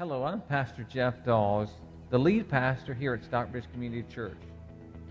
Hello, 0.00 0.22
I'm 0.22 0.40
Pastor 0.42 0.84
Jeff 0.84 1.24
Dawes, 1.24 1.70
the 2.10 2.18
lead 2.20 2.48
pastor 2.48 2.94
here 2.94 3.14
at 3.14 3.24
Stockbridge 3.24 3.64
Community 3.72 4.04
Church. 4.08 4.38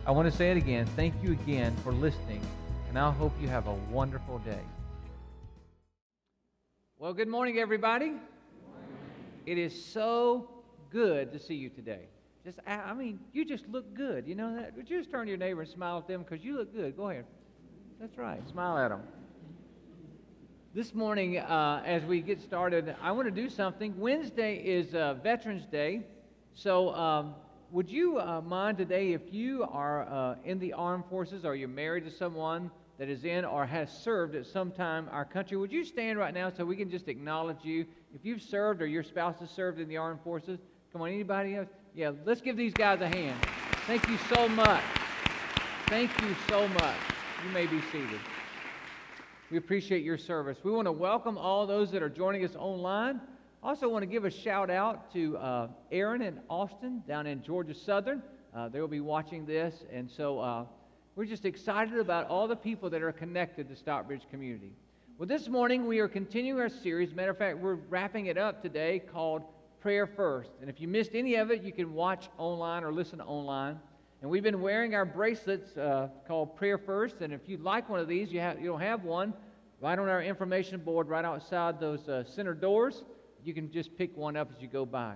I 0.08 0.12
want 0.12 0.32
to 0.32 0.36
say 0.36 0.50
it 0.50 0.58
again. 0.58 0.88
Thank 0.96 1.14
you 1.22 1.34
again 1.34 1.76
for 1.84 1.92
listening, 1.92 2.42
and 2.90 2.98
I 2.98 3.12
hope 3.12 3.34
you 3.40 3.48
have 3.50 3.68
a 3.68 3.76
wonderful 3.92 4.40
day. 4.40 4.64
Well, 6.98 7.14
good 7.14 7.28
morning, 7.28 7.60
everybody. 7.60 8.14
It 9.46 9.60
is 9.60 9.86
so 9.86 10.50
good 10.90 11.32
to 11.34 11.40
see 11.40 11.54
you 11.54 11.70
today. 11.70 12.08
Just, 12.48 12.60
I 12.66 12.94
mean, 12.94 13.20
you 13.34 13.44
just 13.44 13.68
look 13.68 13.94
good. 13.94 14.26
You 14.26 14.34
know 14.34 14.56
that? 14.56 14.74
Would 14.78 14.90
you 14.90 15.00
just 15.00 15.12
turn 15.12 15.26
to 15.26 15.30
your 15.30 15.38
neighbor 15.38 15.64
and 15.64 15.70
smile 15.70 15.98
at 15.98 16.08
them 16.08 16.24
because 16.24 16.46
you 16.46 16.56
look 16.56 16.74
good? 16.74 16.96
Go 16.96 17.10
ahead. 17.10 17.26
That's 18.00 18.18
right. 18.18 18.40
Smile 18.50 18.78
at 18.78 18.88
them. 18.88 19.02
This 20.74 20.94
morning, 20.94 21.40
uh, 21.40 21.84
as 21.86 22.06
we 22.06 22.22
get 22.22 22.40
started, 22.40 22.96
I 23.02 23.12
want 23.12 23.28
to 23.28 23.32
do 23.32 23.50
something. 23.50 24.00
Wednesday 24.00 24.56
is 24.64 24.96
uh, 24.96 25.16
Veterans 25.16 25.66
Day. 25.66 26.04
So, 26.54 26.96
um, 26.96 27.36
would 27.70 27.90
you 27.90 28.18
uh, 28.18 28.40
mind 28.40 28.78
today 28.78 29.12
if 29.12 29.34
you 29.34 29.66
are 29.70 30.08
uh, 30.08 30.36
in 30.46 30.58
the 30.58 30.72
armed 30.72 31.04
forces 31.10 31.44
or 31.44 31.54
you're 31.54 31.68
married 31.68 32.06
to 32.06 32.12
someone 32.12 32.72
that 32.98 33.10
is 33.10 33.26
in 33.26 33.44
or 33.44 33.66
has 33.66 33.92
served 33.92 34.36
at 34.36 34.46
some 34.46 34.72
time 34.72 35.10
our 35.12 35.26
country, 35.26 35.58
would 35.58 35.74
you 35.74 35.84
stand 35.84 36.18
right 36.18 36.34
now 36.34 36.50
so 36.50 36.64
we 36.64 36.78
can 36.78 36.90
just 36.90 37.10
acknowledge 37.10 37.66
you? 37.66 37.86
If 38.16 38.24
you've 38.24 38.42
served 38.42 38.82
or 38.82 38.88
your 38.88 39.04
spouse 39.04 39.38
has 39.42 39.50
served 39.50 39.82
in 39.82 39.90
the 39.90 39.98
armed 39.98 40.22
forces, 40.24 40.60
come 40.94 41.02
on, 41.02 41.10
anybody 41.10 41.58
else? 41.58 41.68
Yeah, 41.98 42.12
let's 42.26 42.42
give 42.42 42.56
these 42.56 42.76
guys 42.76 43.02
a 43.02 43.08
hand. 43.08 43.44
Thank 43.88 44.08
you 44.08 44.20
so 44.32 44.48
much. 44.48 44.84
Thank 45.88 46.12
you 46.22 46.36
so 46.48 46.68
much. 46.68 46.96
You 47.44 47.50
may 47.52 47.66
be 47.66 47.82
seated. 47.92 48.20
We 49.50 49.58
appreciate 49.58 50.04
your 50.04 50.20
service. 50.20 50.60
We 50.64 50.70
want 50.70 50.86
to 50.86 50.92
welcome 50.92 51.40
all 51.40 51.66
those 51.66 51.90
that 51.94 52.04
are 52.04 52.10
joining 52.10 52.46
us 52.46 52.56
online. 52.56 53.20
Also, 53.64 53.90
want 53.90 54.04
to 54.04 54.06
give 54.06 54.26
a 54.26 54.30
shout 54.30 54.70
out 54.70 55.12
to 55.14 55.38
uh, 55.38 55.70
Aaron 55.92 56.22
and 56.22 56.40
Austin 56.52 57.02
down 57.08 57.26
in 57.26 57.42
Georgia 57.42 57.74
Southern. 57.74 58.22
Uh, 58.56 58.70
they 58.70 58.80
will 58.80 58.88
be 58.88 59.00
watching 59.00 59.44
this, 59.48 59.84
and 59.92 60.08
so 60.08 60.38
uh, 60.40 60.66
we're 61.16 61.26
just 61.26 61.46
excited 61.46 61.98
about 61.98 62.28
all 62.28 62.48
the 62.48 62.56
people 62.56 62.92
that 62.92 63.02
are 63.02 63.12
connected 63.12 63.68
to 63.70 63.76
Stockbridge 63.76 64.28
Community. 64.30 64.72
Well, 65.18 65.28
this 65.28 65.48
morning 65.48 65.88
we 65.88 65.98
are 65.98 66.08
continuing 66.08 66.62
our 66.62 66.70
series. 66.70 67.16
Matter 67.16 67.32
of 67.32 67.40
fact, 67.40 67.58
we're 67.58 67.80
wrapping 67.90 68.28
it 68.28 68.38
up 68.38 68.62
today 68.62 69.02
called 69.12 69.42
prayer 69.80 70.08
first. 70.08 70.52
And 70.62 70.70
if 70.70 70.80
you 70.82 70.88
missed 70.88 71.12
any 71.14 71.36
of 71.36 71.52
it, 71.52 71.64
you 71.64 71.72
can 71.72 71.94
watch 71.94 72.30
online 72.38 72.84
or 72.84 72.92
listen 72.92 73.22
online. 73.22 73.80
And 74.22 74.32
we've 74.32 74.44
been 74.44 74.62
wearing 74.62 74.96
our 74.96 75.06
bracelets 75.06 75.78
uh, 75.78 76.10
called 76.28 76.56
Prayer 76.56 76.78
First. 76.78 77.22
And 77.22 77.32
if 77.32 77.42
you'd 77.48 77.62
like 77.62 77.88
one 77.88 78.00
of 78.00 78.08
these, 78.08 78.32
you, 78.32 78.40
have, 78.40 78.60
you 78.60 78.68
don't 78.68 78.82
have 78.82 79.04
one, 79.04 79.34
right 79.80 79.98
on 79.98 80.10
our 80.10 80.24
information 80.24 80.80
board 80.80 81.08
right 81.08 81.24
outside 81.24 81.80
those 81.80 82.08
uh, 82.10 82.24
center 82.24 82.54
doors. 82.54 83.04
You 83.44 83.54
can 83.54 83.72
just 83.72 83.96
pick 83.98 84.18
one 84.18 84.36
up 84.36 84.50
as 84.56 84.62
you 84.62 84.68
go 84.68 84.86
by. 84.86 85.14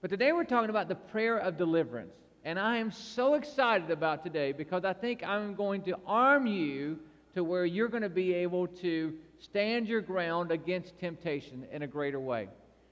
But 0.00 0.10
today 0.10 0.32
we're 0.32 0.44
talking 0.44 0.70
about 0.70 0.88
the 0.88 0.94
prayer 0.94 1.38
of 1.38 1.56
deliverance. 1.56 2.14
And 2.44 2.60
I 2.60 2.76
am 2.76 2.92
so 2.92 3.34
excited 3.34 3.90
about 3.90 4.22
today 4.22 4.52
because 4.52 4.84
I 4.84 4.92
think 4.92 5.24
I'm 5.24 5.56
going 5.56 5.82
to 5.82 5.98
arm 6.06 6.46
you 6.46 7.00
to 7.34 7.42
where 7.42 7.64
you're 7.64 7.88
going 7.88 8.04
to 8.04 8.08
be 8.08 8.32
able 8.32 8.68
to 8.68 9.14
stand 9.40 9.88
your 9.88 10.00
ground 10.00 10.52
against 10.52 10.98
temptation 11.00 11.66
in 11.72 11.82
a 11.82 11.86
greater 11.88 12.20
way. 12.20 12.48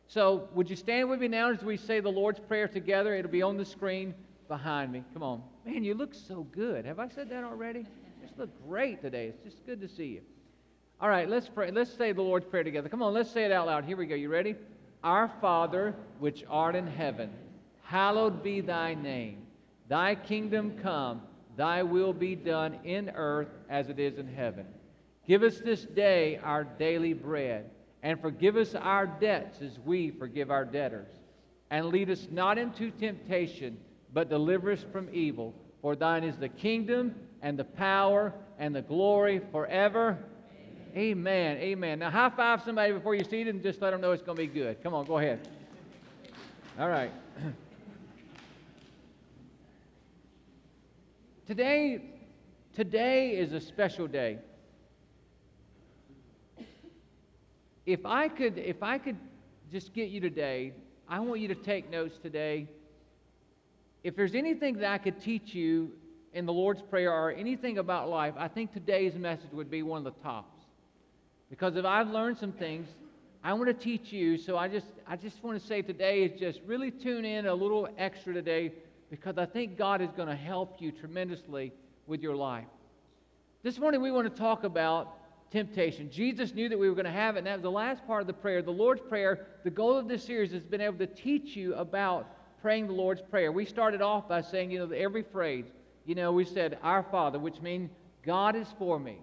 So, 0.07 0.49
would 0.55 0.69
you 0.69 0.77
stand 0.77 1.09
with 1.09 1.21
me 1.21 1.29
now 1.29 1.51
as 1.51 1.63
we 1.63 1.77
say 1.77 2.01
the 2.01 2.11
Lord's 2.11 2.41
Prayer 2.41 2.69
together? 2.69 3.15
It'll 3.15 3.31
be 3.31 3.43
on 3.43 3.57
the 3.57 3.65
screen 3.65 4.15
behind 4.49 4.93
me. 4.93 5.03
Come 5.13 5.23
on. 5.23 5.43
Man, 5.65 5.83
you 5.83 5.95
look 5.95 6.15
so 6.15 6.47
good. 6.53 6.85
Have 6.85 6.99
I 6.99 7.09
said 7.09 7.31
that 7.31 7.45
already? 7.45 7.81
You 7.81 8.27
just 8.27 8.39
look 8.39 8.51
great 8.69 9.01
today. 9.01 9.29
It's 9.29 9.43
just 9.43 9.67
good 9.67 9.81
to 9.81 9.89
see 9.89 10.07
you. 10.07 10.21
All 11.01 11.09
right, 11.09 11.29
let's 11.29 11.49
pray. 11.49 11.71
Let's 11.71 11.93
say 11.93 12.13
the 12.13 12.23
Lord's 12.23 12.47
Prayer 12.47 12.65
together. 12.65 12.89
Come 12.89 13.03
on, 13.03 13.15
let's 13.15 13.31
say 13.31 13.45
it 13.45 13.53
out 13.53 13.67
loud. 13.67 13.85
Here 13.85 13.97
we 13.97 14.07
go. 14.07 14.15
You 14.15 14.29
ready? 14.29 14.55
Our 15.03 15.31
Father, 15.41 15.95
which 16.19 16.45
art 16.49 16.77
in 16.77 16.87
heaven, 16.87 17.31
hallowed 17.83 18.43
be 18.43 18.61
thy 18.61 18.95
name. 18.95 19.39
Thy 19.89 20.15
kingdom 20.15 20.79
come, 20.83 21.23
thy 21.57 21.83
will 21.83 22.13
be 22.13 22.35
done 22.35 22.79
in 22.85 23.11
earth 23.11 23.49
as 23.69 23.89
it 23.89 23.99
is 23.99 24.19
in 24.19 24.27
heaven. 24.27 24.67
Give 25.27 25.43
us 25.43 25.59
this 25.59 25.85
day 25.85 26.39
our 26.43 26.65
daily 26.65 27.13
bread 27.13 27.71
and 28.05 28.21
forgive 28.21 28.57
us 28.57 28.75
our 28.75 29.07
debts 29.07 29.63
as 29.63 29.81
we 29.81 30.11
forgive 30.11 30.51
our 30.51 30.67
debtors. 30.67 31.09
And 31.71 31.87
lead 31.87 32.11
us 32.11 32.29
not 32.31 32.59
into 32.59 32.91
temptation, 32.91 33.79
but 34.13 34.29
deliver 34.29 34.71
us 34.71 34.85
from 34.93 35.09
evil. 35.11 35.55
For 35.81 35.97
thine 35.97 36.23
is 36.23 36.37
the 36.37 36.51
kingdom 36.51 37.15
and 37.41 37.59
the 37.59 37.65
power 37.65 38.35
and 38.59 38.77
the 38.77 38.83
glory 38.83 39.41
forever. 39.51 40.19
Amen. 40.95 40.97
Amen. 40.97 41.57
Amen. 41.57 41.99
Now, 41.99 42.11
high 42.11 42.29
five 42.29 42.63
somebody 42.63 42.93
before 42.93 43.15
you 43.15 43.25
seated 43.25 43.55
and 43.55 43.63
just 43.63 43.81
let 43.81 43.91
them 43.93 44.03
know 44.03 44.13
it's 44.13 44.23
going 44.23 44.37
to 44.37 44.43
be 44.43 44.53
good. 44.53 44.83
Come 44.83 44.93
on, 44.93 45.07
go 45.07 45.17
ahead. 45.17 45.49
All 46.79 46.91
right. 46.91 47.11
Today, 51.47 52.01
today 52.75 53.37
is 53.37 53.53
a 53.53 53.61
special 53.61 54.07
day. 54.07 54.39
If 57.87 58.07
I 58.07 58.29
could, 58.29 58.59
if 58.59 58.83
I 58.83 58.99
could 58.99 59.17
just 59.71 59.93
get 59.93 60.09
you 60.09 60.21
today, 60.21 60.73
I 61.09 61.21
want 61.21 61.41
you 61.41 61.49
to 61.49 61.55
take 61.55 61.91
notes 61.91 62.19
today. 62.23 62.67
If 64.03 64.17
there's 64.17 64.35
anything 64.35 64.79
that 64.79 64.91
I 64.91 64.99
could 64.99 65.21
teach 65.21 65.55
you 65.55 65.91
in 66.33 66.47
the 66.47 66.53
Lord's 66.53 66.83
Prayer 66.83 67.13
or 67.13 67.31
anything 67.31 67.79
about 67.79 68.09
life, 68.09 68.35
I 68.37 68.49
think 68.49 68.73
today's 68.73 69.15
message 69.15 69.53
would 69.53 69.71
be 69.71 69.83
one 69.83 70.07
of 70.07 70.15
the 70.15 70.23
tops. 70.23 70.65
Because 71.51 71.77
if 71.77 71.85
I've 71.85 72.09
learned 72.09 72.39
some 72.39 72.53
things, 72.53 72.89
I 73.43 73.53
want 73.53 73.67
to 73.67 73.75
teach 73.75 74.13
you. 74.13 74.39
So 74.39 74.57
I 74.57 74.69
just, 74.69 74.87
I 75.07 75.17
just 75.17 75.43
want 75.45 75.61
to 75.61 75.67
say 75.67 75.83
today 75.83 76.23
is 76.23 76.39
just 76.39 76.61
really 76.67 76.91
tune 76.91 77.25
in 77.25 77.47
a 77.47 77.55
little 77.55 77.89
extra 77.99 78.33
today 78.33 78.73
because 79.11 79.37
I 79.37 79.45
think 79.45 79.77
God 79.77 80.01
is 80.01 80.11
going 80.17 80.29
to 80.29 80.37
help 80.37 80.81
you 80.81 80.91
tremendously 80.91 81.73
with 82.07 82.23
your 82.23 82.35
life. 82.35 82.65
This 83.63 83.79
morning 83.79 84.01
we 84.01 84.11
want 84.11 84.33
to 84.33 84.41
talk 84.41 84.65
about 84.65 85.19
temptation. 85.55 86.11
Jesus 86.11 86.53
knew 86.53 86.69
that 86.69 86.77
we 86.77 86.89
were 86.89 86.97
going 86.97 87.05
to 87.05 87.13
have 87.13 87.37
it, 87.37 87.39
and 87.39 87.47
that 87.47 87.55
was 87.55 87.63
the 87.63 87.71
last 87.71 88.05
part 88.09 88.21
of 88.21 88.27
the 88.27 88.33
prayer. 88.33 88.61
The 88.61 88.73
Lord's 88.73 89.01
Prayer, 89.09 89.47
the 89.63 89.71
goal 89.71 89.97
of 89.97 90.09
this 90.09 90.25
series 90.25 90.51
has 90.51 90.65
been 90.65 90.81
able 90.81 90.99
to 90.99 91.07
teach 91.07 91.55
you 91.55 91.75
about 91.75 92.27
praying 92.61 92.89
the 92.89 92.93
Lord's 92.93 93.23
Prayer. 93.23 93.53
We 93.53 93.65
started 93.65 94.03
off 94.03 94.29
by 94.29 94.41
saying, 94.41 94.73
you 94.73 94.81
know, 94.81 94.93
every 94.93 95.23
phrase, 95.23 95.67
you 96.07 96.17
know, 96.17 96.33
we 96.33 96.45
said, 96.45 96.77
Our 96.83 97.05
Father, 97.05 97.39
which 97.39 97.61
means 97.61 97.91
God 98.27 98.57
is 98.57 98.67
for 98.81 98.99
me. 98.99 99.19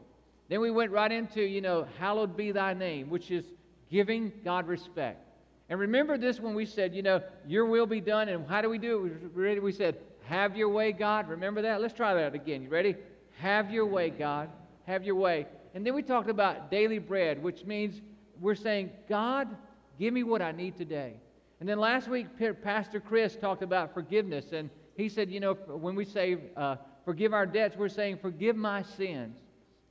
Then 0.47 0.61
we 0.61 0.71
went 0.71 0.91
right 0.91 1.11
into, 1.11 1.41
you 1.41 1.59
know, 1.59 1.85
hallowed 1.99 2.37
be 2.37 2.53
thy 2.53 2.73
name, 2.73 3.09
which 3.09 3.29
is 3.29 3.43
giving 3.89 4.31
God 4.45 4.67
respect. 4.67 5.27
And 5.69 5.79
remember 5.79 6.17
this 6.17 6.39
when 6.39 6.55
we 6.55 6.65
said, 6.65 6.95
you 6.95 7.01
know, 7.01 7.21
your 7.45 7.65
will 7.65 7.85
be 7.85 8.01
done. 8.01 8.29
And 8.29 8.47
how 8.47 8.61
do 8.61 8.69
we 8.69 8.77
do 8.77 9.11
it? 9.37 9.61
We 9.61 9.71
said, 9.71 9.97
have 10.23 10.55
your 10.55 10.69
way, 10.69 10.93
God. 10.93 11.27
Remember 11.27 11.61
that? 11.61 11.81
Let's 11.81 11.93
try 11.93 12.13
that 12.13 12.35
again. 12.35 12.61
You 12.61 12.69
ready? 12.69 12.95
Have 13.39 13.71
your 13.71 13.85
way, 13.85 14.09
God. 14.09 14.49
Have 14.85 15.03
your 15.03 15.15
way. 15.15 15.45
And 15.73 15.85
then 15.85 15.93
we 15.93 16.01
talked 16.01 16.29
about 16.29 16.69
daily 16.69 16.99
bread, 16.99 17.41
which 17.41 17.65
means 17.65 18.01
we're 18.39 18.55
saying, 18.55 18.91
God, 19.07 19.47
give 19.97 20.13
me 20.13 20.23
what 20.23 20.41
I 20.41 20.51
need 20.51 20.77
today. 20.77 21.15
And 21.59 21.69
then 21.69 21.79
last 21.79 22.07
week, 22.07 22.27
Pastor 22.63 22.99
Chris 22.99 23.35
talked 23.35 23.61
about 23.61 23.93
forgiveness. 23.93 24.51
And 24.51 24.69
he 24.95 25.07
said, 25.07 25.29
you 25.29 25.39
know, 25.39 25.53
when 25.53 25.95
we 25.95 26.05
say 26.05 26.37
uh, 26.57 26.77
forgive 27.05 27.33
our 27.33 27.45
debts, 27.45 27.77
we're 27.77 27.87
saying 27.89 28.17
forgive 28.21 28.55
my 28.55 28.81
sins. 28.81 29.35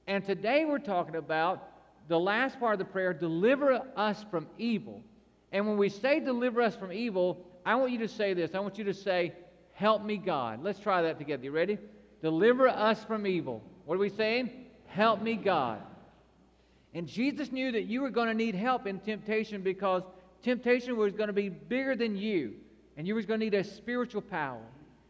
And 0.06 0.24
today 0.24 0.64
we're 0.64 0.78
talking 0.78 1.16
about 1.16 1.68
the 2.08 2.18
last 2.18 2.58
part 2.58 2.72
of 2.72 2.78
the 2.80 2.84
prayer 2.84 3.14
deliver 3.14 3.80
us 3.96 4.24
from 4.30 4.48
evil. 4.58 5.00
And 5.52 5.66
when 5.66 5.76
we 5.76 5.88
say 5.88 6.18
deliver 6.18 6.60
us 6.60 6.74
from 6.74 6.92
evil, 6.92 7.46
I 7.64 7.76
want 7.76 7.92
you 7.92 7.98
to 7.98 8.08
say 8.08 8.34
this. 8.34 8.54
I 8.54 8.58
want 8.58 8.78
you 8.78 8.84
to 8.84 8.94
say, 8.94 9.32
help 9.72 10.04
me, 10.04 10.16
God. 10.16 10.62
Let's 10.62 10.80
try 10.80 11.02
that 11.02 11.18
together. 11.18 11.44
You 11.44 11.52
ready? 11.52 11.78
Deliver 12.20 12.68
us 12.68 13.04
from 13.04 13.26
evil. 13.26 13.62
What 13.84 13.94
are 13.94 13.98
we 13.98 14.08
saying? 14.08 14.50
Help 14.90 15.22
me, 15.22 15.36
God. 15.36 15.80
And 16.94 17.06
Jesus 17.06 17.52
knew 17.52 17.70
that 17.72 17.84
you 17.84 18.02
were 18.02 18.10
going 18.10 18.26
to 18.26 18.34
need 18.34 18.56
help 18.56 18.86
in 18.86 18.98
temptation 18.98 19.62
because 19.62 20.02
temptation 20.42 20.96
was 20.96 21.12
going 21.12 21.28
to 21.28 21.32
be 21.32 21.48
bigger 21.48 21.94
than 21.94 22.16
you. 22.16 22.54
and 22.96 23.06
you 23.06 23.14
were 23.14 23.22
going 23.22 23.40
to 23.40 23.46
need 23.46 23.54
a 23.54 23.64
spiritual 23.64 24.20
power. 24.20 24.60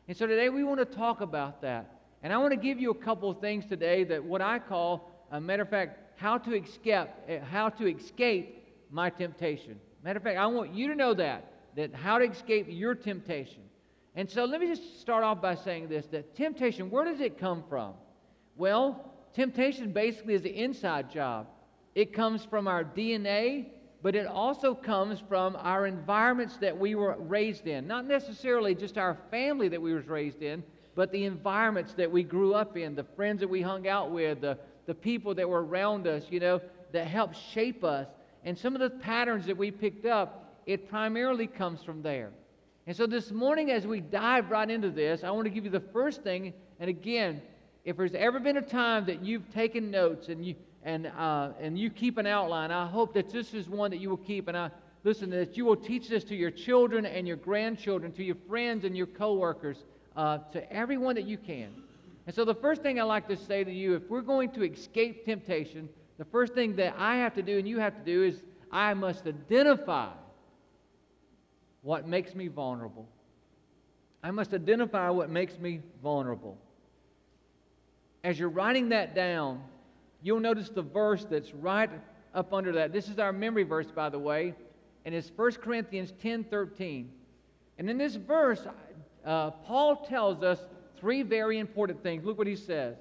And 0.06 0.16
so 0.16 0.26
today 0.26 0.48
we 0.48 0.62
want 0.62 0.78
to 0.78 0.84
talk 0.84 1.22
about 1.22 1.62
that. 1.62 2.00
And 2.22 2.32
I 2.32 2.38
want 2.38 2.52
to 2.52 2.58
give 2.58 2.78
you 2.78 2.90
a 2.90 2.94
couple 2.94 3.30
of 3.30 3.40
things 3.40 3.64
today 3.66 4.04
that 4.04 4.22
what 4.22 4.42
I 4.42 4.58
call, 4.58 5.10
a 5.32 5.40
matter 5.40 5.62
of 5.62 5.70
fact, 5.70 5.98
how 6.16 6.36
to 6.38 6.54
escape, 6.54 7.08
eh, 7.26 7.40
how 7.40 7.70
to 7.70 7.88
escape 7.88 8.68
my 8.90 9.08
temptation. 9.08 9.80
Matter 10.04 10.18
of 10.18 10.22
fact, 10.22 10.38
I 10.38 10.46
want 10.46 10.74
you 10.74 10.88
to 10.88 10.94
know 10.94 11.14
that, 11.14 11.52
that 11.74 11.94
how 11.94 12.18
to 12.18 12.26
escape 12.26 12.66
your 12.68 12.94
temptation. 12.94 13.62
And 14.14 14.30
so 14.30 14.44
let 14.44 14.60
me 14.60 14.66
just 14.66 15.00
start 15.00 15.24
off 15.24 15.40
by 15.40 15.54
saying 15.54 15.88
this 15.88 16.06
that 16.08 16.36
temptation, 16.36 16.90
where 16.90 17.04
does 17.04 17.20
it 17.20 17.38
come 17.38 17.64
from? 17.68 17.94
Well, 18.56 19.09
temptation 19.34 19.92
basically 19.92 20.34
is 20.34 20.44
an 20.44 20.52
inside 20.52 21.10
job. 21.10 21.46
It 21.94 22.12
comes 22.12 22.44
from 22.44 22.68
our 22.68 22.84
DNA, 22.84 23.66
but 24.02 24.14
it 24.14 24.26
also 24.26 24.74
comes 24.74 25.20
from 25.28 25.56
our 25.56 25.86
environments 25.86 26.56
that 26.58 26.76
we 26.76 26.94
were 26.94 27.16
raised 27.18 27.66
in. 27.66 27.86
Not 27.86 28.06
necessarily 28.06 28.74
just 28.74 28.96
our 28.96 29.18
family 29.30 29.68
that 29.68 29.80
we 29.80 29.92
was 29.92 30.06
raised 30.06 30.42
in, 30.42 30.62
but 30.94 31.12
the 31.12 31.24
environments 31.24 31.94
that 31.94 32.10
we 32.10 32.22
grew 32.22 32.54
up 32.54 32.76
in, 32.76 32.94
the 32.94 33.04
friends 33.04 33.40
that 33.40 33.48
we 33.48 33.60
hung 33.60 33.88
out 33.88 34.10
with, 34.10 34.40
the, 34.40 34.58
the 34.86 34.94
people 34.94 35.34
that 35.34 35.48
were 35.48 35.64
around 35.64 36.06
us, 36.06 36.24
you 36.30 36.40
know, 36.40 36.60
that 36.92 37.06
helped 37.06 37.36
shape 37.36 37.84
us. 37.84 38.08
And 38.44 38.58
some 38.58 38.74
of 38.74 38.80
the 38.80 38.90
patterns 38.90 39.46
that 39.46 39.56
we 39.56 39.70
picked 39.70 40.06
up, 40.06 40.54
it 40.66 40.88
primarily 40.88 41.46
comes 41.46 41.82
from 41.82 42.02
there. 42.02 42.30
And 42.86 42.96
so 42.96 43.06
this 43.06 43.30
morning, 43.30 43.70
as 43.70 43.86
we 43.86 44.00
dive 44.00 44.50
right 44.50 44.68
into 44.68 44.90
this, 44.90 45.22
I 45.22 45.30
want 45.30 45.44
to 45.44 45.50
give 45.50 45.64
you 45.64 45.70
the 45.70 45.80
first 45.92 46.22
thing. 46.22 46.52
And 46.80 46.88
again, 46.88 47.42
if 47.84 47.96
there's 47.96 48.14
ever 48.14 48.38
been 48.38 48.56
a 48.56 48.62
time 48.62 49.06
that 49.06 49.24
you've 49.24 49.52
taken 49.52 49.90
notes 49.90 50.28
and 50.28 50.44
you 50.44 50.54
and 50.82 51.06
uh, 51.06 51.50
and 51.60 51.78
you 51.78 51.90
keep 51.90 52.18
an 52.18 52.26
outline, 52.26 52.70
I 52.70 52.86
hope 52.86 53.14
that 53.14 53.30
this 53.30 53.52
is 53.52 53.68
one 53.68 53.90
that 53.90 53.98
you 53.98 54.10
will 54.10 54.16
keep. 54.16 54.48
And 54.48 54.56
I 54.56 54.70
listen 55.04 55.30
that 55.30 55.56
you 55.56 55.64
will 55.64 55.76
teach 55.76 56.08
this 56.08 56.24
to 56.24 56.36
your 56.36 56.50
children 56.50 57.06
and 57.06 57.26
your 57.26 57.36
grandchildren, 57.36 58.12
to 58.12 58.24
your 58.24 58.36
friends 58.48 58.84
and 58.84 58.96
your 58.96 59.06
coworkers, 59.06 59.84
uh, 60.16 60.38
to 60.52 60.72
everyone 60.72 61.14
that 61.14 61.26
you 61.26 61.38
can. 61.38 61.70
And 62.26 62.34
so 62.34 62.44
the 62.44 62.54
first 62.54 62.82
thing 62.82 63.00
I 63.00 63.02
like 63.04 63.28
to 63.28 63.36
say 63.36 63.64
to 63.64 63.72
you, 63.72 63.94
if 63.94 64.08
we're 64.08 64.20
going 64.20 64.50
to 64.52 64.62
escape 64.62 65.24
temptation, 65.24 65.88
the 66.18 66.24
first 66.26 66.54
thing 66.54 66.76
that 66.76 66.94
I 66.98 67.16
have 67.16 67.34
to 67.34 67.42
do 67.42 67.58
and 67.58 67.66
you 67.66 67.78
have 67.78 67.96
to 67.96 68.04
do 68.04 68.22
is 68.22 68.42
I 68.70 68.94
must 68.94 69.26
identify 69.26 70.10
what 71.82 72.06
makes 72.06 72.34
me 72.34 72.48
vulnerable. 72.48 73.08
I 74.22 74.30
must 74.30 74.52
identify 74.52 75.08
what 75.08 75.30
makes 75.30 75.58
me 75.58 75.80
vulnerable. 76.02 76.58
As 78.22 78.38
you're 78.38 78.48
writing 78.48 78.90
that 78.90 79.14
down, 79.14 79.62
you'll 80.22 80.40
notice 80.40 80.68
the 80.68 80.82
verse 80.82 81.24
that's 81.28 81.54
right 81.54 81.90
up 82.34 82.52
under 82.52 82.72
that. 82.72 82.92
This 82.92 83.08
is 83.08 83.18
our 83.18 83.32
memory 83.32 83.62
verse, 83.62 83.90
by 83.90 84.08
the 84.08 84.18
way, 84.18 84.54
and 85.04 85.14
it's 85.14 85.30
1 85.34 85.52
Corinthians 85.52 86.12
10 86.22 86.44
13. 86.44 87.10
And 87.78 87.88
in 87.88 87.96
this 87.96 88.16
verse, 88.16 88.66
uh, 89.24 89.50
Paul 89.50 89.96
tells 89.96 90.42
us 90.42 90.58
three 90.98 91.22
very 91.22 91.58
important 91.58 92.02
things. 92.02 92.24
Look 92.24 92.36
what 92.36 92.46
he 92.46 92.56
says. 92.56 92.96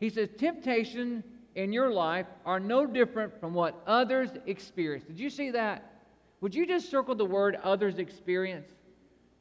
He 0.00 0.10
says, 0.10 0.28
Temptation 0.36 1.22
in 1.54 1.72
your 1.72 1.90
life 1.90 2.26
are 2.44 2.60
no 2.60 2.86
different 2.86 3.38
from 3.40 3.54
what 3.54 3.80
others 3.86 4.30
experience. 4.46 5.04
Did 5.04 5.20
you 5.20 5.30
see 5.30 5.50
that? 5.52 5.92
Would 6.40 6.54
you 6.54 6.66
just 6.66 6.90
circle 6.90 7.14
the 7.14 7.24
word 7.24 7.56
others 7.62 7.98
experience? 7.98 8.66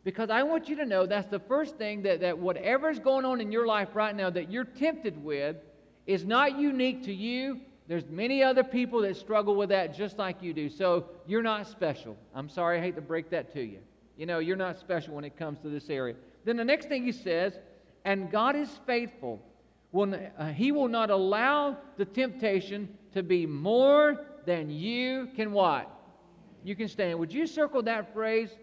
Because 0.08 0.30
I 0.30 0.42
want 0.42 0.70
you 0.70 0.78
to 0.78 0.86
know 0.86 1.06
that's 1.06 1.28
the 1.28 1.38
first 1.38 1.76
thing 1.76 2.04
that, 2.04 2.22
that 2.22 2.38
whatever's 2.40 2.98
going 2.98 3.26
on 3.26 3.42
in 3.42 3.52
your 3.52 3.68
life 3.68 3.90
right 3.94 4.16
now 4.16 4.30
that 4.30 4.50
you're 4.50 4.64
tempted 4.64 5.22
with 5.22 5.58
is 6.06 6.24
not 6.24 6.58
unique 6.58 7.04
to 7.04 7.14
you. 7.14 7.60
There's 7.90 8.06
many 8.06 8.42
other 8.42 8.64
people 8.64 9.02
that 9.02 9.18
struggle 9.18 9.54
with 9.54 9.68
that 9.68 9.94
just 9.94 10.18
like 10.18 10.42
you 10.42 10.54
do. 10.54 10.70
So 10.70 11.08
you're 11.26 11.44
not 11.44 11.68
special. 11.68 12.16
I'm 12.34 12.48
sorry, 12.48 12.78
I 12.78 12.82
hate 12.82 12.96
to 12.96 13.02
break 13.02 13.30
that 13.32 13.52
to 13.56 13.62
you. 13.62 13.80
You 14.16 14.26
know, 14.28 14.40
you're 14.40 14.56
not 14.56 14.80
special 14.80 15.14
when 15.14 15.26
it 15.26 15.36
comes 15.36 15.60
to 15.60 15.68
this 15.68 15.90
area. 15.90 16.16
Then 16.46 16.56
the 16.56 16.64
next 16.64 16.88
thing 16.88 17.04
he 17.04 17.12
says, 17.12 17.60
and 18.06 18.32
God 18.32 18.56
is 18.56 18.70
faithful. 18.86 19.42
Will, 19.92 20.18
uh, 20.38 20.54
he 20.54 20.72
will 20.72 20.88
not 20.88 21.10
allow 21.10 21.76
the 21.98 22.06
temptation 22.06 22.88
to 23.14 23.24
be 23.24 23.46
more 23.46 24.26
than 24.46 24.70
you 24.70 25.28
can 25.36 25.52
what? 25.52 25.92
You 26.64 26.78
can 26.78 26.88
stand. 26.88 27.20
Would 27.20 27.34
you 27.34 27.46
circle 27.46 27.84
that 27.84 28.14
phrase? 28.14 28.56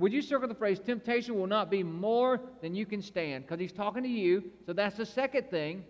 Would 0.00 0.14
you 0.14 0.22
circle 0.22 0.48
the 0.48 0.54
phrase, 0.54 0.80
temptation 0.80 1.38
will 1.38 1.46
not 1.46 1.70
be 1.70 1.82
more 1.82 2.40
than 2.62 2.74
you 2.74 2.86
can 2.86 3.02
stand? 3.02 3.44
Because 3.44 3.60
he's 3.60 3.70
talking 3.70 4.02
to 4.02 4.08
you. 4.08 4.42
So 4.64 4.72
that's 4.72 4.96
the 4.96 5.04
second 5.04 5.50
thing. 5.50 5.84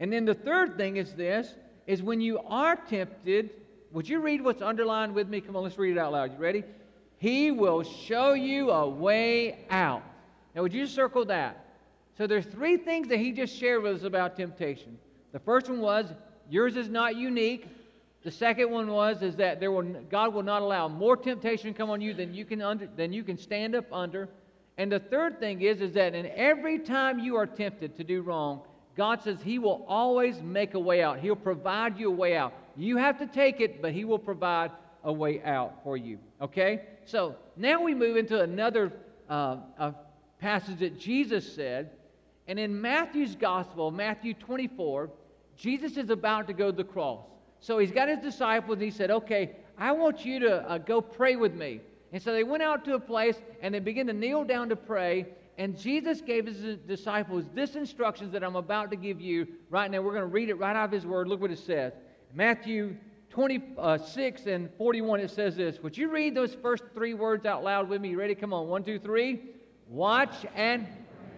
And 0.00 0.10
then 0.10 0.24
the 0.24 0.34
third 0.34 0.78
thing 0.78 0.96
is 0.96 1.12
this, 1.12 1.54
is 1.86 2.02
when 2.02 2.22
you 2.22 2.38
are 2.46 2.76
tempted, 2.76 3.50
would 3.92 4.08
you 4.08 4.20
read 4.20 4.42
what's 4.42 4.62
underlined 4.62 5.14
with 5.14 5.28
me? 5.28 5.42
Come 5.42 5.54
on, 5.54 5.64
let's 5.64 5.76
read 5.76 5.92
it 5.92 5.98
out 5.98 6.12
loud. 6.12 6.32
You 6.32 6.38
ready? 6.38 6.64
He 7.18 7.50
will 7.50 7.82
show 7.82 8.32
you 8.32 8.70
a 8.70 8.88
way 8.88 9.66
out. 9.68 10.02
Now, 10.54 10.62
would 10.62 10.72
you 10.72 10.86
circle 10.86 11.26
that? 11.26 11.66
So 12.16 12.26
there's 12.26 12.46
three 12.46 12.78
things 12.78 13.08
that 13.08 13.18
he 13.18 13.32
just 13.32 13.54
shared 13.54 13.82
with 13.82 13.96
us 13.96 14.02
about 14.04 14.34
temptation. 14.34 14.98
The 15.32 15.38
first 15.38 15.68
one 15.68 15.80
was 15.80 16.06
yours 16.48 16.74
is 16.76 16.88
not 16.88 17.16
unique. 17.16 17.66
The 18.28 18.32
second 18.32 18.70
one 18.70 18.88
was 18.88 19.22
is 19.22 19.36
that 19.36 19.58
there 19.58 19.72
will, 19.72 19.84
God 20.10 20.34
will 20.34 20.42
not 20.42 20.60
allow 20.60 20.86
more 20.86 21.16
temptation 21.16 21.72
to 21.72 21.78
come 21.78 21.88
on 21.88 22.02
you 22.02 22.12
than 22.12 22.34
you 22.34 22.44
can 22.44 22.60
under, 22.60 22.86
than 22.86 23.10
you 23.10 23.24
can 23.24 23.38
stand 23.38 23.74
up 23.74 23.90
under. 23.90 24.28
And 24.76 24.92
the 24.92 24.98
third 24.98 25.40
thing 25.40 25.62
is 25.62 25.80
is 25.80 25.94
that 25.94 26.14
in 26.14 26.26
every 26.36 26.78
time 26.78 27.18
you 27.18 27.36
are 27.36 27.46
tempted 27.46 27.96
to 27.96 28.04
do 28.04 28.20
wrong, 28.20 28.60
God 28.98 29.22
says 29.22 29.38
He 29.42 29.58
will 29.58 29.82
always 29.88 30.42
make 30.42 30.74
a 30.74 30.78
way 30.78 31.02
out. 31.02 31.20
He'll 31.20 31.36
provide 31.36 31.98
you 31.98 32.08
a 32.08 32.14
way 32.14 32.36
out. 32.36 32.52
You 32.76 32.98
have 32.98 33.18
to 33.20 33.26
take 33.26 33.62
it, 33.62 33.80
but 33.80 33.94
He 33.94 34.04
will 34.04 34.18
provide 34.18 34.72
a 35.04 35.12
way 35.12 35.42
out 35.42 35.82
for 35.82 35.96
you. 35.96 36.18
Okay? 36.42 36.82
So 37.06 37.34
now 37.56 37.82
we 37.82 37.94
move 37.94 38.18
into 38.18 38.38
another 38.42 38.92
uh, 39.30 39.92
passage 40.38 40.80
that 40.80 41.00
Jesus 41.00 41.50
said. 41.50 41.92
And 42.46 42.58
in 42.58 42.78
Matthew's 42.78 43.34
gospel, 43.34 43.90
Matthew 43.90 44.34
24, 44.34 45.08
Jesus 45.56 45.96
is 45.96 46.10
about 46.10 46.46
to 46.48 46.52
go 46.52 46.70
to 46.70 46.76
the 46.76 46.84
cross. 46.84 47.24
So 47.60 47.78
he's 47.78 47.90
got 47.90 48.08
his 48.08 48.18
disciples 48.18 48.74
and 48.74 48.82
he 48.82 48.90
said, 48.90 49.10
Okay, 49.10 49.56
I 49.76 49.92
want 49.92 50.24
you 50.24 50.40
to 50.40 50.68
uh, 50.68 50.78
go 50.78 51.00
pray 51.00 51.36
with 51.36 51.54
me. 51.54 51.80
And 52.12 52.22
so 52.22 52.32
they 52.32 52.44
went 52.44 52.62
out 52.62 52.84
to 52.86 52.94
a 52.94 53.00
place 53.00 53.36
and 53.60 53.74
they 53.74 53.80
began 53.80 54.06
to 54.06 54.12
kneel 54.12 54.44
down 54.44 54.68
to 54.70 54.76
pray. 54.76 55.26
And 55.58 55.76
Jesus 55.76 56.20
gave 56.20 56.46
his 56.46 56.78
disciples 56.86 57.44
this 57.54 57.74
instructions 57.74 58.32
that 58.32 58.44
I'm 58.44 58.56
about 58.56 58.90
to 58.92 58.96
give 58.96 59.20
you 59.20 59.46
right 59.70 59.90
now. 59.90 60.00
We're 60.00 60.12
going 60.12 60.22
to 60.22 60.26
read 60.26 60.48
it 60.48 60.54
right 60.54 60.76
out 60.76 60.86
of 60.86 60.92
his 60.92 61.04
word. 61.04 61.28
Look 61.28 61.40
what 61.40 61.50
it 61.50 61.58
says. 61.58 61.92
Matthew 62.32 62.96
26 63.30 64.46
and 64.46 64.70
41, 64.78 65.20
it 65.20 65.30
says 65.30 65.56
this. 65.56 65.82
Would 65.82 65.98
you 65.98 66.10
read 66.10 66.34
those 66.34 66.54
first 66.54 66.84
three 66.94 67.14
words 67.14 67.44
out 67.44 67.64
loud 67.64 67.88
with 67.88 68.00
me? 68.00 68.10
You 68.10 68.18
ready? 68.18 68.34
Come 68.34 68.52
on. 68.52 68.68
One, 68.68 68.84
two, 68.84 68.98
three. 68.98 69.40
Watch 69.88 70.46
and. 70.54 70.86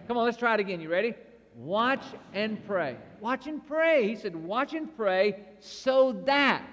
Come 0.07 0.17
on, 0.17 0.25
let's 0.25 0.37
try 0.37 0.53
it 0.53 0.59
again. 0.59 0.81
You 0.81 0.89
ready? 0.89 1.15
Watch 1.55 2.03
and 2.33 2.65
pray. 2.65 2.97
Watch 3.19 3.47
and 3.47 3.65
pray. 3.65 4.07
He 4.07 4.15
said, 4.15 4.35
Watch 4.35 4.73
and 4.73 4.95
pray 4.95 5.43
so 5.59 6.13
that. 6.25 6.65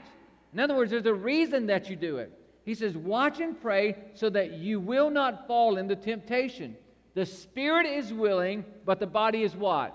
In 0.53 0.61
other 0.61 0.75
words, 0.75 0.91
there's 0.91 1.07
a 1.07 1.15
reason 1.15 1.67
that 1.67 1.91
you 1.91 1.97
do 1.97 2.19
it. 2.19 2.33
He 2.65 2.75
says, 2.75 2.97
Watch 2.97 3.41
and 3.41 3.61
pray 3.61 3.97
so 4.15 4.31
that 4.31 4.53
you 4.53 4.81
will 4.81 5.11
not 5.11 5.47
fall 5.47 5.79
into 5.79 5.97
temptation. 5.97 6.77
The 7.15 7.27
spirit 7.27 7.87
is 7.87 8.13
willing, 8.13 8.65
but 8.85 9.01
the 9.01 9.07
body 9.07 9.43
is 9.43 9.57
what? 9.57 9.95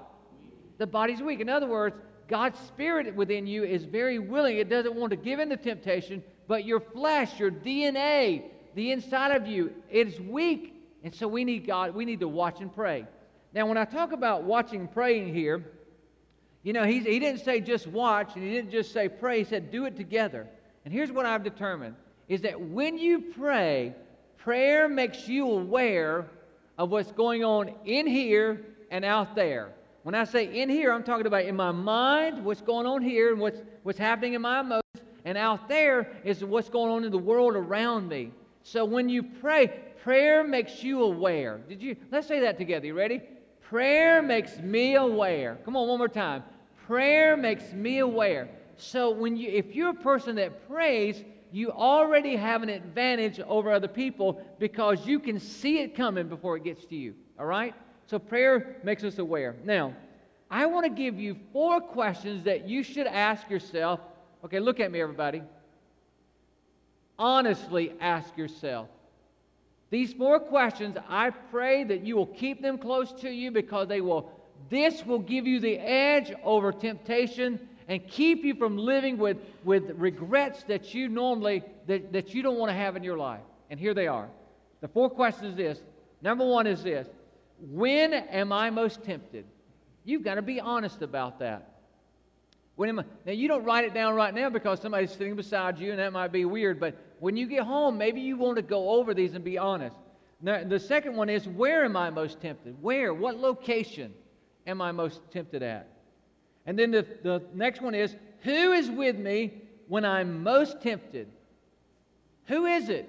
The 0.77 0.87
body's 0.87 1.21
weak. 1.21 1.39
In 1.39 1.49
other 1.49 1.67
words, 1.67 1.95
God's 2.27 2.59
spirit 2.59 3.15
within 3.15 3.47
you 3.47 3.63
is 3.63 3.85
very 3.85 4.19
willing. 4.19 4.57
It 4.57 4.69
doesn't 4.69 4.95
want 4.95 5.11
to 5.11 5.17
give 5.17 5.39
in 5.39 5.49
to 5.49 5.57
temptation, 5.57 6.23
but 6.47 6.65
your 6.65 6.79
flesh, 6.79 7.39
your 7.39 7.51
DNA, 7.51 8.43
the 8.75 8.91
inside 8.91 9.35
of 9.35 9.47
you, 9.47 9.71
it 9.89 10.07
is 10.07 10.19
weak. 10.19 10.73
And 11.03 11.13
so 11.13 11.27
we 11.27 11.43
need 11.43 11.67
God, 11.67 11.93
we 11.93 12.05
need 12.05 12.19
to 12.21 12.27
watch 12.27 12.59
and 12.59 12.73
pray. 12.73 13.05
Now, 13.53 13.67
when 13.67 13.77
I 13.77 13.85
talk 13.85 14.11
about 14.11 14.43
watching 14.43 14.87
praying 14.87 15.33
here, 15.33 15.63
you 16.63 16.73
know, 16.73 16.85
he 16.85 16.99
didn't 17.01 17.39
say 17.39 17.59
just 17.59 17.87
watch 17.87 18.35
and 18.35 18.43
he 18.43 18.51
didn't 18.51 18.71
just 18.71 18.93
say 18.93 19.09
pray. 19.09 19.39
He 19.39 19.43
said 19.43 19.69
do 19.69 19.85
it 19.85 19.95
together. 19.95 20.47
And 20.85 20.93
here's 20.93 21.11
what 21.11 21.25
I've 21.25 21.43
determined 21.43 21.95
is 22.27 22.41
that 22.41 22.59
when 22.59 22.97
you 22.97 23.19
pray, 23.37 23.93
prayer 24.37 24.87
makes 24.87 25.27
you 25.27 25.49
aware 25.49 26.25
of 26.77 26.89
what's 26.89 27.11
going 27.11 27.43
on 27.43 27.71
in 27.85 28.07
here 28.07 28.65
and 28.91 29.05
out 29.05 29.35
there. 29.35 29.73
When 30.03 30.15
I 30.15 30.23
say 30.23 30.61
in 30.61 30.69
here, 30.69 30.91
I'm 30.91 31.03
talking 31.03 31.27
about 31.27 31.45
in 31.45 31.55
my 31.55 31.71
mind, 31.71 32.43
what's 32.43 32.61
going 32.61 32.87
on 32.87 33.01
here 33.01 33.31
and 33.31 33.39
what's, 33.39 33.61
what's 33.83 33.99
happening 33.99 34.33
in 34.33 34.41
my 34.41 34.61
emotions. 34.61 34.81
And 35.25 35.37
out 35.37 35.69
there 35.69 36.11
is 36.25 36.43
what's 36.43 36.69
going 36.69 36.91
on 36.91 37.03
in 37.03 37.11
the 37.11 37.17
world 37.17 37.55
around 37.55 38.09
me. 38.09 38.31
So 38.63 38.83
when 38.83 39.09
you 39.09 39.23
pray, 39.23 39.67
prayer 40.03 40.43
makes 40.43 40.83
you 40.83 41.03
aware. 41.03 41.59
Did 41.69 41.81
you? 41.81 41.95
Let's 42.11 42.27
say 42.27 42.41
that 42.41 42.57
together. 42.57 42.87
You 42.87 42.93
ready? 42.93 43.21
Prayer 43.73 44.21
makes 44.21 44.59
me 44.59 44.93
aware. 44.93 45.57
Come 45.65 45.75
on, 45.75 45.87
one 45.87 45.97
more 45.97 46.07
time. 46.07 46.43
Prayer 46.85 47.35
makes 47.35 47.73
me 47.73 47.97
aware. 47.97 48.47
So 48.77 49.09
when 49.09 49.35
you, 49.35 49.49
if 49.49 49.73
you're 49.73 49.89
a 49.89 49.95
person 49.95 50.35
that 50.35 50.69
prays, 50.69 51.23
you 51.51 51.71
already 51.71 52.35
have 52.35 52.61
an 52.61 52.69
advantage 52.69 53.39
over 53.39 53.71
other 53.71 53.87
people 53.87 54.39
because 54.59 55.07
you 55.07 55.19
can 55.19 55.39
see 55.39 55.79
it 55.79 55.95
coming 55.95 56.27
before 56.27 56.55
it 56.55 56.63
gets 56.63 56.85
to 56.85 56.95
you. 56.95 57.15
All 57.39 57.47
right? 57.47 57.73
So 58.05 58.19
prayer 58.19 58.75
makes 58.83 59.03
us 59.03 59.17
aware. 59.17 59.55
Now, 59.63 59.95
I 60.51 60.67
want 60.67 60.85
to 60.85 60.91
give 60.91 61.17
you 61.17 61.35
four 61.51 61.81
questions 61.81 62.43
that 62.43 62.69
you 62.69 62.83
should 62.83 63.07
ask 63.07 63.49
yourself. 63.49 63.99
Okay, 64.45 64.59
look 64.59 64.79
at 64.81 64.91
me, 64.91 65.01
everybody. 65.01 65.41
Honestly 67.17 67.93
ask 67.99 68.37
yourself 68.37 68.87
These 69.93 70.13
four 70.13 70.39
questions, 70.39 70.97
I 71.07 71.29
pray 71.29 71.83
that 71.83 72.03
you 72.03 72.15
will 72.15 72.25
keep 72.25 72.63
them 72.63 72.79
close 72.79 73.11
to 73.21 73.29
you 73.29 73.51
because 73.51 73.87
they 73.87 74.01
will 74.01 74.27
this 74.71 75.05
will 75.05 75.19
give 75.19 75.45
you 75.45 75.59
the 75.59 75.77
edge 75.77 76.33
over 76.43 76.71
temptation 76.71 77.59
and 77.87 78.07
keep 78.07 78.43
you 78.43 78.55
from 78.55 78.75
living 78.75 79.19
with, 79.19 79.37
with 79.63 79.91
regrets 79.91 80.63
that 80.63 80.95
you 80.95 81.09
normally 81.09 81.63
that, 81.85 82.11
that 82.11 82.33
you 82.33 82.41
don't 82.41 82.57
want 82.57 82.71
to 82.71 82.73
have 82.73 82.95
in 82.95 83.03
your 83.03 83.19
life. 83.19 83.43
And 83.69 83.79
here 83.79 83.93
they 83.93 84.07
are. 84.07 84.29
The 84.81 84.87
four 84.87 85.11
questions 85.11 85.51
is 85.51 85.57
this. 85.57 85.79
Number 86.23 86.43
one 86.43 86.65
is 86.65 86.81
this. 86.81 87.07
When 87.59 88.15
am 88.15 88.51
I 88.51 88.71
most 88.71 89.03
tempted? 89.03 89.45
You've 90.05 90.23
got 90.23 90.35
to 90.35 90.41
be 90.41 90.59
honest 90.59 91.03
about 91.03 91.37
that. 91.37 91.69
When 92.77 92.89
am 92.89 92.97
I, 92.97 93.05
now 93.27 93.33
you 93.33 93.47
don't 93.47 93.63
write 93.63 93.85
it 93.85 93.93
down 93.93 94.15
right 94.15 94.33
now 94.33 94.49
because 94.49 94.81
somebody's 94.81 95.11
sitting 95.11 95.35
beside 95.35 95.77
you 95.77 95.91
and 95.91 95.99
that 95.99 96.11
might 96.11 96.31
be 96.31 96.45
weird, 96.45 96.79
but 96.79 96.97
when 97.23 97.37
you 97.37 97.47
get 97.47 97.63
home, 97.63 97.97
maybe 97.97 98.19
you 98.19 98.35
want 98.35 98.57
to 98.57 98.61
go 98.61 98.89
over 98.89 99.13
these 99.13 99.33
and 99.33 99.45
be 99.45 99.57
honest. 99.57 99.95
Now, 100.41 100.61
the 100.65 100.77
second 100.77 101.15
one 101.15 101.29
is 101.29 101.47
where 101.47 101.85
am 101.85 101.95
I 101.95 102.09
most 102.09 102.41
tempted? 102.41 102.75
Where? 102.81 103.13
What 103.13 103.37
location 103.37 104.13
am 104.67 104.81
I 104.81 104.91
most 104.91 105.21
tempted 105.31 105.63
at? 105.63 105.87
And 106.65 106.77
then 106.77 106.91
the, 106.91 107.07
the 107.23 107.41
next 107.53 107.81
one 107.81 107.95
is 107.95 108.13
who 108.41 108.73
is 108.73 108.89
with 108.89 109.15
me 109.15 109.53
when 109.87 110.03
I'm 110.03 110.43
most 110.43 110.81
tempted? 110.81 111.29
Who 112.47 112.65
is 112.65 112.89
it? 112.89 113.07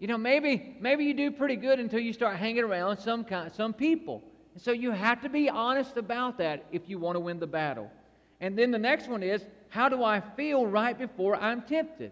You 0.00 0.08
know, 0.08 0.18
maybe 0.18 0.76
maybe 0.80 1.04
you 1.04 1.14
do 1.14 1.30
pretty 1.30 1.54
good 1.54 1.78
until 1.78 2.00
you 2.00 2.12
start 2.12 2.36
hanging 2.36 2.64
around 2.64 2.98
some 2.98 3.22
kind, 3.22 3.52
some 3.52 3.72
people. 3.72 4.20
And 4.54 4.60
so 4.64 4.72
you 4.72 4.90
have 4.90 5.22
to 5.22 5.28
be 5.28 5.48
honest 5.48 5.96
about 5.96 6.38
that 6.38 6.64
if 6.72 6.88
you 6.88 6.98
want 6.98 7.14
to 7.14 7.20
win 7.20 7.38
the 7.38 7.46
battle. 7.46 7.88
And 8.40 8.58
then 8.58 8.72
the 8.72 8.80
next 8.80 9.08
one 9.08 9.22
is 9.22 9.44
how 9.68 9.88
do 9.88 10.02
I 10.02 10.18
feel 10.18 10.66
right 10.66 10.98
before 10.98 11.36
I'm 11.36 11.62
tempted? 11.62 12.10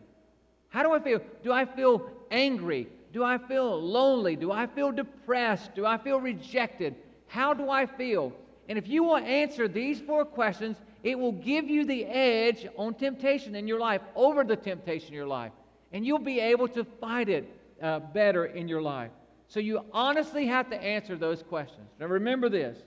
How 0.73 0.83
do 0.83 0.93
I 0.93 1.01
feel? 1.01 1.21
Do 1.45 1.53
I 1.53 1.67
feel 1.67 2.11
angry? 2.31 2.89
Do 3.13 3.23
I 3.23 3.37
feel 3.37 3.79
lonely? 3.79 4.37
Do 4.37 4.51
I 4.51 4.67
feel 4.67 4.91
depressed? 4.91 5.75
Do 5.75 5.85
I 5.85 5.99
feel 5.99 6.19
rejected? 6.19 6.97
How 7.27 7.53
do 7.53 7.69
I 7.69 7.85
feel? 7.85 8.33
And 8.71 8.79
if 8.79 8.89
you 8.89 9.05
will 9.05 9.19
answer 9.19 9.69
these 9.69 10.01
four 10.01 10.25
questions, 10.25 10.79
it 11.03 11.19
will 11.19 11.33
give 11.33 11.69
you 11.69 11.85
the 11.85 12.07
edge 12.07 12.67
on 12.79 12.95
temptation 12.95 13.55
in 13.55 13.69
your 13.69 13.79
life, 13.79 14.01
over 14.17 14.45
the 14.45 14.57
temptation 14.57 15.09
in 15.09 15.15
your 15.15 15.27
life. 15.27 15.53
And 15.93 16.07
you'll 16.07 16.19
be 16.19 16.41
able 16.41 16.69
to 16.69 16.85
fight 16.85 17.29
it 17.29 17.47
uh, 17.83 17.99
better 17.99 18.47
in 18.47 18.67
your 18.67 18.81
life. 18.81 19.11
So 19.49 19.61
you 19.61 19.85
honestly 19.93 20.47
have 20.47 20.71
to 20.71 20.83
answer 20.83 21.17
those 21.17 21.43
questions. 21.43 21.91
Now 22.01 22.07
remember 22.07 22.49
this. 22.49 22.79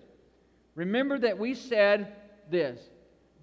Remember 0.74 1.20
that 1.20 1.38
we 1.38 1.54
said 1.54 2.14
this 2.50 2.80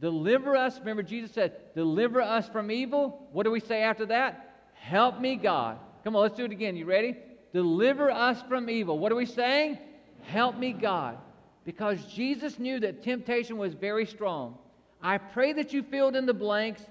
Deliver 0.03 0.57
us. 0.57 0.81
Remember, 0.81 1.05
Jesus 1.05 1.31
said, 1.31 1.53
Deliver 1.77 2.21
us 2.21 2.49
from 2.49 2.73
evil. 2.73 3.29
What 3.31 3.45
do 3.45 3.53
we 3.53 3.61
say 3.61 3.83
after 3.83 4.05
that? 4.07 4.67
Help 4.75 5.21
me, 5.21 5.37
God. 5.37 5.79
Come 6.03 6.17
on, 6.17 6.23
let's 6.23 6.37
do 6.37 6.45
it 6.45 6.51
again. 6.51 6.77
You 6.77 6.87
ready? 6.87 7.17
Deliver 7.53 8.11
us 8.11 8.43
from 8.49 8.69
evil. 8.69 8.99
What 8.99 9.13
are 9.13 9.17
we 9.17 9.27
saying? 9.27 9.79
Help 10.23 10.59
me, 10.59 10.73
God. 10.73 11.19
Because 11.65 12.05
Jesus 12.07 12.59
knew 12.59 12.81
that 12.81 13.05
temptation 13.05 13.57
was 13.57 13.75
very 13.75 14.05
strong. 14.05 14.59
I 15.01 15.19
pray 15.19 15.53
that 15.53 15.73
you 15.73 15.85
filled 15.85 16.17
in 16.17 16.27
the 16.27 16.35
blanks. 16.35 16.83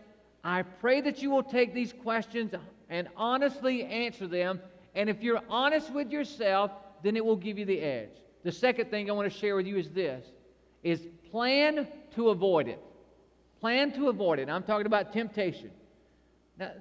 I 0.41 0.61
pray 0.61 1.01
that 1.01 1.21
you 1.21 1.29
will 1.29 1.43
take 1.43 1.73
these 1.73 1.91
questions 1.91 2.53
and 2.89 3.09
honestly 3.17 3.83
answer 3.83 4.25
them. 4.25 4.61
And 4.95 5.09
if 5.09 5.21
you're 5.21 5.41
honest 5.49 5.93
with 5.93 6.11
yourself, 6.11 6.71
then 7.03 7.17
it 7.17 7.25
will 7.25 7.35
give 7.35 7.59
you 7.59 7.65
the 7.65 7.81
edge. 7.81 8.21
The 8.43 8.53
second 8.53 8.89
thing 8.89 9.09
I 9.09 9.13
want 9.13 9.31
to 9.31 9.37
share 9.37 9.57
with 9.57 9.67
you 9.67 9.77
is 9.77 9.89
this 9.89 10.25
is 10.81 11.05
plan 11.29 11.87
to 12.15 12.29
avoid 12.29 12.67
it. 12.67 12.79
Plan 13.61 13.91
to 13.93 14.09
avoid 14.09 14.39
it. 14.39 14.49
I'm 14.49 14.63
talking 14.63 14.87
about 14.87 15.13
temptation. 15.13 15.69
Now, 16.57 16.71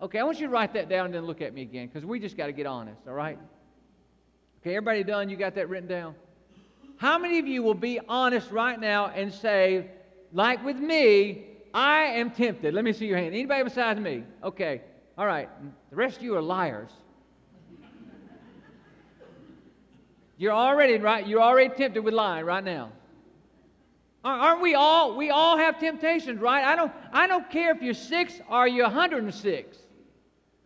okay, 0.00 0.20
I 0.20 0.22
want 0.22 0.40
you 0.40 0.46
to 0.46 0.52
write 0.52 0.72
that 0.74 0.88
down 0.88 1.06
and 1.06 1.14
then 1.14 1.26
look 1.26 1.42
at 1.42 1.52
me 1.52 1.62
again 1.62 1.88
because 1.88 2.06
we 2.06 2.20
just 2.20 2.36
got 2.36 2.46
to 2.46 2.52
get 2.52 2.66
honest, 2.66 3.00
all 3.06 3.14
right? 3.14 3.38
Okay, 4.60 4.76
everybody 4.76 5.02
done? 5.02 5.28
You 5.28 5.36
got 5.36 5.56
that 5.56 5.68
written 5.68 5.88
down? 5.88 6.14
How 6.98 7.18
many 7.18 7.38
of 7.38 7.46
you 7.46 7.62
will 7.62 7.74
be 7.74 7.98
honest 8.08 8.50
right 8.50 8.78
now 8.78 9.08
and 9.08 9.32
say, 9.32 9.90
like 10.32 10.64
with 10.64 10.76
me, 10.76 11.46
I 11.74 12.02
am 12.02 12.30
tempted? 12.30 12.74
Let 12.74 12.84
me 12.84 12.92
see 12.92 13.06
your 13.06 13.16
hand. 13.16 13.34
Anybody 13.34 13.64
besides 13.64 13.98
me? 13.98 14.22
Okay, 14.44 14.82
all 15.18 15.26
right. 15.26 15.48
The 15.90 15.96
rest 15.96 16.18
of 16.18 16.22
you 16.22 16.36
are 16.36 16.42
liars. 16.42 16.90
You're 20.36 20.52
already 20.52 20.96
right. 20.98 21.26
You're 21.26 21.42
already 21.42 21.74
tempted 21.74 22.04
with 22.04 22.14
lying 22.14 22.46
right 22.46 22.64
now. 22.64 22.92
Aren't 24.22 24.60
we 24.60 24.74
all? 24.74 25.16
We 25.16 25.30
all 25.30 25.56
have 25.56 25.78
temptations, 25.78 26.40
right? 26.40 26.64
I 26.64 26.76
don't, 26.76 26.92
I 27.12 27.26
don't 27.26 27.48
care 27.50 27.70
if 27.70 27.80
you're 27.80 27.94
six 27.94 28.34
or 28.50 28.68
you're 28.68 28.84
106. 28.84 29.78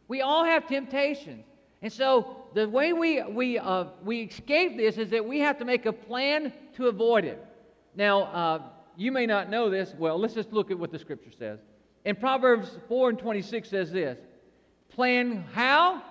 We 0.08 0.22
all 0.22 0.44
have 0.44 0.66
temptations. 0.66 1.44
And 1.80 1.92
so 1.92 2.36
the 2.54 2.68
way 2.68 2.92
we, 2.92 3.22
we, 3.22 3.58
uh, 3.58 3.84
we 4.02 4.22
escape 4.22 4.76
this 4.76 4.96
is 4.96 5.10
that 5.10 5.24
we 5.24 5.38
have 5.40 5.58
to 5.58 5.64
make 5.64 5.86
a 5.86 5.92
plan 5.92 6.52
to 6.76 6.88
avoid 6.88 7.24
it. 7.24 7.44
Now, 7.94 8.22
uh, 8.22 8.62
you 8.96 9.12
may 9.12 9.26
not 9.26 9.50
know 9.50 9.70
this. 9.70 9.94
Well, 9.96 10.18
let's 10.18 10.34
just 10.34 10.52
look 10.52 10.70
at 10.70 10.78
what 10.78 10.90
the 10.90 10.98
scripture 10.98 11.30
says. 11.38 11.60
In 12.04 12.16
Proverbs 12.16 12.70
4 12.88 13.10
and 13.10 13.18
26 13.18 13.68
says 13.68 13.92
this 13.92 14.18
Plan 14.90 15.44
how? 15.52 16.02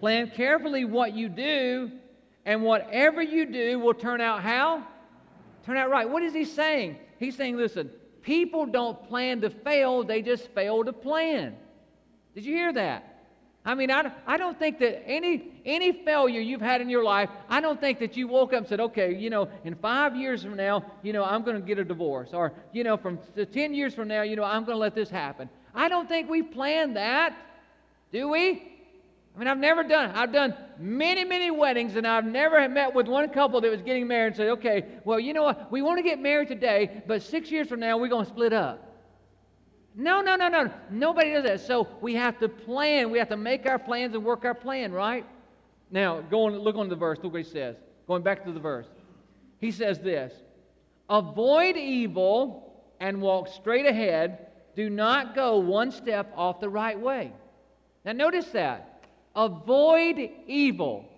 Plan 0.00 0.30
carefully 0.30 0.84
what 0.84 1.12
you 1.12 1.28
do, 1.28 1.90
and 2.46 2.62
whatever 2.62 3.22
you 3.22 3.46
do 3.46 3.78
will 3.78 3.94
turn 3.94 4.20
out 4.20 4.42
how? 4.42 4.86
Turn 5.64 5.76
out 5.76 5.90
right. 5.90 6.08
What 6.08 6.22
is 6.22 6.32
he 6.32 6.44
saying? 6.44 6.96
He's 7.18 7.36
saying, 7.36 7.56
listen, 7.56 7.90
people 8.22 8.66
don't 8.66 9.06
plan 9.08 9.40
to 9.42 9.50
fail, 9.50 10.04
they 10.04 10.22
just 10.22 10.48
fail 10.48 10.84
to 10.84 10.92
plan. 10.92 11.56
Did 12.34 12.44
you 12.44 12.54
hear 12.54 12.72
that? 12.72 13.10
I 13.64 13.74
mean, 13.74 13.90
I, 13.90 14.10
I 14.26 14.38
don't 14.38 14.58
think 14.58 14.78
that 14.78 15.06
any, 15.06 15.52
any 15.66 15.92
failure 15.92 16.40
you've 16.40 16.62
had 16.62 16.80
in 16.80 16.88
your 16.88 17.04
life, 17.04 17.28
I 17.48 17.60
don't 17.60 17.78
think 17.78 17.98
that 17.98 18.16
you 18.16 18.26
woke 18.26 18.54
up 18.54 18.60
and 18.60 18.66
said, 18.66 18.80
okay, 18.80 19.14
you 19.14 19.28
know, 19.28 19.48
in 19.64 19.74
five 19.74 20.16
years 20.16 20.42
from 20.42 20.56
now, 20.56 20.82
you 21.02 21.12
know, 21.12 21.24
I'm 21.24 21.42
going 21.42 21.60
to 21.60 21.62
get 21.66 21.78
a 21.78 21.84
divorce. 21.84 22.30
Or, 22.32 22.52
you 22.72 22.84
know, 22.84 22.96
from 22.96 23.18
10 23.36 23.74
years 23.74 23.94
from 23.94 24.08
now, 24.08 24.22
you 24.22 24.34
know, 24.34 24.44
I'm 24.44 24.64
going 24.64 24.76
to 24.76 24.80
let 24.80 24.94
this 24.94 25.10
happen. 25.10 25.50
I 25.74 25.90
don't 25.90 26.08
think 26.08 26.30
we 26.30 26.42
planned 26.42 26.96
that, 26.96 27.36
do 28.10 28.28
we? 28.28 28.69
I 29.34 29.38
mean, 29.38 29.48
I've 29.48 29.58
never 29.58 29.82
done 29.82 30.10
I've 30.10 30.32
done 30.32 30.54
many, 30.78 31.24
many 31.24 31.50
weddings, 31.50 31.96
and 31.96 32.06
I've 32.06 32.24
never 32.24 32.68
met 32.68 32.94
with 32.94 33.06
one 33.06 33.28
couple 33.30 33.60
that 33.60 33.70
was 33.70 33.82
getting 33.82 34.06
married 34.06 34.28
and 34.28 34.36
said, 34.36 34.48
okay, 34.48 34.86
well, 35.04 35.20
you 35.20 35.32
know 35.32 35.44
what? 35.44 35.70
We 35.70 35.82
want 35.82 35.98
to 35.98 36.02
get 36.02 36.20
married 36.20 36.48
today, 36.48 37.02
but 37.06 37.22
six 37.22 37.50
years 37.50 37.68
from 37.68 37.80
now, 37.80 37.98
we're 37.98 38.08
going 38.08 38.24
to 38.24 38.30
split 38.30 38.52
up. 38.52 38.90
No, 39.94 40.20
no, 40.20 40.36
no, 40.36 40.48
no. 40.48 40.70
Nobody 40.90 41.32
does 41.32 41.44
that. 41.44 41.60
So 41.60 41.88
we 42.00 42.14
have 42.14 42.38
to 42.38 42.48
plan. 42.48 43.10
We 43.10 43.18
have 43.18 43.28
to 43.28 43.36
make 43.36 43.66
our 43.66 43.78
plans 43.78 44.14
and 44.14 44.24
work 44.24 44.44
our 44.44 44.54
plan, 44.54 44.92
right? 44.92 45.26
Now, 45.90 46.20
go 46.20 46.44
on, 46.44 46.58
look 46.58 46.76
on 46.76 46.88
the 46.88 46.96
verse. 46.96 47.18
Look 47.22 47.32
what 47.32 47.42
he 47.42 47.50
says. 47.50 47.76
Going 48.06 48.22
back 48.22 48.44
to 48.44 48.52
the 48.52 48.60
verse. 48.60 48.86
He 49.58 49.70
says 49.70 49.98
this 49.98 50.32
Avoid 51.08 51.76
evil 51.76 52.84
and 53.00 53.20
walk 53.20 53.48
straight 53.48 53.86
ahead. 53.86 54.46
Do 54.76 54.88
not 54.88 55.34
go 55.34 55.58
one 55.58 55.90
step 55.90 56.32
off 56.36 56.60
the 56.60 56.68
right 56.68 56.98
way. 56.98 57.32
Now, 58.04 58.12
notice 58.12 58.46
that. 58.46 58.89
Avoid 59.34 60.30
evil. 60.46 61.08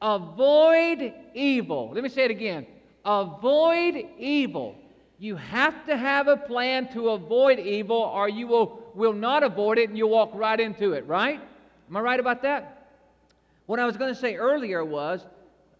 Avoid 0.00 1.12
evil. 1.34 1.90
Let 1.92 2.02
me 2.02 2.08
say 2.08 2.24
it 2.24 2.30
again. 2.30 2.66
Avoid 3.04 4.06
evil. 4.18 4.76
You 5.18 5.36
have 5.36 5.86
to 5.86 5.96
have 5.96 6.28
a 6.28 6.36
plan 6.36 6.92
to 6.92 7.10
avoid 7.10 7.58
evil, 7.58 7.96
or 7.96 8.28
you 8.28 8.46
will, 8.46 8.82
will 8.94 9.12
not 9.12 9.42
avoid 9.42 9.78
it 9.78 9.88
and 9.88 9.96
you'll 9.96 10.10
walk 10.10 10.30
right 10.34 10.58
into 10.58 10.92
it, 10.92 11.06
right? 11.06 11.40
Am 11.88 11.96
I 11.96 12.00
right 12.00 12.20
about 12.20 12.42
that? 12.42 12.88
What 13.66 13.78
I 13.78 13.86
was 13.86 13.96
going 13.96 14.12
to 14.12 14.20
say 14.20 14.36
earlier 14.36 14.84
was 14.84 15.24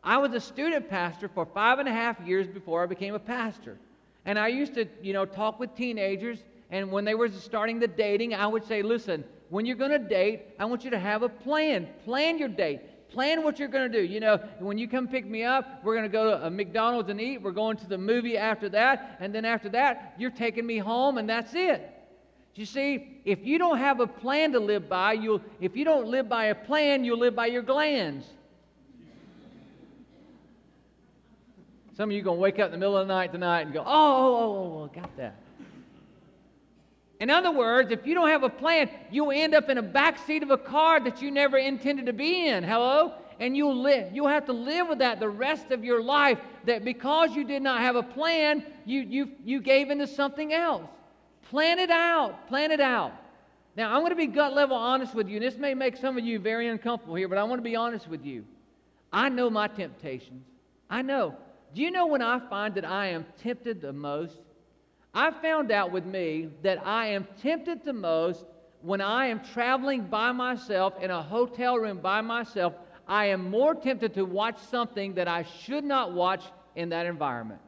I 0.02 0.18
was 0.18 0.32
a 0.32 0.40
student 0.40 0.88
pastor 0.88 1.28
for 1.28 1.46
five 1.46 1.78
and 1.78 1.88
a 1.88 1.92
half 1.92 2.20
years 2.20 2.46
before 2.46 2.82
I 2.82 2.86
became 2.86 3.14
a 3.14 3.18
pastor. 3.18 3.76
And 4.24 4.38
I 4.38 4.48
used 4.48 4.74
to, 4.74 4.86
you 5.02 5.12
know, 5.12 5.26
talk 5.26 5.58
with 5.58 5.74
teenagers, 5.74 6.38
and 6.70 6.90
when 6.90 7.04
they 7.04 7.14
were 7.14 7.28
starting 7.28 7.78
the 7.78 7.88
dating, 7.88 8.34
I 8.34 8.46
would 8.46 8.64
say, 8.64 8.82
listen, 8.82 9.24
when 9.50 9.66
you're 9.66 9.76
going 9.76 9.90
to 9.90 9.98
date, 9.98 10.42
I 10.58 10.64
want 10.64 10.84
you 10.84 10.90
to 10.90 10.98
have 10.98 11.22
a 11.22 11.28
plan. 11.28 11.88
Plan 12.04 12.38
your 12.38 12.48
date. 12.48 12.80
Plan 13.10 13.44
what 13.44 13.58
you're 13.58 13.68
going 13.68 13.90
to 13.90 14.00
do. 14.00 14.04
You 14.04 14.18
know, 14.18 14.38
when 14.58 14.78
you 14.78 14.88
come 14.88 15.06
pick 15.06 15.26
me 15.26 15.44
up, 15.44 15.84
we're 15.84 15.94
going 15.94 16.10
to 16.10 16.12
go 16.12 16.30
to 16.30 16.46
a 16.46 16.50
McDonald's 16.50 17.10
and 17.10 17.20
eat. 17.20 17.40
We're 17.40 17.52
going 17.52 17.76
to 17.76 17.86
the 17.86 17.98
movie 17.98 18.36
after 18.36 18.68
that. 18.70 19.18
And 19.20 19.32
then 19.32 19.44
after 19.44 19.68
that, 19.68 20.14
you're 20.18 20.30
taking 20.30 20.66
me 20.66 20.78
home, 20.78 21.18
and 21.18 21.28
that's 21.28 21.54
it. 21.54 21.90
You 22.56 22.66
see, 22.66 23.20
if 23.24 23.44
you 23.44 23.58
don't 23.58 23.78
have 23.78 24.00
a 24.00 24.06
plan 24.06 24.52
to 24.52 24.60
live 24.60 24.88
by, 24.88 25.12
you'll, 25.12 25.42
if 25.60 25.76
you 25.76 25.84
don't 25.84 26.06
live 26.06 26.28
by 26.28 26.46
a 26.46 26.54
plan, 26.54 27.04
you'll 27.04 27.18
live 27.18 27.34
by 27.34 27.46
your 27.46 27.62
glands. 27.62 28.26
Some 31.96 32.10
of 32.10 32.12
you 32.12 32.22
are 32.22 32.24
going 32.24 32.38
to 32.38 32.40
wake 32.40 32.58
up 32.58 32.66
in 32.66 32.72
the 32.72 32.78
middle 32.78 32.96
of 32.96 33.06
the 33.06 33.14
night 33.14 33.32
tonight 33.32 33.62
and 33.62 33.72
go, 33.72 33.80
oh, 33.80 33.86
oh, 33.86 34.36
oh, 34.36 34.82
oh, 34.82 34.90
got 34.92 35.16
that. 35.16 35.36
In 37.20 37.30
other 37.30 37.50
words, 37.50 37.90
if 37.90 38.06
you 38.06 38.14
don't 38.14 38.28
have 38.28 38.42
a 38.42 38.48
plan, 38.48 38.90
you'll 39.10 39.30
end 39.30 39.54
up 39.54 39.68
in 39.68 39.78
a 39.78 39.82
back 39.82 40.18
seat 40.26 40.42
of 40.42 40.50
a 40.50 40.58
car 40.58 41.00
that 41.00 41.22
you 41.22 41.30
never 41.30 41.56
intended 41.56 42.06
to 42.06 42.12
be 42.12 42.48
in. 42.48 42.64
Hello? 42.64 43.12
And 43.40 43.56
you'll 43.56 43.80
live. 43.80 44.12
You'll 44.12 44.28
have 44.28 44.46
to 44.46 44.52
live 44.52 44.88
with 44.88 44.98
that 44.98 45.20
the 45.20 45.28
rest 45.28 45.70
of 45.70 45.84
your 45.84 46.02
life. 46.02 46.38
That 46.66 46.84
because 46.84 47.34
you 47.34 47.44
did 47.44 47.62
not 47.62 47.80
have 47.80 47.96
a 47.96 48.02
plan, 48.02 48.64
you 48.84 49.00
you 49.00 49.30
you 49.44 49.60
gave 49.60 49.90
into 49.90 50.06
something 50.06 50.52
else. 50.52 50.88
Plan 51.50 51.78
it 51.78 51.90
out. 51.90 52.48
Plan 52.48 52.70
it 52.70 52.80
out. 52.80 53.12
Now, 53.76 53.92
I'm 53.92 54.00
going 54.00 54.10
to 54.10 54.16
be 54.16 54.26
gut 54.26 54.54
level 54.54 54.76
honest 54.76 55.14
with 55.14 55.28
you, 55.28 55.36
and 55.36 55.44
this 55.44 55.56
may 55.56 55.74
make 55.74 55.96
some 55.96 56.16
of 56.16 56.24
you 56.24 56.38
very 56.38 56.68
uncomfortable 56.68 57.16
here, 57.16 57.28
but 57.28 57.38
I 57.38 57.44
want 57.44 57.58
to 57.58 57.64
be 57.64 57.74
honest 57.74 58.08
with 58.08 58.24
you. 58.24 58.44
I 59.12 59.28
know 59.28 59.50
my 59.50 59.66
temptations. 59.66 60.44
I 60.88 61.02
know. 61.02 61.36
Do 61.74 61.82
you 61.82 61.90
know 61.90 62.06
when 62.06 62.22
I 62.22 62.38
find 62.38 62.74
that 62.76 62.84
I 62.84 63.08
am 63.08 63.26
tempted 63.42 63.80
the 63.80 63.92
most? 63.92 64.38
I 65.14 65.30
found 65.30 65.70
out 65.70 65.92
with 65.92 66.04
me 66.04 66.48
that 66.62 66.84
I 66.84 67.06
am 67.06 67.26
tempted 67.40 67.84
the 67.84 67.92
most 67.92 68.44
when 68.82 69.00
I 69.00 69.26
am 69.26 69.40
traveling 69.40 70.02
by 70.02 70.32
myself 70.32 70.94
in 71.00 71.10
a 71.10 71.22
hotel 71.22 71.78
room 71.78 71.98
by 71.98 72.20
myself. 72.20 72.74
I 73.06 73.26
am 73.26 73.48
more 73.48 73.74
tempted 73.74 74.14
to 74.14 74.24
watch 74.24 74.58
something 74.58 75.14
that 75.14 75.28
I 75.28 75.44
should 75.44 75.84
not 75.84 76.12
watch 76.12 76.42
in 76.74 76.88
that 76.88 77.06
environment. 77.06 77.60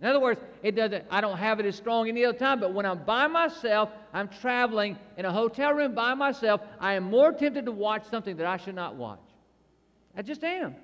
In 0.00 0.06
other 0.06 0.20
words, 0.20 0.40
it 0.62 0.76
doesn't, 0.76 1.04
I 1.10 1.20
don't 1.20 1.36
have 1.36 1.60
it 1.60 1.66
as 1.66 1.76
strong 1.76 2.08
any 2.08 2.24
other 2.24 2.38
time, 2.38 2.60
but 2.60 2.72
when 2.72 2.86
I'm 2.86 3.04
by 3.04 3.26
myself, 3.26 3.90
I'm 4.14 4.28
traveling 4.28 4.96
in 5.16 5.24
a 5.24 5.32
hotel 5.32 5.72
room 5.74 5.94
by 5.94 6.14
myself, 6.14 6.60
I 6.80 6.94
am 6.94 7.04
more 7.04 7.32
tempted 7.32 7.66
to 7.66 7.72
watch 7.72 8.04
something 8.08 8.36
that 8.36 8.46
I 8.46 8.56
should 8.56 8.76
not 8.76 8.94
watch. 8.94 9.18
I 10.16 10.22
just 10.22 10.44
am. 10.44 10.76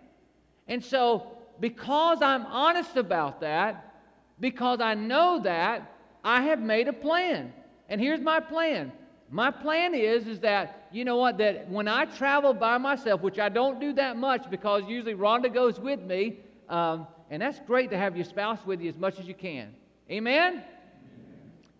And 0.67 0.85
so, 0.85 1.29
because 1.61 2.23
I'm 2.23 2.45
honest 2.47 2.97
about 2.97 3.41
that, 3.41 3.95
because 4.41 4.81
I 4.81 4.95
know 4.95 5.41
that, 5.45 5.94
I 6.25 6.43
have 6.43 6.61
made 6.61 6.89
a 6.89 6.93
plan. 6.93 7.53
And 7.89 8.01
here's 8.01 8.21
my 8.21 8.41
plan. 8.41 8.91
My 9.31 9.51
plan 9.51 9.95
is 9.95 10.27
is 10.27 10.41
that 10.41 10.89
you 10.93 11.05
know 11.05 11.17
what 11.17 11.39
that 11.39 11.69
when 11.69 11.89
I 11.89 12.05
travel 12.07 12.55
by 12.55 12.79
myself, 12.79 13.21
which 13.21 13.39
I 13.39 13.49
don't 13.49 13.81
do 13.81 13.93
that 13.95 14.17
much 14.17 14.51
because 14.51 14.83
usually 14.87 15.15
Rhonda 15.15 15.53
goes 15.53 15.79
with 15.79 16.01
me, 16.01 16.39
um, 16.69 17.07
and 17.31 17.43
that's 17.43 17.61
great 17.67 17.91
to 17.91 17.97
have 17.97 18.17
your 18.17 18.25
spouse 18.25 18.65
with 18.65 18.81
you 18.81 18.89
as 18.89 18.97
much 18.97 19.19
as 19.19 19.27
you 19.27 19.35
can. 19.35 19.75
Amen? 20.11 20.63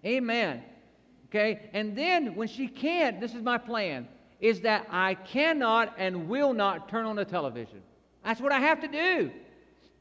Amen. 0.05 0.63
Okay? 1.27 1.71
And 1.73 1.97
then 1.97 2.35
when 2.35 2.49
she 2.49 2.67
can't, 2.67 3.21
this 3.21 3.35
is 3.35 3.43
my 3.43 3.59
plan, 3.59 4.09
is 4.41 4.61
that 4.61 4.87
I 4.91 5.15
cannot 5.15 5.95
and 5.97 6.29
will 6.29 6.53
not 6.53 6.89
turn 6.89 7.07
on 7.07 7.17
the 7.17 7.25
television. 7.25 7.83
That's 8.25 8.41
what 8.41 8.53
I 8.53 8.61
have 8.61 8.81
to 8.81 8.89
do. 8.89 9.31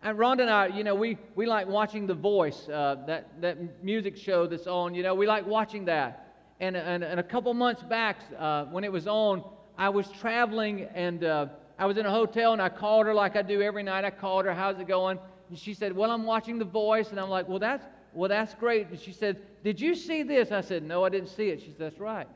And 0.03 0.17
Rhonda 0.17 0.41
and 0.41 0.49
I, 0.49 0.67
you 0.67 0.83
know, 0.83 0.95
we, 0.95 1.17
we 1.33 1.45
like 1.45 1.65
watching 1.65 2.07
The 2.07 2.13
Voice, 2.13 2.67
uh, 2.67 2.97
that, 3.07 3.39
that 3.39 3.81
music 3.81 4.17
show 4.17 4.45
that's 4.45 4.67
on. 4.67 4.93
You 4.93 5.01
know, 5.01 5.15
we 5.15 5.25
like 5.25 5.47
watching 5.47 5.85
that. 5.85 6.35
And, 6.59 6.75
and, 6.75 7.05
and 7.05 7.21
a 7.21 7.23
couple 7.23 7.53
months 7.53 7.83
back, 7.83 8.17
uh, 8.37 8.65
when 8.65 8.83
it 8.83 8.91
was 8.91 9.07
on, 9.07 9.45
I 9.77 9.87
was 9.87 10.09
traveling 10.09 10.89
and 10.93 11.23
uh, 11.23 11.45
I 11.79 11.85
was 11.85 11.97
in 11.97 12.05
a 12.05 12.11
hotel 12.11 12.51
and 12.51 12.61
I 12.61 12.67
called 12.67 13.05
her 13.05 13.13
like 13.13 13.37
I 13.37 13.43
do 13.43 13.61
every 13.61 13.81
night. 13.81 14.03
I 14.03 14.11
called 14.11 14.43
her, 14.43 14.53
how's 14.53 14.77
it 14.77 14.89
going? 14.89 15.19
And 15.49 15.57
she 15.57 15.73
said, 15.73 15.95
Well, 15.95 16.11
I'm 16.11 16.25
watching 16.25 16.59
The 16.59 16.65
Voice. 16.65 17.11
And 17.11 17.19
I'm 17.19 17.29
like, 17.29 17.47
Well, 17.47 17.59
that's, 17.59 17.85
well, 18.11 18.27
that's 18.27 18.53
great. 18.55 18.87
And 18.89 18.99
she 18.99 19.13
said, 19.13 19.41
Did 19.63 19.79
you 19.79 19.95
see 19.95 20.23
this? 20.23 20.51
I 20.51 20.59
said, 20.59 20.83
No, 20.83 21.05
I 21.05 21.09
didn't 21.09 21.29
see 21.29 21.47
it. 21.47 21.61
She 21.61 21.67
said, 21.67 21.79
That's 21.79 21.99
right. 21.99 22.27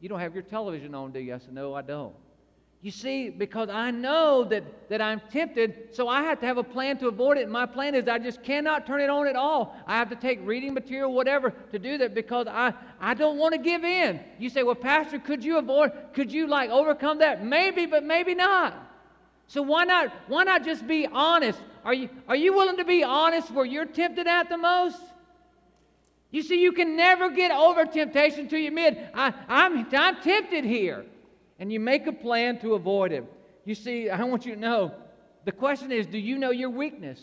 You 0.00 0.10
don't 0.10 0.20
have 0.20 0.34
your 0.34 0.42
television 0.42 0.94
on, 0.94 1.12
do 1.12 1.18
you? 1.18 1.34
I 1.34 1.38
said, 1.38 1.54
No, 1.54 1.72
I 1.72 1.80
don't. 1.80 2.14
You 2.82 2.90
see, 2.90 3.28
because 3.28 3.68
I 3.68 3.90
know 3.90 4.42
that, 4.44 4.88
that 4.88 5.02
I'm 5.02 5.20
tempted, 5.30 5.94
so 5.94 6.08
I 6.08 6.22
have 6.22 6.40
to 6.40 6.46
have 6.46 6.56
a 6.56 6.62
plan 6.62 6.96
to 6.98 7.08
avoid 7.08 7.36
it. 7.36 7.42
And 7.42 7.52
my 7.52 7.66
plan 7.66 7.94
is 7.94 8.08
I 8.08 8.18
just 8.18 8.42
cannot 8.42 8.86
turn 8.86 9.02
it 9.02 9.10
on 9.10 9.26
at 9.26 9.36
all. 9.36 9.76
I 9.86 9.98
have 9.98 10.08
to 10.08 10.16
take 10.16 10.40
reading 10.44 10.72
material, 10.72 11.12
whatever, 11.12 11.50
to 11.72 11.78
do 11.78 11.98
that 11.98 12.14
because 12.14 12.46
I, 12.46 12.72
I 12.98 13.12
don't 13.12 13.36
want 13.36 13.52
to 13.52 13.58
give 13.58 13.84
in. 13.84 14.20
You 14.38 14.48
say, 14.48 14.62
well, 14.62 14.74
Pastor, 14.74 15.18
could 15.18 15.44
you 15.44 15.58
avoid, 15.58 15.92
could 16.14 16.32
you 16.32 16.46
like 16.46 16.70
overcome 16.70 17.18
that? 17.18 17.44
Maybe, 17.44 17.84
but 17.84 18.02
maybe 18.02 18.34
not. 18.34 18.74
So 19.46 19.60
why 19.60 19.84
not, 19.84 20.10
why 20.28 20.44
not 20.44 20.64
just 20.64 20.86
be 20.86 21.06
honest? 21.06 21.60
Are 21.84 21.92
you, 21.92 22.08
are 22.28 22.36
you 22.36 22.54
willing 22.54 22.78
to 22.78 22.84
be 22.84 23.04
honest 23.04 23.50
where 23.50 23.66
you're 23.66 23.84
tempted 23.84 24.26
at 24.26 24.48
the 24.48 24.56
most? 24.56 25.02
You 26.30 26.42
see, 26.42 26.62
you 26.62 26.72
can 26.72 26.96
never 26.96 27.28
get 27.28 27.50
over 27.50 27.84
temptation 27.84 28.48
till 28.48 28.60
you 28.60 28.68
admit, 28.68 29.10
I, 29.12 29.34
I'm, 29.48 29.86
I'm 29.92 30.22
tempted 30.22 30.64
here. 30.64 31.04
And 31.60 31.70
you 31.70 31.78
make 31.78 32.06
a 32.08 32.12
plan 32.12 32.58
to 32.60 32.74
avoid 32.74 33.12
it. 33.12 33.24
You 33.64 33.76
see, 33.76 34.10
I 34.10 34.24
want 34.24 34.44
you 34.44 34.54
to 34.54 34.60
know 34.60 34.92
the 35.44 35.52
question 35.52 35.92
is 35.92 36.06
do 36.06 36.18
you 36.18 36.38
know 36.38 36.50
your 36.50 36.70
weakness? 36.70 37.22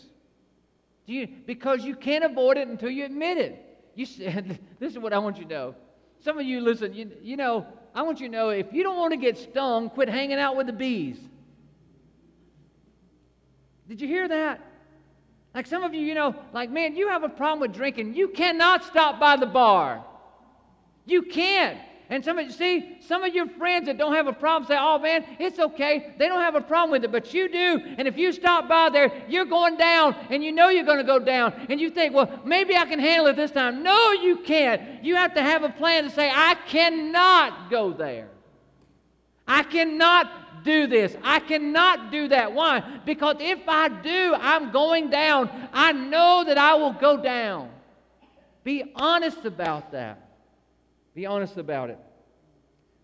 Do 1.06 1.12
you, 1.12 1.28
because 1.46 1.84
you 1.84 1.94
can't 1.94 2.24
avoid 2.24 2.56
it 2.56 2.68
until 2.68 2.90
you 2.90 3.04
admit 3.04 3.36
it. 3.36 3.64
You 3.94 4.06
this 4.78 4.92
is 4.92 4.98
what 4.98 5.12
I 5.12 5.18
want 5.18 5.38
you 5.38 5.44
to 5.44 5.50
know. 5.50 5.74
Some 6.20 6.38
of 6.38 6.46
you 6.46 6.60
listen, 6.60 6.94
you, 6.94 7.10
you 7.20 7.36
know, 7.36 7.66
I 7.94 8.02
want 8.02 8.20
you 8.20 8.28
to 8.28 8.32
know 8.32 8.50
if 8.50 8.72
you 8.72 8.82
don't 8.82 8.96
want 8.96 9.12
to 9.12 9.16
get 9.16 9.36
stung, 9.36 9.90
quit 9.90 10.08
hanging 10.08 10.38
out 10.38 10.56
with 10.56 10.66
the 10.66 10.72
bees. 10.72 11.18
Did 13.88 14.00
you 14.00 14.06
hear 14.06 14.28
that? 14.28 14.60
Like 15.54 15.66
some 15.66 15.82
of 15.82 15.94
you, 15.94 16.02
you 16.02 16.14
know, 16.14 16.36
like, 16.52 16.70
man, 16.70 16.94
you 16.94 17.08
have 17.08 17.24
a 17.24 17.28
problem 17.28 17.60
with 17.60 17.72
drinking. 17.72 18.14
You 18.14 18.28
cannot 18.28 18.84
stop 18.84 19.18
by 19.18 19.36
the 19.36 19.46
bar. 19.46 20.04
You 21.06 21.22
can't. 21.22 21.80
And 22.10 22.24
some 22.24 22.38
of 22.38 22.46
you 22.46 22.52
see, 22.52 22.96
some 23.00 23.22
of 23.22 23.34
your 23.34 23.46
friends 23.46 23.86
that 23.86 23.98
don't 23.98 24.14
have 24.14 24.26
a 24.28 24.32
problem 24.32 24.66
say, 24.66 24.78
oh 24.80 24.98
man, 24.98 25.26
it's 25.38 25.58
okay. 25.58 26.14
They 26.16 26.26
don't 26.26 26.40
have 26.40 26.54
a 26.54 26.60
problem 26.60 26.90
with 26.90 27.04
it, 27.04 27.12
but 27.12 27.34
you 27.34 27.50
do. 27.50 27.82
And 27.98 28.08
if 28.08 28.16
you 28.16 28.32
stop 28.32 28.66
by 28.66 28.88
there, 28.88 29.12
you're 29.28 29.44
going 29.44 29.76
down, 29.76 30.16
and 30.30 30.42
you 30.42 30.50
know 30.50 30.70
you're 30.70 30.86
going 30.86 30.98
to 30.98 31.04
go 31.04 31.18
down. 31.18 31.52
And 31.68 31.78
you 31.78 31.90
think, 31.90 32.14
well, 32.14 32.40
maybe 32.46 32.76
I 32.76 32.86
can 32.86 32.98
handle 32.98 33.26
it 33.26 33.36
this 33.36 33.50
time. 33.50 33.82
No, 33.82 34.12
you 34.12 34.38
can't. 34.38 35.04
You 35.04 35.16
have 35.16 35.34
to 35.34 35.42
have 35.42 35.64
a 35.64 35.68
plan 35.68 36.04
to 36.04 36.10
say, 36.10 36.30
I 36.34 36.54
cannot 36.66 37.70
go 37.70 37.92
there. 37.92 38.28
I 39.46 39.62
cannot 39.62 40.64
do 40.64 40.86
this. 40.86 41.14
I 41.22 41.40
cannot 41.40 42.10
do 42.10 42.28
that. 42.28 42.52
Why? 42.52 42.80
Because 43.04 43.36
if 43.40 43.60
I 43.68 43.88
do, 43.88 44.34
I'm 44.34 44.70
going 44.70 45.10
down. 45.10 45.50
I 45.74 45.92
know 45.92 46.44
that 46.46 46.56
I 46.56 46.74
will 46.74 46.94
go 46.94 47.18
down. 47.18 47.70
Be 48.64 48.92
honest 48.94 49.44
about 49.44 49.92
that. 49.92 50.27
Be 51.18 51.26
honest 51.26 51.56
about 51.56 51.90
it. 51.90 51.98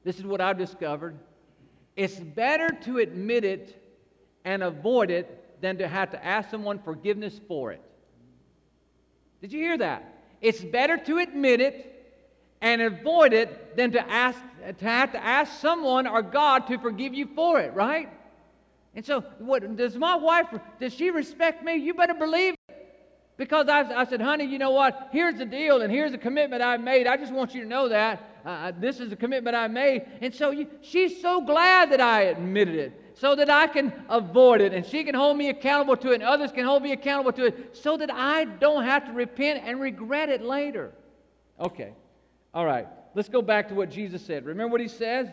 This 0.05 0.21
is 0.21 0.25
what 0.25 0.41
I've 0.41 0.57
discovered. 0.57 1.19
It's 1.97 2.15
better 2.15 2.69
to 2.85 2.99
admit 2.99 3.45
it 3.45 3.83
and 4.45 4.63
avoid 4.63 5.11
it 5.11 5.61
than 5.61 5.79
to 5.79 5.89
have 5.89 6.13
to 6.13 6.25
ask 6.25 6.49
someone 6.49 6.79
forgiveness 6.79 7.41
for 7.49 7.73
it. 7.73 7.81
Did 9.41 9.53
you 9.53 9.59
hear 9.59 9.77
that? 9.79 10.17
It's 10.41 10.61
better 10.61 10.97
to 10.97 11.19
admit 11.19 11.61
it 11.61 12.15
and 12.61 12.83
avoid 12.83 13.33
it 13.33 13.77
than 13.77 13.91
to 13.91 14.09
ask 14.09 14.39
to 14.79 14.85
have 14.85 15.11
to 15.11 15.21
ask 15.21 15.61
someone 15.61 16.07
or 16.07 16.23
God 16.23 16.69
to 16.69 16.79
forgive 16.79 17.15
you 17.15 17.27
for 17.35 17.59
it, 17.59 17.75
right? 17.75 18.11
And 18.95 19.05
so, 19.05 19.23
what 19.41 19.77
does 19.77 19.97
my 19.97 20.15
wife 20.15 20.47
does 20.79 20.95
she 20.95 21.11
respect 21.11 21.65
me? 21.65 21.75
You 21.75 21.95
better 21.95 22.15
believe. 22.15 22.55
Because 23.37 23.69
I, 23.69 23.81
I 23.81 24.05
said, 24.05 24.21
honey, 24.21 24.45
you 24.45 24.59
know 24.59 24.71
what? 24.71 25.09
Here's 25.11 25.37
the 25.37 25.45
deal, 25.45 25.83
and 25.83 25.93
here's 25.93 26.13
the 26.13 26.19
commitment 26.19 26.63
I've 26.63 26.81
made. 26.81 27.07
I 27.07 27.17
just 27.17 27.33
want 27.33 27.55
you 27.55 27.63
to 27.63 27.69
know 27.69 27.89
that. 27.89 28.41
Uh, 28.47 28.49
uh 28.49 28.73
this 28.79 29.01
is 29.01 29.11
the 29.11 29.17
commitment 29.17 29.57
I 29.57 29.67
made. 29.67 30.07
And 30.21 30.33
so 30.33 30.51
you, 30.51 30.69
she's 30.83 31.21
so 31.21 31.41
glad 31.41 31.91
that 31.91 32.01
I 32.01 32.23
admitted 32.23 32.77
it 32.77 33.01
so 33.15 33.35
that 33.37 33.49
I 33.49 33.67
can 33.67 33.93
avoid 34.09 34.61
it 34.61 34.73
and 34.73 34.85
she 34.85 35.05
can 35.05 35.15
hold 35.15 35.37
me 35.37 35.49
accountable 35.49 35.97
to 35.99 36.11
it 36.11 36.15
and 36.17 36.25
others 36.25 36.51
can 36.51 36.65
hold 36.65 36.83
me 36.83 36.93
accountable 36.93 37.33
to 37.33 37.47
it 37.47 37.77
so 37.77 37.97
that 37.97 38.11
I 38.13 38.45
don't 38.45 38.85
have 38.85 39.07
to 39.07 39.13
repent 39.13 39.63
and 39.65 39.81
regret 39.81 40.29
it 40.29 40.43
later. 40.43 40.93
Okay. 41.61 41.93
All 42.53 42.67
right. 42.67 42.87
Let's 43.15 43.29
go 43.29 43.41
back 43.41 43.69
to 43.69 43.75
what 43.75 43.91
Jesus 43.91 44.25
said. 44.25 44.45
Remember 44.45 44.73
what 44.73 44.81
he 44.81 44.89
says? 44.89 45.29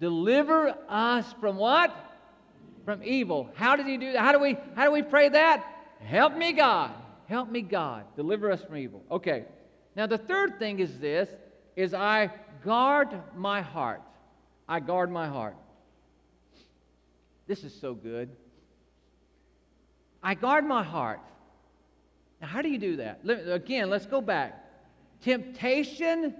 Deliver 0.00 0.74
us 0.88 1.26
from 1.40 1.56
what? 1.56 1.94
From 2.84 3.02
evil. 3.02 3.50
How 3.54 3.76
did 3.76 3.86
he 3.86 3.96
do 3.96 4.12
that? 4.12 4.20
How 4.20 4.32
do 4.32 4.38
we 4.38 4.56
how 4.74 4.86
do 4.86 4.92
we 4.92 5.02
pray 5.02 5.28
that? 5.28 5.64
Help 6.00 6.34
me, 6.36 6.52
God. 6.52 6.92
Help 7.30 7.48
me, 7.48 7.62
God. 7.62 8.06
Deliver 8.16 8.50
us 8.50 8.60
from 8.60 8.76
evil. 8.76 9.04
Okay. 9.08 9.44
Now 9.94 10.08
the 10.08 10.18
third 10.18 10.58
thing 10.58 10.80
is 10.80 10.98
this 10.98 11.28
is 11.76 11.94
I 11.94 12.32
guard 12.64 13.08
my 13.36 13.62
heart. 13.62 14.02
I 14.68 14.80
guard 14.80 15.12
my 15.12 15.28
heart. 15.28 15.54
This 17.46 17.62
is 17.62 17.72
so 17.72 17.94
good. 17.94 18.30
I 20.20 20.34
guard 20.34 20.66
my 20.66 20.82
heart. 20.82 21.20
Now, 22.40 22.48
how 22.48 22.62
do 22.62 22.68
you 22.68 22.78
do 22.78 22.96
that? 22.96 23.20
Again, 23.24 23.90
let's 23.90 24.06
go 24.06 24.20
back. 24.20 24.64
Temptation 25.22 26.34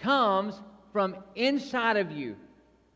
comes 0.00 0.60
from 0.92 1.14
inside 1.36 1.96
of 1.96 2.10
you 2.10 2.34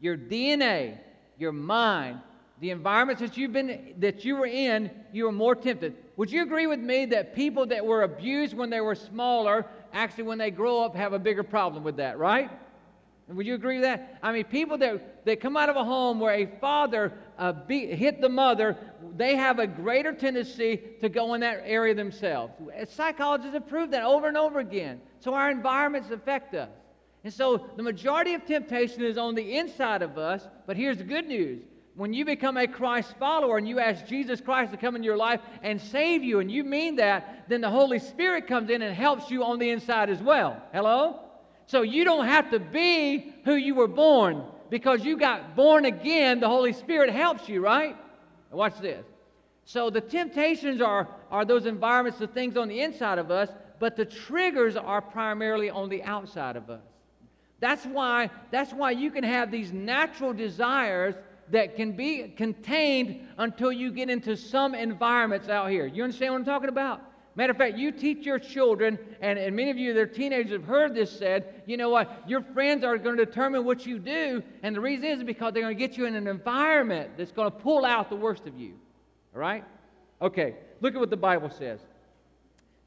your 0.01 0.17
DNA, 0.17 0.99
your 1.39 1.53
mind, 1.53 2.19
the 2.61 2.71
environments 2.71 3.23
that 3.23 3.37
you've 3.37 3.53
been 3.53 3.95
that 3.99 4.25
you 4.25 4.35
were 4.35 4.47
in, 4.47 4.91
you 5.13 5.25
were 5.27 5.33
more 5.33 5.55
tempted. 5.55 5.95
Would 6.19 6.33
you 6.33 6.43
agree 6.43 6.67
with 6.67 6.81
me 6.81 7.07
that 7.07 7.33
people 7.33 7.67
that 7.67 7.87
were 7.87 8.03
abused 8.03 8.53
when 8.53 8.71
they 8.71 8.81
were 8.81 8.97
smaller, 8.97 9.65
actually 9.93 10.25
when 10.25 10.37
they 10.37 10.51
grow 10.51 10.83
up 10.83 10.97
have 10.97 11.13
a 11.13 11.19
bigger 11.19 11.45
problem 11.45 11.85
with 11.85 11.99
that, 11.99 12.19
right? 12.19 12.51
Would 13.29 13.47
you 13.47 13.55
agree 13.55 13.77
with 13.77 13.85
that? 13.85 14.19
I 14.21 14.33
mean, 14.33 14.43
people 14.43 14.79
that, 14.79 15.25
that 15.27 15.41
come 15.41 15.57
out 15.57 15.69
of 15.69 15.77
a 15.77 15.85
home 15.85 16.19
where 16.19 16.35
a 16.35 16.47
father 16.61 17.13
uh, 17.39 17.53
beat, 17.53 17.95
hit 17.95 18.21
the 18.21 18.29
mother, 18.29 18.77
they 19.17 19.37
have 19.37 19.61
a 19.61 19.67
greater 19.69 20.13
tendency 20.13 20.81
to 21.01 21.09
go 21.09 21.35
in 21.35 21.41
that 21.43 21.63
area 21.65 21.95
themselves. 21.95 22.53
Psychologists 22.89 23.55
have 23.55 23.69
proved 23.69 23.93
that 23.93 24.03
over 24.03 24.27
and 24.27 24.37
over 24.37 24.59
again. 24.59 25.01
So 25.21 25.35
our 25.35 25.53
environments 25.53 26.11
affect 26.11 26.53
us. 26.53 26.71
And 27.23 27.33
so 27.33 27.65
the 27.77 27.83
majority 27.85 28.35
of 28.35 28.45
temptation 28.45 29.05
is 29.05 29.19
on 29.19 29.37
the 29.37 29.57
inside 29.57 30.03
of 30.03 30.19
us, 30.19 30.49
but 30.67 30.77
here's 30.77 30.99
the 30.99 31.05
good 31.05 31.29
news. 31.29 31.63
When 31.99 32.13
you 32.13 32.25
become 32.25 32.57
a 32.57 32.69
Christ 32.69 33.13
follower 33.19 33.59
and 33.59 33.67
you 33.67 33.81
ask 33.81 34.07
Jesus 34.07 34.41
Christ 34.41 34.71
to 34.71 34.77
come 34.77 34.95
in 34.95 35.03
your 35.03 35.17
life 35.17 35.41
and 35.65 35.81
save 35.81 36.23
you, 36.23 36.39
and 36.39 36.49
you 36.49 36.63
mean 36.63 36.95
that, 36.95 37.47
then 37.49 37.61
the 37.61 37.71
Holy 37.71 37.99
Spirit 37.99 38.47
comes 38.47 38.71
in 38.71 38.83
and 38.83 38.95
helps 38.95 39.33
you 39.33 39.43
on 39.43 39.59
the 39.59 39.71
inside 39.71 40.09
as 40.09 40.23
well. 40.23 40.63
Hello? 40.73 41.19
So 41.67 41.83
you 41.83 42.05
don't 42.05 42.27
have 42.27 42.53
to 42.53 42.61
be 42.61 43.35
who 43.45 43.57
you 43.57 43.75
were 43.75 43.89
born 43.89 44.45
because 44.71 45.05
you 45.05 45.17
got 45.17 45.57
born 45.57 45.87
again. 45.87 46.39
The 46.39 46.47
Holy 46.47 46.73
Spirit 46.73 47.11
helps 47.11 47.49
you, 47.49 47.61
right? 47.61 47.97
Watch 48.53 48.79
this. 48.79 49.05
So 49.65 49.91
the 49.91 50.01
temptations 50.01 50.81
are, 50.81 51.09
are 51.33 51.45
those 51.45 51.67
environments, 51.67 52.21
the 52.21 52.29
things 52.29 52.57
on 52.57 52.69
the 52.69 52.81
inside 52.81 53.19
of 53.19 53.33
us, 53.33 53.51
but 53.81 53.97
the 53.97 54.05
triggers 54.05 54.77
are 54.77 55.03
primarily 55.03 55.69
on 55.69 55.89
the 55.89 56.05
outside 56.05 56.55
of 56.55 56.71
us. 56.71 56.85
That's 57.59 57.85
why, 57.87 58.31
that's 58.53 58.73
why 58.73 58.93
you 58.93 59.11
can 59.11 59.25
have 59.25 59.51
these 59.51 59.73
natural 59.73 60.33
desires 60.33 61.17
that 61.51 61.77
can 61.77 61.93
be 61.93 62.29
contained 62.37 63.29
until 63.39 63.73
you 63.73 63.91
get 63.91 64.11
into 64.11 64.37
some 64.37 64.75
environments 64.75 65.49
out 65.49 65.71
here. 65.71 65.87
You 65.87 66.05
understand 66.05 66.33
what 66.33 66.41
I'm 66.41 66.45
talking 66.45 66.69
about? 66.69 67.03
Matter 67.39 67.53
of 67.53 67.57
fact, 67.57 67.79
you 67.79 67.93
teach 67.93 68.27
your 68.27 68.41
children, 68.41 68.99
and, 69.21 69.39
and 69.39 69.55
many 69.55 69.71
of 69.71 69.79
you 69.79 69.95
that 69.95 70.01
are 70.01 70.07
teenagers 70.07 70.51
have 70.51 70.65
heard 70.65 70.93
this 70.93 71.17
said, 71.17 71.63
you 71.67 71.77
know 71.77 71.89
what, 71.89 72.25
your 72.27 72.43
friends 72.43 72.83
are 72.83 72.99
going 72.99 73.17
to 73.17 73.25
determine 73.25 73.65
what 73.65 73.87
you 73.87 74.01
do, 74.01 74.43
and 74.65 74.75
the 74.75 74.81
reason 74.81 75.05
is 75.05 75.23
because 75.23 75.53
they're 75.53 75.63
going 75.63 75.77
to 75.77 75.79
get 75.79 75.97
you 75.97 76.07
in 76.07 76.17
an 76.17 76.27
environment 76.27 77.13
that's 77.17 77.31
going 77.31 77.49
to 77.49 77.57
pull 77.57 77.85
out 77.85 78.11
the 78.11 78.17
worst 78.17 78.47
of 78.49 78.59
you. 78.59 78.75
All 79.35 79.41
right? 79.41 79.65
Okay, 80.21 80.57
look 80.81 80.95
at 80.95 81.01
what 81.01 81.11
the 81.11 81.17
Bible 81.17 81.49
says. 81.49 81.79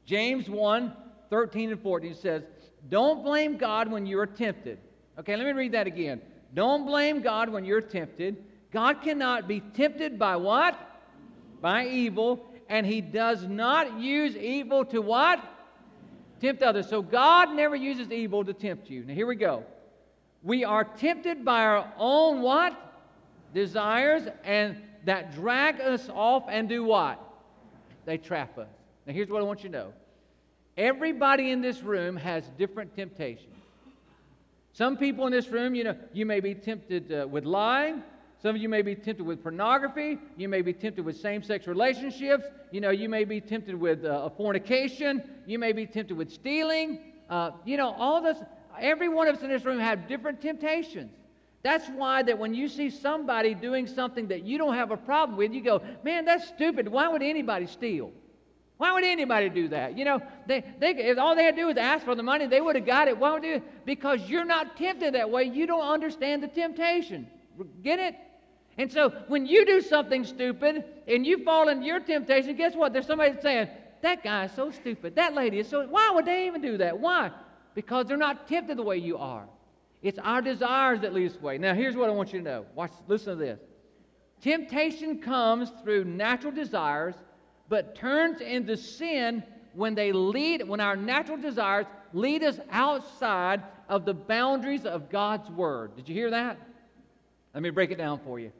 James 0.04 0.50
1 0.50 0.96
13 1.30 1.70
and 1.72 1.80
14 1.80 2.14
says, 2.14 2.42
Don't 2.90 3.24
blame 3.24 3.56
God 3.56 3.90
when 3.90 4.04
you 4.04 4.18
are 4.18 4.26
tempted. 4.26 4.78
Okay, 5.18 5.34
let 5.34 5.46
me 5.46 5.52
read 5.52 5.72
that 5.72 5.86
again. 5.86 6.20
Don't 6.52 6.84
blame 6.84 7.22
God 7.22 7.48
when 7.48 7.64
you're 7.64 7.80
tempted. 7.80 8.36
God 8.72 9.02
cannot 9.02 9.46
be 9.46 9.60
tempted 9.60 10.18
by 10.18 10.36
what? 10.36 10.78
By 11.60 11.86
evil, 11.86 12.44
and 12.68 12.86
he 12.86 13.00
does 13.00 13.44
not 13.46 14.00
use 14.00 14.36
evil 14.36 14.84
to 14.86 15.00
what? 15.00 15.40
Tempt 16.40 16.62
others. 16.62 16.88
So 16.88 17.02
God 17.02 17.54
never 17.54 17.76
uses 17.76 18.10
evil 18.10 18.44
to 18.44 18.52
tempt 18.52 18.90
you. 18.90 19.04
Now 19.04 19.14
here 19.14 19.26
we 19.26 19.36
go. 19.36 19.64
We 20.42 20.64
are 20.64 20.84
tempted 20.84 21.44
by 21.44 21.62
our 21.62 21.92
own 21.98 22.42
what? 22.42 22.76
Desires, 23.54 24.22
and 24.42 24.82
that 25.04 25.34
drag 25.34 25.80
us 25.80 26.08
off 26.08 26.44
and 26.48 26.68
do 26.68 26.82
what? 26.84 27.20
They 28.06 28.16
trap 28.16 28.58
us. 28.58 28.68
Now 29.06 29.12
here's 29.12 29.28
what 29.28 29.42
I 29.42 29.44
want 29.44 29.62
you 29.62 29.68
to 29.68 29.76
know. 29.76 29.92
Everybody 30.76 31.50
in 31.50 31.60
this 31.60 31.82
room 31.82 32.16
has 32.16 32.50
different 32.56 32.96
temptations. 32.96 33.54
Some 34.72 34.96
people 34.96 35.26
in 35.26 35.32
this 35.32 35.48
room, 35.48 35.74
you 35.74 35.84
know, 35.84 35.96
you 36.14 36.24
may 36.24 36.40
be 36.40 36.54
tempted 36.54 37.12
uh, 37.12 37.28
with 37.28 37.44
lying. 37.44 38.02
Some 38.42 38.56
of 38.56 38.60
you 38.60 38.68
may 38.68 38.82
be 38.82 38.96
tempted 38.96 39.24
with 39.24 39.40
pornography. 39.40 40.18
You 40.36 40.48
may 40.48 40.62
be 40.62 40.72
tempted 40.72 41.04
with 41.04 41.16
same 41.16 41.44
sex 41.44 41.68
relationships. 41.68 42.44
You 42.72 42.80
know, 42.80 42.90
you 42.90 43.08
may 43.08 43.24
be 43.24 43.40
tempted 43.40 43.76
with 43.76 44.04
uh, 44.04 44.28
fornication. 44.30 45.22
You 45.46 45.60
may 45.60 45.72
be 45.72 45.86
tempted 45.86 46.16
with 46.16 46.32
stealing. 46.32 46.98
Uh, 47.30 47.52
you 47.64 47.76
know, 47.76 47.92
all 47.92 48.20
this, 48.20 48.38
every 48.80 49.08
one 49.08 49.28
of 49.28 49.36
us 49.36 49.42
in 49.42 49.48
this 49.48 49.64
room 49.64 49.78
have 49.78 50.08
different 50.08 50.42
temptations. 50.42 51.12
That's 51.62 51.86
why 51.90 52.24
that 52.24 52.36
when 52.36 52.52
you 52.52 52.68
see 52.68 52.90
somebody 52.90 53.54
doing 53.54 53.86
something 53.86 54.26
that 54.26 54.42
you 54.42 54.58
don't 54.58 54.74
have 54.74 54.90
a 54.90 54.96
problem 54.96 55.38
with, 55.38 55.52
you 55.52 55.62
go, 55.62 55.80
man, 56.02 56.24
that's 56.24 56.48
stupid. 56.48 56.88
Why 56.88 57.06
would 57.06 57.22
anybody 57.22 57.68
steal? 57.68 58.10
Why 58.78 58.92
would 58.92 59.04
anybody 59.04 59.50
do 59.50 59.68
that? 59.68 59.96
You 59.96 60.04
know, 60.04 60.20
they, 60.48 60.64
they, 60.80 60.96
if 60.96 61.16
all 61.16 61.36
they 61.36 61.44
had 61.44 61.54
to 61.54 61.62
do 61.62 61.66
was 61.68 61.76
ask 61.76 62.04
for 62.04 62.16
the 62.16 62.24
money, 62.24 62.48
they 62.48 62.60
would 62.60 62.74
have 62.74 62.86
got 62.86 63.06
it. 63.06 63.16
Why 63.16 63.34
would 63.34 63.42
they? 63.44 63.62
Because 63.84 64.28
you're 64.28 64.44
not 64.44 64.76
tempted 64.76 65.14
that 65.14 65.30
way. 65.30 65.44
You 65.44 65.68
don't 65.68 65.86
understand 65.86 66.42
the 66.42 66.48
temptation. 66.48 67.28
Get 67.84 68.00
it? 68.00 68.16
And 68.78 68.90
so 68.90 69.10
when 69.28 69.46
you 69.46 69.66
do 69.66 69.80
something 69.80 70.24
stupid 70.24 70.84
and 71.06 71.26
you 71.26 71.44
fall 71.44 71.68
into 71.68 71.84
your 71.84 72.00
temptation, 72.00 72.56
guess 72.56 72.74
what? 72.74 72.92
There's 72.92 73.06
somebody 73.06 73.34
saying, 73.42 73.68
that 74.02 74.24
guy 74.24 74.46
is 74.46 74.52
so 74.52 74.70
stupid. 74.70 75.14
That 75.16 75.34
lady 75.34 75.58
is 75.60 75.68
so. 75.68 75.86
Why 75.86 76.10
would 76.12 76.24
they 76.24 76.46
even 76.46 76.60
do 76.60 76.76
that? 76.78 76.98
Why? 76.98 77.30
Because 77.74 78.06
they're 78.06 78.16
not 78.16 78.48
tempted 78.48 78.76
the 78.76 78.82
way 78.82 78.98
you 78.98 79.16
are. 79.16 79.46
It's 80.02 80.18
our 80.18 80.42
desires 80.42 81.00
that 81.02 81.14
lead 81.14 81.30
us 81.30 81.36
away. 81.36 81.58
Now, 81.58 81.74
here's 81.74 81.96
what 81.96 82.10
I 82.10 82.12
want 82.12 82.32
you 82.32 82.40
to 82.40 82.44
know. 82.44 82.66
Watch, 82.74 82.90
listen 83.06 83.38
to 83.38 83.44
this. 83.44 83.60
Temptation 84.40 85.20
comes 85.20 85.70
through 85.84 86.04
natural 86.04 86.52
desires, 86.52 87.14
but 87.68 87.94
turns 87.94 88.40
into 88.40 88.76
sin 88.76 89.44
when 89.74 89.94
they 89.94 90.10
lead, 90.10 90.66
when 90.66 90.80
our 90.80 90.96
natural 90.96 91.38
desires 91.38 91.86
lead 92.12 92.42
us 92.42 92.58
outside 92.70 93.62
of 93.88 94.04
the 94.04 94.12
boundaries 94.14 94.84
of 94.84 95.08
God's 95.08 95.48
Word. 95.50 95.94
Did 95.94 96.08
you 96.08 96.14
hear 96.14 96.30
that? 96.30 96.58
Let 97.54 97.62
me 97.62 97.70
break 97.70 97.92
it 97.92 97.98
down 97.98 98.18
for 98.24 98.40
you. 98.40 98.50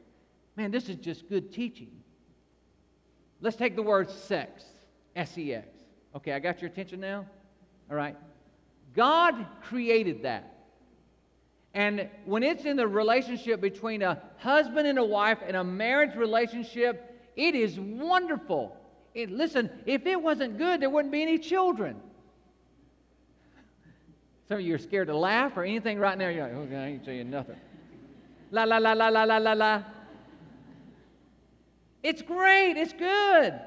Man, 0.55 0.71
this 0.71 0.89
is 0.89 0.97
just 0.97 1.27
good 1.29 1.51
teaching. 1.51 1.89
Let's 3.41 3.57
take 3.57 3.75
the 3.75 3.81
word 3.81 4.09
sex, 4.09 4.63
S 5.15 5.37
E 5.37 5.53
X. 5.53 5.67
Okay, 6.15 6.33
I 6.33 6.39
got 6.39 6.61
your 6.61 6.69
attention 6.69 6.99
now? 6.99 7.25
All 7.89 7.97
right. 7.97 8.15
God 8.95 9.47
created 9.63 10.23
that. 10.23 10.49
And 11.73 12.07
when 12.25 12.43
it's 12.43 12.65
in 12.65 12.77
the 12.77 12.87
relationship 12.87 13.59
between 13.59 14.03
a 14.03 14.21
husband 14.37 14.87
and 14.87 14.99
a 14.99 15.03
wife 15.03 15.39
and 15.45 15.57
a 15.57 15.63
marriage 15.63 16.15
relationship, 16.15 17.19
it 17.35 17.55
is 17.55 17.79
wonderful. 17.79 18.77
It, 19.15 19.31
listen, 19.31 19.71
if 19.87 20.05
it 20.05 20.21
wasn't 20.21 20.59
good, 20.59 20.81
there 20.81 20.89
wouldn't 20.91 21.11
be 21.11 21.23
any 21.23 21.39
children. 21.39 21.99
Some 24.47 24.57
of 24.59 24.63
you 24.63 24.75
are 24.75 24.79
scared 24.79 25.07
to 25.07 25.17
laugh 25.17 25.57
or 25.57 25.63
anything 25.63 25.97
right 25.97 26.17
now. 26.17 26.29
You're 26.29 26.43
like, 26.43 26.53
okay, 26.53 26.75
I 26.75 26.87
ain't 26.89 27.05
saying 27.05 27.29
nothing. 27.29 27.55
La, 28.51 28.65
la, 28.65 28.77
la, 28.77 28.93
la, 28.93 29.09
la, 29.09 29.23
la, 29.23 29.37
la, 29.37 29.53
la. 29.53 29.83
It's 32.03 32.21
great, 32.21 32.77
it's 32.77 32.93
good. 32.93 33.59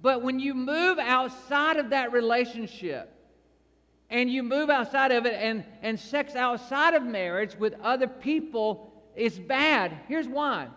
But 0.00 0.22
when 0.22 0.38
you 0.38 0.54
move 0.54 0.98
outside 0.98 1.76
of 1.76 1.90
that 1.90 2.12
relationship, 2.12 3.10
and 4.10 4.30
you 4.30 4.42
move 4.42 4.70
outside 4.70 5.10
of 5.12 5.26
it, 5.26 5.34
and, 5.34 5.64
and 5.82 5.98
sex 5.98 6.36
outside 6.36 6.94
of 6.94 7.02
marriage 7.02 7.56
with 7.58 7.74
other 7.82 8.06
people 8.06 8.92
is 9.16 9.38
bad. 9.38 9.98
Here's 10.08 10.28
why. 10.28 10.68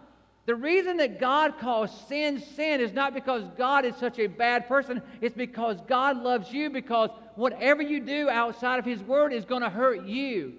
The 0.47 0.55
reason 0.55 0.97
that 0.97 1.19
God 1.19 1.59
calls 1.59 1.91
sin 2.07 2.39
sin 2.39 2.79
is 2.79 2.93
not 2.93 3.13
because 3.13 3.43
God 3.57 3.83
is 3.83 3.95
such 3.97 4.17
a 4.17 4.27
bad 4.27 4.67
person. 4.67 5.01
It's 5.19 5.35
because 5.35 5.77
God 5.87 6.23
loves 6.23 6.51
you, 6.53 6.69
because 6.69 7.09
whatever 7.35 7.81
you 7.81 7.99
do 7.99 8.29
outside 8.29 8.79
of 8.79 8.85
His 8.85 9.03
Word 9.03 9.33
is 9.33 9.43
going 9.43 9.61
to 9.61 9.69
hurt 9.69 10.05
you. 10.05 10.53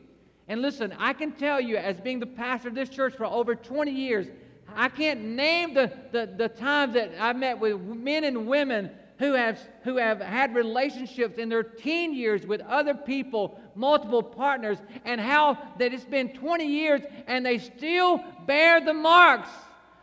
And 0.46 0.60
listen, 0.62 0.94
I 0.98 1.14
can 1.14 1.32
tell 1.32 1.60
you, 1.60 1.78
as 1.78 2.00
being 2.00 2.20
the 2.20 2.26
pastor 2.26 2.68
of 2.68 2.74
this 2.74 2.90
church 2.90 3.14
for 3.16 3.24
over 3.24 3.54
20 3.54 3.90
years, 3.90 4.26
I 4.74 4.88
can't 4.88 5.20
name 5.20 5.74
the, 5.74 5.92
the, 6.12 6.26
the 6.36 6.48
times 6.48 6.94
that 6.94 7.10
I've 7.18 7.36
met 7.36 7.58
with 7.58 7.80
men 7.80 8.24
and 8.24 8.46
women 8.46 8.90
who 9.18 9.32
have, 9.32 9.60
who 9.82 9.96
have 9.96 10.20
had 10.20 10.54
relationships 10.54 11.38
in 11.38 11.48
their 11.48 11.64
teen 11.64 12.14
years 12.14 12.46
with 12.46 12.60
other 12.62 12.94
people, 12.94 13.60
multiple 13.74 14.22
partners, 14.22 14.78
and 15.04 15.20
how 15.20 15.58
that 15.78 15.92
it's 15.92 16.04
been 16.04 16.32
20 16.32 16.64
years 16.64 17.02
and 17.26 17.44
they 17.44 17.58
still 17.58 18.22
bear 18.46 18.80
the 18.80 18.94
marks. 18.94 19.50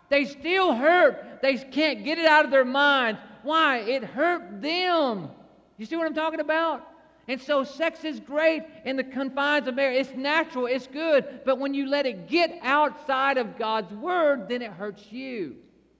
They 0.09 0.25
still 0.25 0.73
hurt. 0.73 1.39
They 1.41 1.57
can't 1.57 2.03
get 2.03 2.17
it 2.17 2.25
out 2.25 2.45
of 2.45 2.51
their 2.51 2.65
minds. 2.65 3.19
Why? 3.43 3.77
It 3.77 4.03
hurt 4.03 4.61
them. 4.61 5.29
You 5.77 5.85
see 5.85 5.95
what 5.95 6.05
I'm 6.05 6.13
talking 6.13 6.39
about? 6.39 6.87
And 7.27 7.41
so 7.41 7.63
sex 7.63 8.03
is 8.03 8.19
great 8.19 8.63
in 8.83 8.97
the 8.97 9.03
confines 9.03 9.67
of 9.67 9.75
marriage. 9.75 10.07
It's 10.07 10.15
natural, 10.15 10.67
it's 10.67 10.87
good. 10.87 11.41
But 11.43 11.59
when 11.59 11.73
you 11.73 11.87
let 11.87 12.05
it 12.05 12.27
get 12.27 12.59
outside 12.61 13.37
of 13.37 13.57
God's 13.57 13.91
word, 13.93 14.47
then 14.47 14.61
it 14.61 14.71
hurts 14.71 15.11
you. 15.11 15.55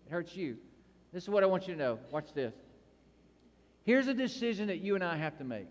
It 0.06 0.12
hurts 0.12 0.36
you. 0.36 0.58
This 1.12 1.24
is 1.24 1.30
what 1.30 1.44
I 1.44 1.48
want 1.48 1.68
you 1.68 1.74
to 1.74 1.80
know. 1.80 2.00
Watch 2.12 2.34
this. 2.34 2.54
Here's 3.84 4.08
a 4.08 4.14
decision 4.14 4.68
that 4.68 4.82
you 4.82 4.96
and 4.96 5.04
I 5.04 5.16
have 5.16 5.38
to 5.38 5.44
make. 5.44 5.68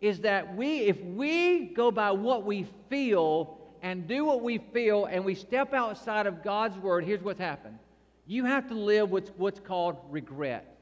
Is 0.00 0.20
that 0.20 0.56
we, 0.56 0.80
if 0.80 0.98
we 1.02 1.66
go 1.66 1.90
by 1.90 2.10
what 2.10 2.44
we 2.44 2.66
feel 2.88 3.58
and 3.82 4.06
do 4.06 4.24
what 4.24 4.42
we 4.42 4.58
feel 4.58 5.06
and 5.06 5.24
we 5.24 5.34
step 5.34 5.74
outside 5.74 6.26
of 6.26 6.42
God's 6.42 6.78
word, 6.78 7.04
here's 7.04 7.22
what's 7.22 7.40
happened. 7.40 7.78
You 8.26 8.44
have 8.44 8.68
to 8.68 8.74
live 8.74 9.10
with 9.10 9.30
what's 9.36 9.60
called 9.60 9.96
regret. 10.08 10.78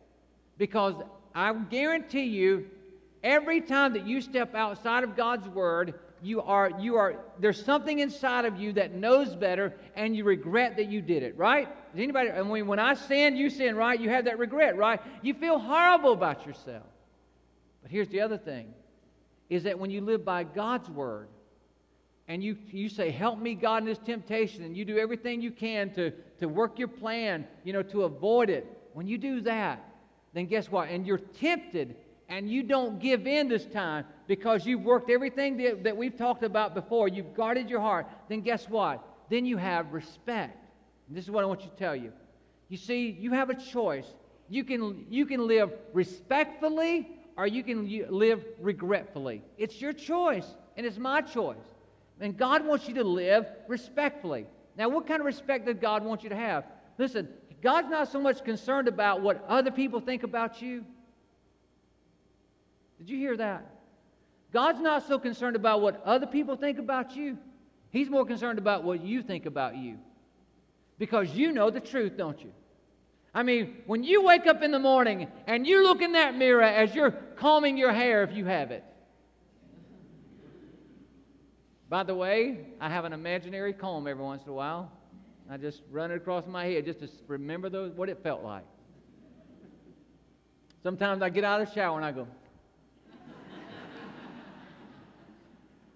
Because 0.56 0.94
I 1.34 1.52
guarantee 1.52 2.24
you, 2.24 2.66
every 3.22 3.60
time 3.60 3.92
that 3.94 4.06
you 4.06 4.20
step 4.20 4.54
outside 4.54 5.04
of 5.04 5.16
God's 5.16 5.48
word, 5.48 5.94
you 6.22 6.40
are 6.40 6.72
you 6.80 6.96
are 6.96 7.16
there's 7.38 7.64
something 7.64 8.00
inside 8.00 8.44
of 8.44 8.56
you 8.58 8.72
that 8.72 8.92
knows 8.92 9.36
better 9.36 9.74
and 9.94 10.16
you 10.16 10.24
regret 10.24 10.76
that 10.76 10.88
you 10.88 11.00
did 11.00 11.22
it 11.22 11.36
right? 11.36 11.68
Does 11.92 12.02
anybody 12.02 12.30
I 12.30 12.42
mean, 12.42 12.66
when 12.66 12.80
i 12.80 12.94
sin 12.94 13.36
you 13.36 13.50
sin 13.50 13.76
right? 13.76 13.98
You 14.00 14.08
have 14.10 14.24
that 14.24 14.38
regret 14.38 14.76
right? 14.76 15.00
You 15.22 15.34
feel 15.34 15.58
horrible 15.58 16.12
about 16.12 16.44
yourself. 16.44 16.86
But 17.82 17.92
here's 17.92 18.08
the 18.08 18.20
other 18.20 18.36
thing 18.36 18.74
is 19.48 19.62
that 19.62 19.78
when 19.78 19.90
you 19.90 20.00
live 20.00 20.24
by 20.24 20.42
god's 20.42 20.90
word 20.90 21.28
and 22.26 22.42
you, 22.42 22.58
you 22.70 22.88
say 22.88 23.10
help 23.10 23.38
me 23.38 23.54
god 23.54 23.82
in 23.82 23.84
this 23.84 23.98
temptation 23.98 24.64
and 24.64 24.76
you 24.76 24.84
do 24.84 24.98
everything 24.98 25.40
you 25.40 25.52
can 25.52 25.90
to, 25.94 26.10
to 26.40 26.46
work 26.48 26.80
your 26.80 26.88
plan 26.88 27.46
you 27.62 27.72
know 27.72 27.82
to 27.82 28.02
avoid 28.02 28.50
it 28.50 28.66
when 28.92 29.06
you 29.06 29.18
do 29.18 29.40
that 29.42 29.88
then 30.34 30.46
guess 30.46 30.70
what? 30.70 30.88
And 30.88 31.06
you're 31.06 31.18
tempted 31.18 31.96
and 32.28 32.50
you 32.50 32.62
don't 32.62 32.98
give 32.98 33.26
in 33.26 33.48
this 33.48 33.64
time 33.66 34.04
because 34.26 34.66
you've 34.66 34.82
worked 34.82 35.10
everything 35.10 35.56
that, 35.58 35.84
that 35.84 35.96
we've 35.96 36.16
talked 36.16 36.42
about 36.42 36.74
before, 36.74 37.08
you've 37.08 37.34
guarded 37.34 37.70
your 37.70 37.80
heart, 37.80 38.06
then 38.28 38.42
guess 38.42 38.68
what? 38.68 39.02
Then 39.30 39.46
you 39.46 39.56
have 39.56 39.92
respect. 39.92 40.64
And 41.08 41.16
this 41.16 41.24
is 41.24 41.30
what 41.30 41.42
I 41.42 41.46
want 41.46 41.62
you 41.62 41.70
to 41.70 41.76
tell 41.76 41.96
you. 41.96 42.12
You 42.68 42.76
see, 42.76 43.10
you 43.10 43.32
have 43.32 43.48
a 43.50 43.54
choice. 43.54 44.06
You 44.48 44.64
can, 44.64 45.06
you 45.08 45.24
can 45.26 45.46
live 45.46 45.72
respectfully 45.92 47.08
or 47.36 47.46
you 47.46 47.62
can 47.62 47.88
live 48.10 48.44
regretfully. 48.60 49.42
It's 49.56 49.80
your 49.80 49.92
choice, 49.92 50.46
and 50.76 50.84
it's 50.84 50.98
my 50.98 51.20
choice. 51.20 51.56
And 52.20 52.36
God 52.36 52.66
wants 52.66 52.88
you 52.88 52.94
to 52.94 53.04
live 53.04 53.46
respectfully. 53.68 54.46
Now, 54.76 54.88
what 54.88 55.06
kind 55.06 55.20
of 55.20 55.26
respect 55.26 55.66
does 55.66 55.76
God 55.80 56.04
want 56.04 56.24
you 56.24 56.30
to 56.30 56.36
have? 56.36 56.64
Listen, 56.98 57.28
God's 57.62 57.90
not 57.90 58.10
so 58.10 58.20
much 58.20 58.44
concerned 58.44 58.88
about 58.88 59.20
what 59.20 59.44
other 59.48 59.70
people 59.70 60.00
think 60.00 60.24
about 60.24 60.60
you. 60.60 60.84
Did 62.98 63.10
you 63.10 63.18
hear 63.18 63.36
that? 63.36 63.66
God's 64.52 64.80
not 64.80 65.06
so 65.06 65.18
concerned 65.18 65.56
about 65.56 65.80
what 65.80 66.02
other 66.04 66.26
people 66.26 66.56
think 66.56 66.78
about 66.78 67.14
you. 67.14 67.38
He's 67.90 68.08
more 68.10 68.24
concerned 68.24 68.58
about 68.58 68.84
what 68.84 69.02
you 69.02 69.22
think 69.22 69.46
about 69.46 69.76
you. 69.76 69.98
Because 70.98 71.30
you 71.30 71.52
know 71.52 71.70
the 71.70 71.80
truth, 71.80 72.16
don't 72.16 72.40
you? 72.42 72.52
I 73.34 73.42
mean, 73.42 73.76
when 73.86 74.02
you 74.02 74.22
wake 74.22 74.46
up 74.46 74.62
in 74.62 74.72
the 74.72 74.78
morning 74.78 75.28
and 75.46 75.66
you 75.66 75.82
look 75.82 76.02
in 76.02 76.12
that 76.12 76.34
mirror 76.34 76.62
as 76.62 76.94
you're 76.94 77.10
combing 77.10 77.76
your 77.76 77.92
hair, 77.92 78.22
if 78.24 78.32
you 78.32 78.46
have 78.46 78.70
it. 78.70 78.84
By 81.88 82.02
the 82.02 82.14
way, 82.14 82.66
I 82.80 82.88
have 82.88 83.04
an 83.04 83.12
imaginary 83.12 83.72
comb 83.72 84.06
every 84.06 84.24
once 84.24 84.42
in 84.42 84.50
a 84.50 84.54
while. 84.54 84.90
I 85.50 85.56
just 85.56 85.82
run 85.90 86.10
it 86.10 86.16
across 86.16 86.46
my 86.46 86.66
head 86.66 86.84
just 86.84 87.00
to 87.00 87.08
remember 87.26 87.68
those, 87.70 87.92
what 87.92 88.08
it 88.08 88.18
felt 88.22 88.42
like. 88.42 88.64
Sometimes 90.82 91.22
I 91.22 91.30
get 91.30 91.44
out 91.44 91.60
of 91.60 91.68
the 91.68 91.74
shower 91.74 91.96
and 91.96 92.04
I 92.04 92.12
go, 92.12 92.26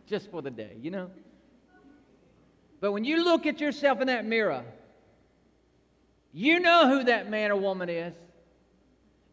just 0.06 0.30
for 0.30 0.42
the 0.42 0.50
day, 0.50 0.76
you 0.80 0.90
know? 0.90 1.10
But 2.80 2.92
when 2.92 3.04
you 3.04 3.24
look 3.24 3.46
at 3.46 3.60
yourself 3.60 4.00
in 4.00 4.08
that 4.08 4.24
mirror, 4.24 4.64
you 6.32 6.58
know 6.60 6.88
who 6.88 7.04
that 7.04 7.30
man 7.30 7.50
or 7.50 7.56
woman 7.56 7.88
is. 7.88 8.14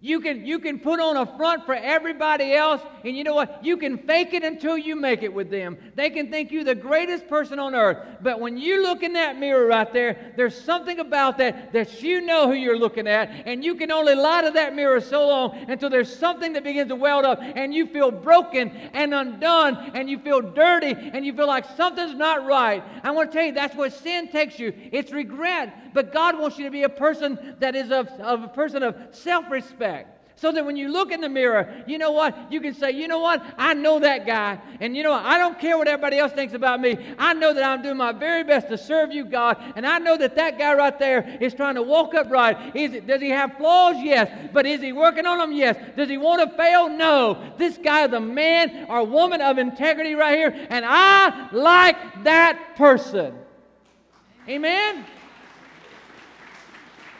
You 0.01 0.21
can, 0.21 0.45
you 0.45 0.59
can 0.59 0.79
put 0.79 1.01
on 1.01 1.17
a 1.17 1.25
front 1.35 1.65
for 1.65 1.75
everybody 1.75 2.53
else, 2.53 2.81
and 3.03 3.17
you 3.17 3.25
know 3.25 3.35
what? 3.35 3.65
You 3.65 3.75
can 3.75 3.97
fake 3.97 4.33
it 4.33 4.43
until 4.43 4.77
you 4.77 4.95
make 4.95 5.23
it 5.23 5.33
with 5.33 5.49
them. 5.49 5.77
They 5.95 6.09
can 6.09 6.31
think 6.31 6.53
you're 6.53 6.63
the 6.63 6.73
greatest 6.73 7.27
person 7.27 7.59
on 7.59 7.75
earth. 7.75 7.97
But 8.21 8.39
when 8.39 8.57
you 8.57 8.81
look 8.81 9.03
in 9.03 9.11
that 9.13 9.37
mirror 9.37 9.67
right 9.67 9.91
there, 9.91 10.31
there's 10.37 10.59
something 10.59 10.99
about 10.99 11.37
that 11.39 11.73
that 11.73 12.01
you 12.01 12.21
know 12.21 12.47
who 12.47 12.53
you're 12.53 12.79
looking 12.79 13.07
at, 13.07 13.45
and 13.45 13.61
you 13.61 13.75
can 13.75 13.91
only 13.91 14.15
lie 14.15 14.43
to 14.43 14.51
that 14.51 14.73
mirror 14.73 15.01
so 15.01 15.27
long 15.27 15.65
until 15.67 15.89
there's 15.89 16.15
something 16.15 16.53
that 16.53 16.63
begins 16.63 16.87
to 16.87 16.95
weld 16.95 17.25
up, 17.25 17.39
and 17.41 17.73
you 17.73 17.85
feel 17.85 18.09
broken 18.09 18.69
and 18.69 19.13
undone, 19.13 19.91
and 19.95 20.09
you 20.09 20.17
feel 20.19 20.39
dirty, 20.39 20.95
and 20.95 21.25
you 21.25 21.33
feel 21.33 21.47
like 21.47 21.65
something's 21.75 22.15
not 22.15 22.45
right. 22.45 22.81
I 23.03 23.11
want 23.11 23.33
to 23.33 23.37
tell 23.37 23.45
you, 23.45 23.51
that's 23.51 23.75
what 23.75 23.91
sin 23.91 24.29
takes 24.29 24.59
you. 24.59 24.73
It's 24.93 25.11
regret. 25.11 25.93
But 25.93 26.13
God 26.13 26.39
wants 26.39 26.57
you 26.57 26.65
to 26.65 26.71
be 26.71 26.83
a 26.83 26.89
person 26.89 27.55
that 27.59 27.75
is 27.75 27.91
of, 27.91 28.07
of 28.19 28.43
a 28.43 28.47
person 28.47 28.83
of 28.83 28.95
self 29.11 29.49
respect 29.49 29.88
so 30.39 30.53
that 30.53 30.65
when 30.65 30.77
you 30.77 30.87
look 30.87 31.11
in 31.11 31.19
the 31.19 31.27
mirror, 31.27 31.83
you 31.85 31.97
know 31.97 32.11
what? 32.11 32.49
You 32.49 32.61
can 32.61 32.73
say, 32.73 32.91
you 32.91 33.09
know 33.09 33.19
what? 33.19 33.43
I 33.57 33.73
know 33.73 33.99
that 33.99 34.25
guy. 34.25 34.57
And 34.79 34.95
you 34.95 35.03
know 35.03 35.11
what? 35.11 35.25
I 35.25 35.37
don't 35.37 35.59
care 35.59 35.77
what 35.77 35.89
everybody 35.89 36.17
else 36.17 36.31
thinks 36.31 36.53
about 36.53 36.79
me. 36.79 36.97
I 37.17 37.33
know 37.33 37.53
that 37.53 37.61
I'm 37.61 37.81
doing 37.81 37.97
my 37.97 38.13
very 38.13 38.45
best 38.45 38.69
to 38.69 38.77
serve 38.77 39.11
you, 39.11 39.25
God. 39.25 39.57
And 39.75 39.85
I 39.85 39.97
know 39.97 40.15
that 40.15 40.37
that 40.37 40.57
guy 40.57 40.73
right 40.75 40.97
there 40.97 41.37
is 41.41 41.53
trying 41.53 41.75
to 41.75 41.83
walk 41.83 42.13
upright. 42.15 42.73
Is, 42.73 43.03
does 43.03 43.21
he 43.21 43.29
have 43.31 43.57
flaws? 43.57 43.97
Yes. 43.99 44.49
But 44.53 44.65
is 44.65 44.79
he 44.79 44.93
working 44.93 45.25
on 45.25 45.39
them? 45.39 45.51
Yes. 45.51 45.75
Does 45.97 46.07
he 46.07 46.17
want 46.17 46.49
to 46.49 46.55
fail? 46.55 46.87
No. 46.87 47.53
This 47.57 47.77
guy 47.77 48.07
is 48.07 48.13
a 48.13 48.21
man 48.21 48.85
or 48.87 49.03
woman 49.03 49.41
of 49.41 49.57
integrity 49.57 50.13
right 50.15 50.37
here. 50.37 50.67
And 50.69 50.85
I 50.87 51.49
like 51.51 52.23
that 52.23 52.77
person. 52.77 53.35
Amen? 54.47 55.05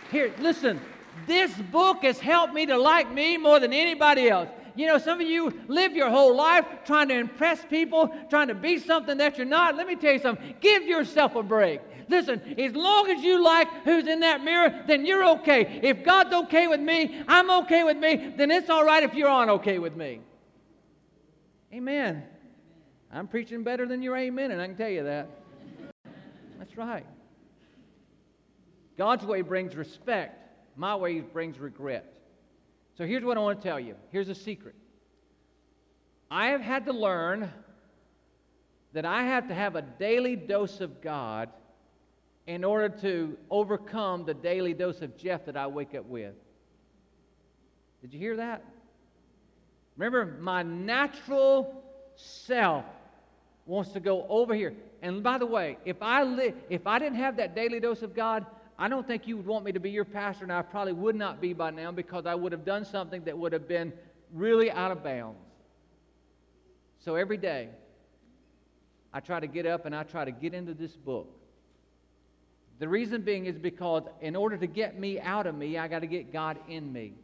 Here, 0.10 0.34
listen. 0.40 0.80
This 1.28 1.54
book 1.72 2.04
has 2.04 2.20
helped 2.20 2.54
me 2.54 2.66
to 2.66 2.78
like 2.78 3.12
me 3.12 3.38
more 3.38 3.60
than 3.60 3.74
anybody 3.74 4.30
else. 4.30 4.50
You 4.76 4.88
know, 4.88 4.98
some 4.98 5.20
of 5.20 5.28
you 5.28 5.52
live 5.68 5.94
your 5.94 6.10
whole 6.10 6.36
life 6.36 6.66
trying 6.86 7.10
to 7.10 7.16
impress 7.16 7.64
people, 7.66 8.16
trying 8.30 8.48
to 8.48 8.56
be 8.56 8.80
something 8.80 9.18
that 9.18 9.38
you're 9.38 9.46
not. 9.46 9.76
Let 9.76 9.88
me 9.88 9.96
tell 9.96 10.14
you 10.14 10.20
something. 10.20 10.56
Give 10.62 10.84
yourself 10.84 11.36
a 11.36 11.44
break. 11.44 11.82
Listen, 12.08 12.42
as 12.58 12.74
long 12.74 13.10
as 13.10 13.22
you 13.22 13.44
like 13.44 13.68
who's 13.84 14.08
in 14.08 14.22
that 14.22 14.44
mirror, 14.44 14.84
then 14.88 15.06
you're 15.06 15.26
okay. 15.40 15.80
If 15.84 16.04
God's 16.04 16.34
okay 16.34 16.68
with 16.68 16.80
me, 16.80 17.22
I'm 17.28 17.52
okay 17.64 17.84
with 17.84 17.98
me, 17.98 18.34
then 18.36 18.52
it's 18.52 18.70
all 18.70 18.84
right 18.84 19.04
if 19.04 19.14
you're 19.14 19.30
on 19.30 19.50
okay 19.50 19.80
with 19.80 19.96
me. 19.96 20.22
Amen. 21.74 22.24
I'm 23.12 23.28
preaching 23.28 23.64
better 23.64 23.86
than 23.86 24.02
your 24.02 24.16
amen, 24.18 24.52
and 24.52 24.62
I 24.62 24.68
can 24.68 24.76
tell 24.76 24.90
you 24.90 25.04
that. 25.04 25.30
That's 26.58 26.78
right. 26.78 27.06
God's 28.98 29.26
way 29.26 29.42
brings 29.42 29.76
respect. 29.76 30.39
My 30.80 30.96
way 30.96 31.20
brings 31.20 31.60
regret. 31.60 32.14
So 32.98 33.06
here's 33.06 33.26
what 33.26 33.36
I 33.36 33.42
want 33.42 33.62
to 33.62 33.68
tell 33.68 33.82
you. 33.82 33.96
Here's 34.12 34.30
a 34.30 34.34
secret. 34.34 34.76
I 36.32 36.52
have 36.52 36.62
had 36.62 36.86
to 36.86 36.94
learn 36.94 37.52
that 38.94 39.04
I 39.04 39.24
have 39.24 39.50
to 39.50 39.54
have 39.54 39.76
a 39.76 39.82
daily 39.82 40.38
dose 40.38 40.80
of 40.80 41.02
God 41.02 41.50
in 42.48 42.64
order 42.64 42.88
to 43.02 43.38
overcome 43.50 44.24
the 44.24 44.34
daily 44.34 44.74
dose 44.74 45.02
of 45.02 45.18
Jeff 45.18 45.44
that 45.48 45.58
I 45.58 45.68
wake 45.68 45.96
up 45.96 46.06
with. 46.06 46.34
Did 48.02 48.14
you 48.14 48.20
hear 48.20 48.38
that? 48.38 48.64
Remember, 49.98 50.38
my 50.40 50.64
natural 50.64 51.84
self 52.16 52.86
wants 53.66 53.92
to 53.92 54.00
go 54.00 54.26
over 54.30 54.56
here. 54.56 54.74
And 55.02 55.24
by 55.24 55.40
the 55.40 55.46
way, 55.46 55.78
if 55.84 56.02
I 56.02 56.24
li- 56.24 56.54
if 56.70 56.88
I 56.88 57.00
didn't 57.00 57.18
have 57.18 57.36
that 57.36 57.54
daily 57.54 57.82
dose 57.82 58.02
of 58.02 58.16
God, 58.16 58.46
I 58.82 58.88
don't 58.88 59.06
think 59.06 59.28
you 59.28 59.36
would 59.36 59.46
want 59.46 59.66
me 59.66 59.74
to 59.74 59.80
be 59.80 59.92
your 59.92 60.06
pastor, 60.06 60.46
and 60.46 60.54
I 60.54 60.62
probably 60.62 60.94
would 60.94 61.16
not 61.16 61.42
be 61.42 61.52
by 61.52 61.70
now 61.70 61.92
because 61.92 62.26
I 62.26 62.34
would 62.34 62.54
have 62.54 62.64
done 62.64 62.86
something 62.86 63.26
that 63.26 63.38
would 63.38 63.52
have 63.52 63.68
been 63.68 63.92
really 64.34 64.72
out 64.72 64.90
of 64.90 65.04
bounds. 65.04 65.38
So 67.00 67.16
every 67.16 67.36
day, 67.36 67.68
I 69.14 69.20
try 69.20 69.42
to 69.42 69.48
get 69.48 69.66
up 69.66 69.86
and 69.86 69.94
I 69.94 70.04
try 70.04 70.24
to 70.24 70.32
get 70.32 70.54
into 70.54 70.74
this 70.74 70.96
book. 70.96 71.28
The 72.80 72.88
reason 72.88 73.22
being 73.22 73.48
is 73.48 73.58
because 73.58 74.04
in 74.22 74.38
order 74.38 74.56
to 74.56 74.68
get 74.68 74.98
me 74.98 75.20
out 75.20 75.46
of 75.46 75.56
me, 75.56 75.78
I 75.78 75.90
got 75.90 76.00
to 76.00 76.08
get 76.08 76.32
God 76.32 76.58
in 76.70 76.94
me. 76.94 77.16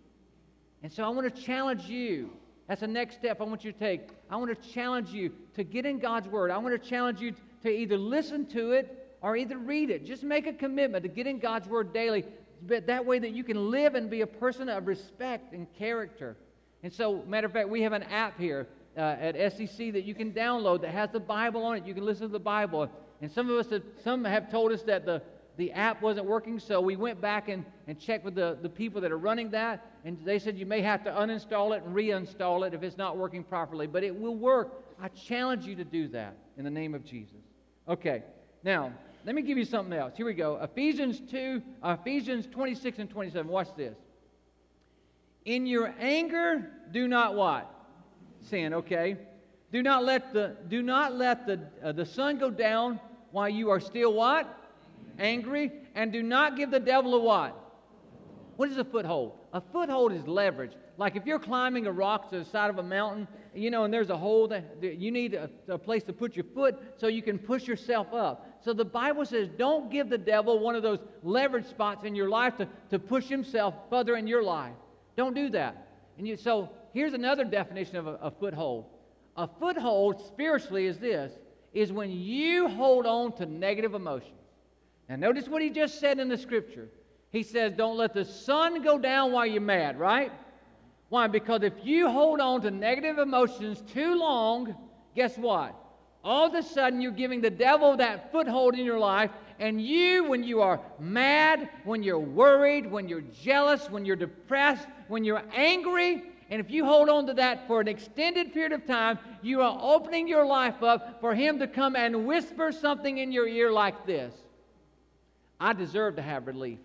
And 0.84 0.92
so 0.92 1.06
I 1.06 1.10
want 1.10 1.34
to 1.34 1.42
challenge 1.42 1.84
you. 1.84 2.32
That's 2.68 2.82
the 2.82 2.88
next 2.88 3.16
step 3.16 3.40
I 3.40 3.46
want 3.46 3.64
you 3.64 3.72
to 3.72 3.80
take. 3.80 4.10
I 4.30 4.36
want 4.36 4.62
to 4.62 4.70
challenge 4.72 5.12
you 5.12 5.32
to 5.54 5.64
get 5.64 5.86
in 5.86 6.00
God's 6.00 6.28
Word. 6.28 6.52
I 6.52 6.58
want 6.58 6.82
to 6.82 6.90
challenge 6.90 7.22
you 7.22 7.34
to 7.64 7.70
either 7.70 7.98
listen 7.98 8.46
to 8.48 8.72
it 8.72 9.05
or 9.22 9.36
either 9.36 9.58
read 9.58 9.90
it. 9.90 10.06
Just 10.06 10.24
make 10.24 10.48
a 10.48 10.54
commitment 10.54 11.04
to 11.04 11.10
get 11.10 11.28
in 11.28 11.40
God's 11.40 11.68
Word 11.68 11.94
daily, 11.94 12.26
but 12.66 12.88
that 12.88 13.06
way 13.06 13.20
that 13.20 13.32
you 13.32 13.44
can 13.44 13.72
live 13.72 13.96
and 13.96 14.10
be 14.10 14.22
a 14.22 14.28
person 14.28 14.70
of 14.70 14.88
respect 14.88 15.54
and 15.54 15.72
character. 15.74 16.36
And 16.84 16.94
so, 16.94 17.24
matter 17.28 17.48
of 17.48 17.54
fact, 17.54 17.70
we 17.70 17.82
have 17.82 17.94
an 17.94 18.04
app 18.04 18.40
here 18.40 18.68
uh, 18.98 19.02
at 19.20 19.36
SCC 19.36 19.92
that 19.94 20.04
you 20.04 20.14
can 20.14 20.32
download 20.32 20.82
that 20.82 20.92
has 20.92 21.10
the 21.10 21.20
Bible 21.20 21.64
on 21.64 21.78
it. 21.78 21.86
You 21.86 21.94
can 21.94 22.06
listen 22.06 22.28
to 22.28 22.32
the 22.32 22.40
Bible. 22.40 22.90
And 23.22 23.32
some 23.32 23.50
of 23.50 23.58
us, 23.58 23.70
have, 23.72 23.84
some 24.04 24.24
have 24.24 24.52
told 24.52 24.72
us 24.72 24.84
that 24.84 25.06
the, 25.06 25.22
the 25.58 25.72
app 25.72 26.02
wasn't 26.02 26.26
working, 26.26 26.60
so 26.60 26.82
we 26.82 26.96
went 26.96 27.22
back 27.22 27.50
and, 27.50 27.66
and 27.88 28.00
checked 28.00 28.26
with 28.26 28.36
the, 28.36 28.58
the 28.62 28.70
people 28.70 29.02
that 29.02 29.12
are 29.12 29.18
running 29.18 29.50
that, 29.52 29.86
and 30.04 30.18
they 30.26 30.38
said 30.38 30.58
you 30.58 30.66
may 30.66 30.82
have 30.82 31.04
to 31.06 31.12
uninstall 31.12 31.76
it 31.76 31.84
and 31.84 31.96
reinstall 31.96 32.68
it 32.68 32.74
if 32.74 32.84
it's 32.84 32.98
not 32.98 33.18
working 33.18 33.44
properly, 33.44 33.88
but 33.88 34.04
it 34.04 34.16
will 34.16 34.36
work. 34.36 34.84
I 35.02 35.08
challenge 35.10 35.66
you 35.66 35.76
to 35.76 35.84
do 35.84 36.08
that 36.10 36.36
in 36.58 36.64
the 36.64 36.70
name 36.70 36.94
of 36.94 37.06
Jesus. 37.06 37.40
Okay, 37.88 38.24
now, 38.64 38.92
let 39.26 39.34
me 39.34 39.42
give 39.42 39.58
you 39.58 39.66
something 39.66 39.98
else. 39.98 40.14
Here 40.16 40.26
we 40.26 40.36
go. 40.36 40.60
Ephesians 40.62 41.20
2, 41.32 41.62
uh, 41.82 41.98
Ephesians 42.00 42.46
26 42.52 43.00
and 43.00 43.10
27. 43.10 43.52
Watch 43.52 43.70
this. 43.76 43.98
In 45.46 45.66
your 45.66 45.94
anger, 46.00 46.70
do 46.92 47.08
not 47.08 47.34
what? 47.34 47.72
Sin, 48.42 48.74
okay? 48.76 49.18
Do 49.72 49.82
not 49.82 50.04
let 50.04 50.32
the 50.32 50.56
do 50.68 50.84
not 50.84 51.16
let 51.16 51.48
the 51.48 51.60
uh, 51.84 51.92
the 51.92 52.06
sun 52.06 52.38
go 52.38 52.52
down 52.52 53.00
while 53.32 53.50
you 53.50 53.72
are 53.72 53.80
still 53.80 54.14
what? 54.14 54.48
Angry, 55.18 55.72
and 55.96 56.12
do 56.14 56.22
not 56.22 56.56
give 56.56 56.70
the 56.70 56.80
devil 56.80 57.16
a 57.16 57.20
what? 57.20 57.65
What 58.58 58.70
is 58.70 58.78
a 58.78 58.86
foothold? 58.86 59.34
A 59.54 59.62
foothold 59.62 60.14
is 60.14 60.26
leverage. 60.28 60.74
Like 60.98 61.16
if 61.16 61.26
you're 61.26 61.40
climbing 61.40 61.88
a 61.88 61.92
rock 61.92 62.30
to 62.30 62.40
the 62.40 62.46
side 62.46 62.70
of 62.70 62.78
a 62.78 62.84
mountain, 62.84 63.28
you 63.54 63.70
know, 63.70 63.84
and 63.84 63.94
there's 63.94 64.10
a 64.10 64.18
hole 64.18 64.48
that 64.48 64.64
you 64.82 65.12
need 65.12 65.34
a, 65.34 65.50
a 65.68 65.78
place 65.78 66.04
to 66.04 66.14
put 66.14 66.36
your 66.36 66.46
foot 66.54 66.78
so 66.98 67.08
you 67.08 67.22
can 67.22 67.38
push 67.38 67.68
yourself 67.68 68.14
up. 68.14 68.60
So 68.64 68.74
the 68.74 68.86
Bible 68.86 69.26
says, 69.26 69.50
don't 69.58 69.92
give 69.92 70.10
the 70.10 70.18
devil 70.18 70.60
one 70.60 70.76
of 70.76 70.84
those 70.84 71.00
leverage 71.22 71.66
spots 71.66 72.06
in 72.06 72.16
your 72.16 72.30
life 72.30 72.56
to, 72.58 72.68
to 72.92 73.00
push 73.00 73.26
himself 73.26 73.74
further 73.90 74.16
in 74.16 74.26
your 74.26 74.44
life. 74.44 74.74
Don't 75.18 75.36
do 75.36 75.50
that. 75.50 75.88
And 76.18 76.28
you, 76.28 76.38
so 76.38 76.70
here's 76.94 77.14
another 77.14 77.44
definition 77.44 77.98
of 77.98 78.08
a, 78.08 78.14
a 78.22 78.32
foothold. 78.32 78.86
A 79.36 79.50
foothold 79.60 80.26
spiritually 80.28 80.86
is 80.86 80.98
this, 80.98 81.34
is 81.74 81.92
when 81.92 82.10
you 82.10 82.70
hold 82.70 83.06
on 83.06 83.34
to 83.34 83.46
negative 83.46 83.94
emotions. 83.94 84.32
Now 85.10 85.18
notice 85.18 85.50
what 85.50 85.62
he 85.62 85.70
just 85.70 86.00
said 86.00 86.20
in 86.20 86.30
the 86.30 86.38
scripture. 86.38 86.88
He 87.36 87.44
says, 87.44 87.74
don't 87.74 87.98
let 87.98 88.14
the 88.14 88.26
sun 88.26 88.82
go 88.82 88.98
down 88.98 89.32
while 89.32 89.46
you're 89.46 89.62
mad, 89.62 90.00
right? 90.00 90.32
Why? 91.10 91.28
Because 91.28 91.64
if 91.64 91.74
you 91.84 92.10
hold 92.10 92.40
on 92.40 92.62
to 92.62 92.72
negative 92.72 93.18
emotions 93.18 93.84
too 93.92 94.16
long, 94.16 94.76
guess 95.16 95.38
what? 95.38 95.76
all 96.26 96.48
of 96.48 96.56
a 96.56 96.64
sudden 96.64 97.00
you're 97.00 97.12
giving 97.12 97.40
the 97.40 97.52
devil 97.52 97.96
that 97.98 98.32
foothold 98.32 98.74
in 98.74 98.84
your 98.84 98.98
life. 98.98 99.30
And 99.60 99.80
you, 99.80 100.26
when 100.26 100.44
you 100.44 100.62
are 100.62 100.82
mad, 101.00 101.70
when 101.86 102.04
you're 102.04 102.20
worried, 102.20 102.92
when 102.92 103.08
you're 103.08 103.22
jealous, 103.22 103.90
when 103.90 104.04
you're 104.04 104.18
depressed, 104.18 104.88
when 105.08 105.24
you're 105.24 105.44
angry, 105.54 106.24
And 106.50 106.60
if 106.60 106.70
you 106.70 106.86
hold 106.86 107.10
on 107.10 107.26
to 107.28 107.34
that 107.36 107.66
for 107.68 107.82
an 107.82 107.88
extended 107.88 108.54
period 108.54 108.72
of 108.72 108.86
time, 108.86 109.18
you 109.42 109.62
are 109.62 109.80
opening 109.82 110.28
your 110.28 110.46
life 110.46 110.84
up 110.84 111.20
for 111.22 111.34
Him 111.34 111.58
to 111.60 111.68
come 111.68 111.96
and 111.96 112.28
whisper 112.28 112.72
something 112.72 113.18
in 113.18 113.32
your 113.32 113.48
ear 113.48 113.72
like 113.72 114.06
this 114.06 114.34
I 115.60 115.74
deserve 115.74 116.18
to 116.18 116.22
have 116.22 116.48
relief. 116.48 116.80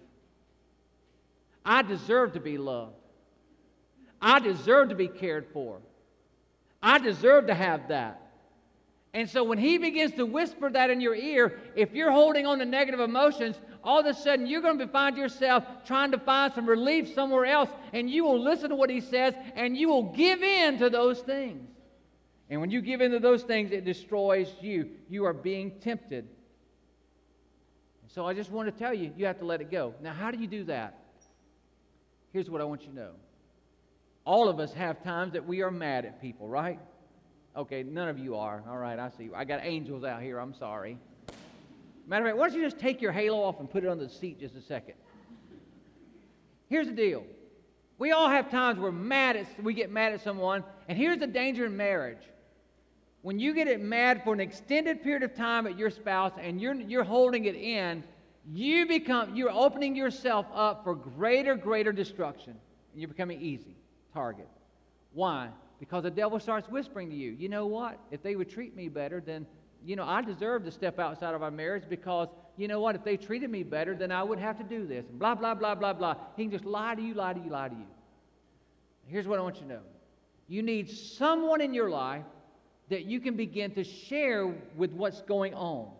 I 1.64 1.83
deserve 1.83 2.33
to 2.35 2.40
be 2.40 2.59
loved. 2.59 2.94
I 4.20 4.38
deserve 4.38 4.90
to 4.90 4.94
be 4.94 5.09
cared 5.09 5.46
for. 5.53 5.81
I 6.83 6.99
deserve 6.99 7.46
to 7.46 7.55
have 7.55 7.88
that. 7.88 8.20
And 9.12 9.29
so 9.29 9.42
when 9.42 9.59
he 9.59 9.79
begins 9.79 10.12
to 10.12 10.25
whisper 10.25 10.70
that 10.70 10.90
in 10.90 11.01
your 11.01 11.14
ear, 11.14 11.59
if 11.75 11.92
you're 11.92 12.12
holding 12.12 12.46
on 12.46 12.61
to 12.61 12.64
negative 12.64 13.01
emotions, 13.01 13.57
all 13.83 14.01
of 14.01 14.07
a 14.07 14.14
sudden 14.14 14.46
you're 14.46 14.61
going 14.61 14.79
to 14.79 14.87
find 14.87 15.16
yourself 15.16 15.64
trying 15.85 16.12
to 16.12 16.18
find 16.18 16.53
some 16.55 16.66
relief 16.66 17.12
somewhere 17.12 17.46
else, 17.46 17.70
and 17.92 18.09
you 18.09 18.25
will 18.25 18.40
listen 18.40 18.70
to 18.70 18.77
what 18.77 18.88
he 18.88 19.01
says 19.01 19.35
and 19.57 19.77
you 19.77 19.88
will 19.88 20.12
give 20.12 20.42
in 20.42 20.79
to 20.79 20.90
those 20.90 21.20
things. 21.20 21.68
And 22.51 22.61
when 22.61 22.70
you 22.70 22.81
give 22.81 23.01
in 23.01 23.11
to 23.12 23.18
those 23.18 23.42
things, 23.42 23.73
it 23.73 23.85
destroys 23.85 24.49
you. 24.61 24.90
You 25.09 25.25
are 25.25 25.33
being 25.33 25.73
tempted. 25.81 26.29
So 28.09 28.27
I 28.27 28.35
just 28.35 28.51
want 28.51 28.73
to 28.73 28.77
tell 28.77 28.92
you, 28.92 29.12
you 29.16 29.27
have 29.27 29.38
to 29.38 29.44
let 29.44 29.61
it 29.61 29.70
go. 29.70 29.94
Now, 30.03 30.12
how 30.12 30.31
do 30.33 30.38
you 30.38 30.49
do 30.49 30.64
that? 30.64 31.00
Here's 32.33 32.49
what 32.49 32.61
I 32.61 32.64
want 32.64 32.83
you 32.83 32.88
to 32.88 32.95
know. 32.95 33.11
All 34.25 34.49
of 34.49 34.61
us 34.61 34.73
have 34.75 35.03
times 35.03 35.33
that 35.33 35.47
we 35.47 35.62
are 35.62 35.71
mad 35.71 36.05
at 36.05 36.21
people, 36.21 36.47
right? 36.47 36.79
Okay, 37.57 37.83
none 37.83 38.09
of 38.09 38.19
you 38.19 38.37
are. 38.37 38.62
All 38.69 38.79
right, 38.79 38.99
I 38.99 39.09
see. 39.11 39.31
I 39.35 39.45
got 39.45 39.61
angels 39.62 40.05
out 40.05 40.23
here. 40.23 40.38
I'm 40.38 40.55
sorry. 40.55 40.97
Matter 42.07 42.25
of 42.25 42.31
fact, 42.31 42.38
why 42.38 42.49
don't 42.49 42.57
you 42.57 42.64
just 42.64 42.79
take 42.79 43.01
your 43.01 43.12
halo 43.12 43.43
off 43.43 43.61
and 43.61 43.71
put 43.71 43.85
it 43.85 43.88
on 43.88 43.99
the 43.99 44.09
seat 44.09 44.40
just 44.40 44.55
a 44.55 44.62
second? 44.62 44.95
Here's 46.69 46.87
the 46.87 46.93
deal. 46.93 47.25
We 47.99 48.12
all 48.12 48.29
have 48.29 48.51
times 48.51 48.79
where 48.79 48.93
mad 48.93 49.37
at, 49.37 49.47
we 49.62 49.75
get 49.75 49.90
mad 49.90 50.12
at 50.12 50.23
someone, 50.23 50.64
and 50.88 50.97
here's 50.97 51.19
the 51.19 51.27
danger 51.27 51.66
in 51.66 51.77
marriage. 51.77 52.23
When 53.23 53.38
you 53.38 53.53
get 53.53 53.69
it 53.69 53.81
mad 53.81 54.25
for 54.25 54.33
an 54.33 54.40
extended 54.40 55.03
period 55.03 55.23
of 55.23 55.35
time 55.35 55.66
at 55.66 55.77
your 55.77 55.90
spouse 55.90 56.33
and 56.40 56.61
you're, 56.61 56.75
you're 56.75 57.05
holding 57.05 57.45
it 57.45 57.55
in, 57.55 58.03
you 58.53 58.87
become 58.87 59.37
you're 59.37 59.51
opening 59.51 59.95
yourself 59.95 60.47
up 60.53 60.85
for 60.85 60.95
greater, 60.95 61.55
greater 61.55 61.93
destruction. 61.93 62.55
And 62.93 63.01
you're 63.01 63.09
becoming 63.09 63.41
easy 63.41 63.77
target. 64.13 64.49
Why? 65.13 65.49
Because 65.79 66.03
the 66.03 66.11
devil 66.11 66.39
starts 66.41 66.69
whispering 66.69 67.09
to 67.11 67.17
you, 67.17 67.31
you 67.33 67.49
know 67.49 67.67
what? 67.67 67.99
If 68.11 68.23
they 68.23 68.37
would 68.37 68.51
treat 68.51 68.77
me 68.77 68.89
better, 68.89 69.21
then, 69.21 69.47
you 69.85 69.97
know, 69.97 70.05
I 70.05 70.21
deserve 70.23 70.65
to 70.65 70.71
step 70.71 70.99
outside 70.99 71.35
of 71.35 71.43
our 71.43 71.51
marriage 71.51 71.85
because, 71.89 72.29
you 72.57 72.69
know 72.69 72.81
what? 72.81 72.95
If 72.97 73.05
they 73.05 73.17
treated 73.17 73.51
me 73.51 73.63
better, 73.63 73.95
then 73.95 74.13
I 74.13 74.23
would 74.23 74.39
have 74.39 74.59
to 74.59 74.65
do 74.65 74.87
this. 74.87 75.07
And 75.09 75.19
blah, 75.19 75.35
blah, 75.35 75.55
blah, 75.55 75.75
blah, 75.75 75.95
blah. 75.95 76.17
He 76.37 76.43
can 76.43 76.51
just 76.51 76.65
lie 76.65 76.95
to 76.95 77.01
you, 77.01 77.15
lie 77.15 77.33
to 77.33 77.41
you, 77.41 77.51
lie 77.51 77.69
to 77.69 77.75
you. 77.75 77.87
Here's 79.07 79.27
what 79.27 79.39
I 79.39 79.43
want 79.43 79.57
you 79.57 79.63
to 79.63 79.69
know 79.69 79.81
you 80.49 80.63
need 80.63 80.91
someone 80.91 81.61
in 81.61 81.73
your 81.73 81.89
life 81.89 82.25
that 82.89 83.05
you 83.05 83.21
can 83.21 83.37
begin 83.37 83.71
to 83.73 83.85
share 83.85 84.53
with 84.77 84.93
what's 84.93 85.23
going 85.23 85.55
on. 85.55 85.93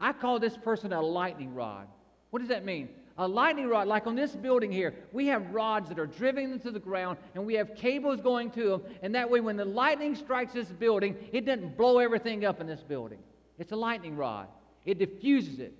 I 0.00 0.12
call 0.12 0.38
this 0.38 0.56
person 0.56 0.92
a 0.92 1.00
lightning 1.00 1.54
rod. 1.54 1.88
What 2.30 2.40
does 2.40 2.48
that 2.48 2.64
mean? 2.64 2.88
a 3.18 3.26
lightning 3.26 3.68
rod, 3.68 3.88
like 3.88 4.06
on 4.06 4.14
this 4.14 4.34
building 4.36 4.70
here, 4.70 4.94
we 5.12 5.26
have 5.26 5.50
rods 5.50 5.88
that 5.88 5.98
are 5.98 6.06
driven 6.06 6.52
into 6.52 6.70
the 6.70 6.78
ground 6.78 7.18
and 7.34 7.44
we 7.44 7.54
have 7.54 7.74
cables 7.74 8.20
going 8.20 8.50
to 8.52 8.68
them. 8.68 8.82
And 9.02 9.14
that 9.16 9.28
way, 9.28 9.40
when 9.40 9.56
the 9.56 9.64
lightning 9.64 10.14
strikes 10.14 10.52
this 10.52 10.68
building, 10.68 11.16
it 11.32 11.44
doesn't 11.44 11.76
blow 11.76 11.98
everything 11.98 12.44
up 12.44 12.60
in 12.60 12.68
this 12.68 12.82
building. 12.82 13.18
It's 13.58 13.72
a 13.72 13.76
lightning 13.76 14.16
rod, 14.16 14.46
it 14.86 14.98
diffuses 14.98 15.58
it. 15.58 15.74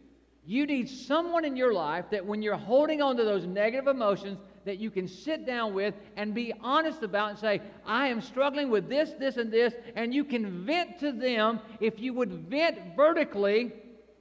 You 0.44 0.66
need 0.66 0.88
someone 0.88 1.44
in 1.44 1.57
your 1.57 1.74
life 1.74 2.07
that 2.11 2.24
when 2.24 2.40
you're 2.40 2.57
holding 2.57 3.02
on 3.02 3.18
to 3.18 3.24
those 3.24 3.46
negative 3.46 3.87
emotions, 3.87 4.38
that 4.64 4.78
you 4.78 4.90
can 4.90 5.07
sit 5.07 5.46
down 5.46 5.74
with 5.74 5.94
and 6.16 6.35
be 6.35 6.54
honest 6.62 7.02
about 7.02 7.31
and 7.31 7.38
say, 7.38 7.61
I 7.85 8.09
am 8.09 8.22
struggling 8.22 8.70
with 8.70 8.88
this, 8.88 9.11
this, 9.18 9.37
and 9.37 9.52
this, 9.52 9.74
and 9.94 10.12
you 10.12 10.24
can 10.24 10.64
vent 10.64 11.00
to 11.00 11.12
them. 11.12 11.61
If 11.81 12.00
you 12.00 12.14
would 12.14 12.33
vent 12.33 12.96
vertically, 12.96 13.72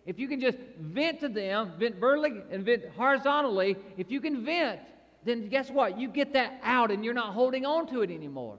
if 0.07 0.17
you 0.17 0.27
can 0.29 0.39
just 0.39 0.57
vent 0.79 1.19
to 1.19 1.27
them, 1.27 1.73
vent 1.77 1.97
vertically 1.97 2.41
and 2.49 2.63
vent 2.63 2.85
horizontally, 2.95 3.75
if 3.97 4.09
you 4.09 4.21
can 4.21 4.43
vent, 4.43 4.79
then 5.25 5.49
guess 5.49 5.69
what? 5.69 5.99
You 5.99 6.07
get 6.07 6.31
that 6.33 6.59
out 6.63 6.91
and 6.91 7.03
you're 7.03 7.13
not 7.13 7.33
holding 7.33 7.65
on 7.65 7.87
to 7.87 8.01
it 8.01 8.09
anymore. 8.09 8.57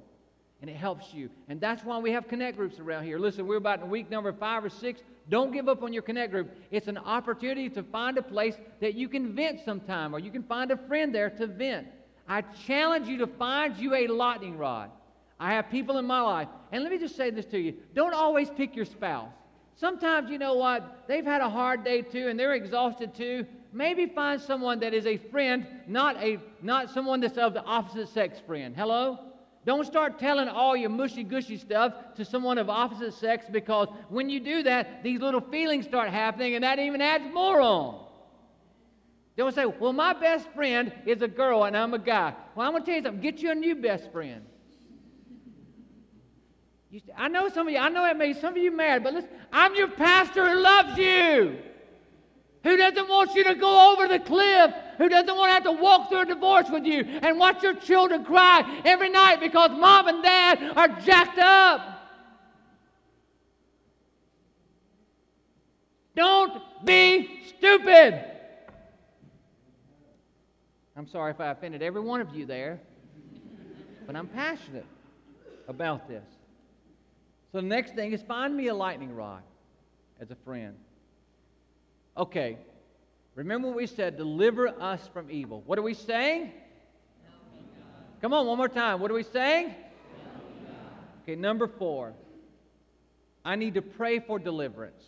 And 0.61 0.69
it 0.69 0.77
helps 0.77 1.15
you. 1.15 1.31
And 1.49 1.59
that's 1.59 1.85
why 1.85 1.99
we 1.99 2.11
have 2.13 2.29
connect 2.29 2.59
groups 2.59 2.79
around 2.79 3.05
here. 3.05 3.19
Listen, 3.19 3.47
we're 3.47 3.57
about 3.57 3.81
in 3.81 3.89
week 3.89 4.11
number 4.11 4.31
five 4.33 4.63
or 4.63 4.69
six. 4.69 5.01
Don't 5.31 5.51
give 5.51 5.69
up 5.69 5.83
on 5.83 5.93
your 5.93 6.03
connect 6.03 6.33
group. 6.33 6.55
It's 6.71 6.89
an 6.89 6.99
opportunity 6.99 7.71
to 7.71 7.83
find 7.83 8.19
a 8.19 8.23
place 8.23 8.57
that 8.81 8.95
you 8.95 9.09
can 9.09 9.35
vent 9.35 9.61
sometime, 9.65 10.15
or 10.15 10.19
you 10.19 10.31
can 10.31 10.43
find 10.43 10.71
a 10.71 10.77
friend 10.77 11.15
there 11.15 11.31
to 11.31 11.47
vent. 11.47 11.87
I 12.29 12.43
challenge 12.43 13.09
you 13.09 13.19
to 13.19 13.27
find 13.27 13.75
you 13.79 13.95
a 13.95 14.07
lightning 14.07 14.59
rod. 14.59 14.91
I 15.41 15.55
have 15.55 15.71
people 15.71 15.97
in 15.97 16.05
my 16.05 16.21
life. 16.21 16.49
And 16.73 16.83
let 16.83 16.93
me 16.93 16.99
just 16.99 17.17
say 17.17 17.31
this 17.31 17.47
to 17.47 17.59
you 17.59 17.75
don't 17.95 18.15
always 18.15 18.51
pick 18.51 18.77
your 18.77 18.85
spouse. 18.85 19.33
Sometimes, 19.79 20.29
you 20.29 20.39
know 20.39 20.55
what? 20.55 21.05
They've 21.07 21.25
had 21.25 21.41
a 21.41 21.49
hard 21.49 21.85
day 21.85 22.03
too 22.03 22.27
and 22.29 22.39
they're 22.39 22.55
exhausted 22.55 23.15
too. 23.15 23.47
Maybe 23.73 24.07
find 24.07 24.41
someone 24.41 24.81
that 24.81 24.93
is 24.93 25.07
a 25.07 25.17
friend, 25.17 25.67
not, 25.87 26.17
a, 26.17 26.41
not 26.63 26.91
someone 26.91 27.21
that's 27.21 27.39
of 27.39 27.55
the 27.55 27.63
opposite 27.63 28.09
sex 28.09 28.41
friend. 28.45 28.75
Hello? 28.77 29.21
Don't 29.65 29.87
start 29.87 30.19
telling 30.19 30.49
all 30.49 30.77
your 30.77 30.91
mushy 30.91 31.23
gushy 31.23 31.57
stuff 31.57 31.93
to 32.17 32.25
someone 32.25 32.59
of 32.59 32.69
opposite 32.69 33.15
sex 33.15 33.47
because 33.53 33.89
when 34.09 34.29
you 34.29 34.41
do 34.41 34.65
that, 34.65 35.05
these 35.05 35.21
little 35.21 35.43
feelings 35.43 35.85
start 35.85 36.11
happening 36.11 36.57
and 36.57 36.65
that 36.65 36.81
even 36.81 37.01
adds 37.01 37.33
more 37.33 37.61
on. 37.61 38.05
Don't 39.37 39.55
say, 39.55 39.67
well, 39.67 39.93
my 39.93 40.13
best 40.13 40.49
friend 40.57 40.93
is 41.07 41.23
a 41.23 41.29
girl 41.29 41.65
and 41.65 41.77
I'm 41.77 41.95
a 41.95 42.01
guy. 42.01 42.35
Well, 42.57 42.67
I'm 42.67 42.73
going 42.73 42.83
to 42.83 42.87
tell 42.87 42.97
you 42.97 43.05
something. 43.05 43.21
Get 43.21 43.41
you 43.43 43.53
a 43.53 43.55
new 43.55 43.77
best 43.77 44.11
friend. 44.11 44.45
You, 46.91 47.03
I 47.17 47.29
know 47.29 47.49
some 47.51 47.67
of 47.67 47.73
you, 47.73 47.79
I 47.79 47.89
know 47.91 48.05
it 48.07 48.17
made 48.17 48.37
some 48.39 48.55
of 48.55 48.63
you 48.63 48.71
mad, 48.71 49.05
but 49.05 49.13
listen, 49.13 49.31
I'm 49.53 49.75
your 49.75 49.89
pastor 49.89 50.49
who 50.49 50.61
loves 50.61 50.99
you, 50.99 51.59
who 52.63 52.77
doesn't 52.77 53.09
want 53.09 53.35
you 53.35 53.45
to 53.45 53.55
go 53.55 53.93
over 53.93 54.09
the 54.09 54.19
cliff, 54.19 54.73
who 54.97 55.09
doesn't 55.09 55.37
want 55.37 55.51
to 55.51 55.55
have 55.55 55.65
to 55.65 55.73
walk 55.73 56.09
through 56.09 56.21
a 56.21 56.27
divorce 56.27 56.71
with 56.71 56.85
you 56.85 57.01
and 57.05 57.39
watch 57.39 57.63
your 57.63 57.75
children 57.75 58.25
cry 58.25 58.81
every 58.85 59.11
night 59.11 59.41
because 59.41 59.71
mom 59.71 60.09
and 60.09 60.23
dad 60.23 60.73
are 60.77 60.89
jacked 61.01 61.39
up. 61.39 61.95
Don't 66.17 66.61
be 66.85 67.43
stupid. 67.57 68.25
I'm 70.97 71.07
sorry 71.07 71.31
if 71.31 71.41
I 71.41 71.51
offended 71.51 71.83
every 71.83 72.01
one 72.01 72.21
of 72.21 72.35
you 72.35 72.45
there, 72.47 72.81
but 74.07 74.17
I'm 74.17 74.27
passionate 74.27 74.87
about 75.69 76.09
this. 76.09 76.25
So 77.53 77.61
the 77.61 77.67
next 77.67 77.95
thing 77.95 78.13
is 78.13 78.23
find 78.23 78.55
me 78.57 78.69
a 78.69 78.75
lightning 78.75 79.15
rod 79.15 79.43
as 80.21 80.31
a 80.31 80.37
friend. 80.37 80.77
Okay, 82.17 82.59
remember 83.35 83.69
we 83.69 83.87
said 83.87 84.17
deliver 84.17 84.69
us 84.69 85.09
from 85.13 85.31
evil. 85.31 85.63
What 85.65 85.79
are 85.79 85.83
we 85.83 85.95
saying? 85.95 86.53
Come 88.21 88.33
on, 88.33 88.47
one 88.47 88.59
more 88.59 88.69
time. 88.69 89.01
What 89.01 89.11
are 89.11 89.15
we 89.15 89.23
saying? 89.23 89.75
Okay, 91.23 91.37
number 91.37 91.69
four. 91.69 92.15
I 93.45 93.57
need 93.57 93.75
to 93.75 93.83
pray 93.83 94.19
for 94.19 94.39
deliverance. 94.39 95.03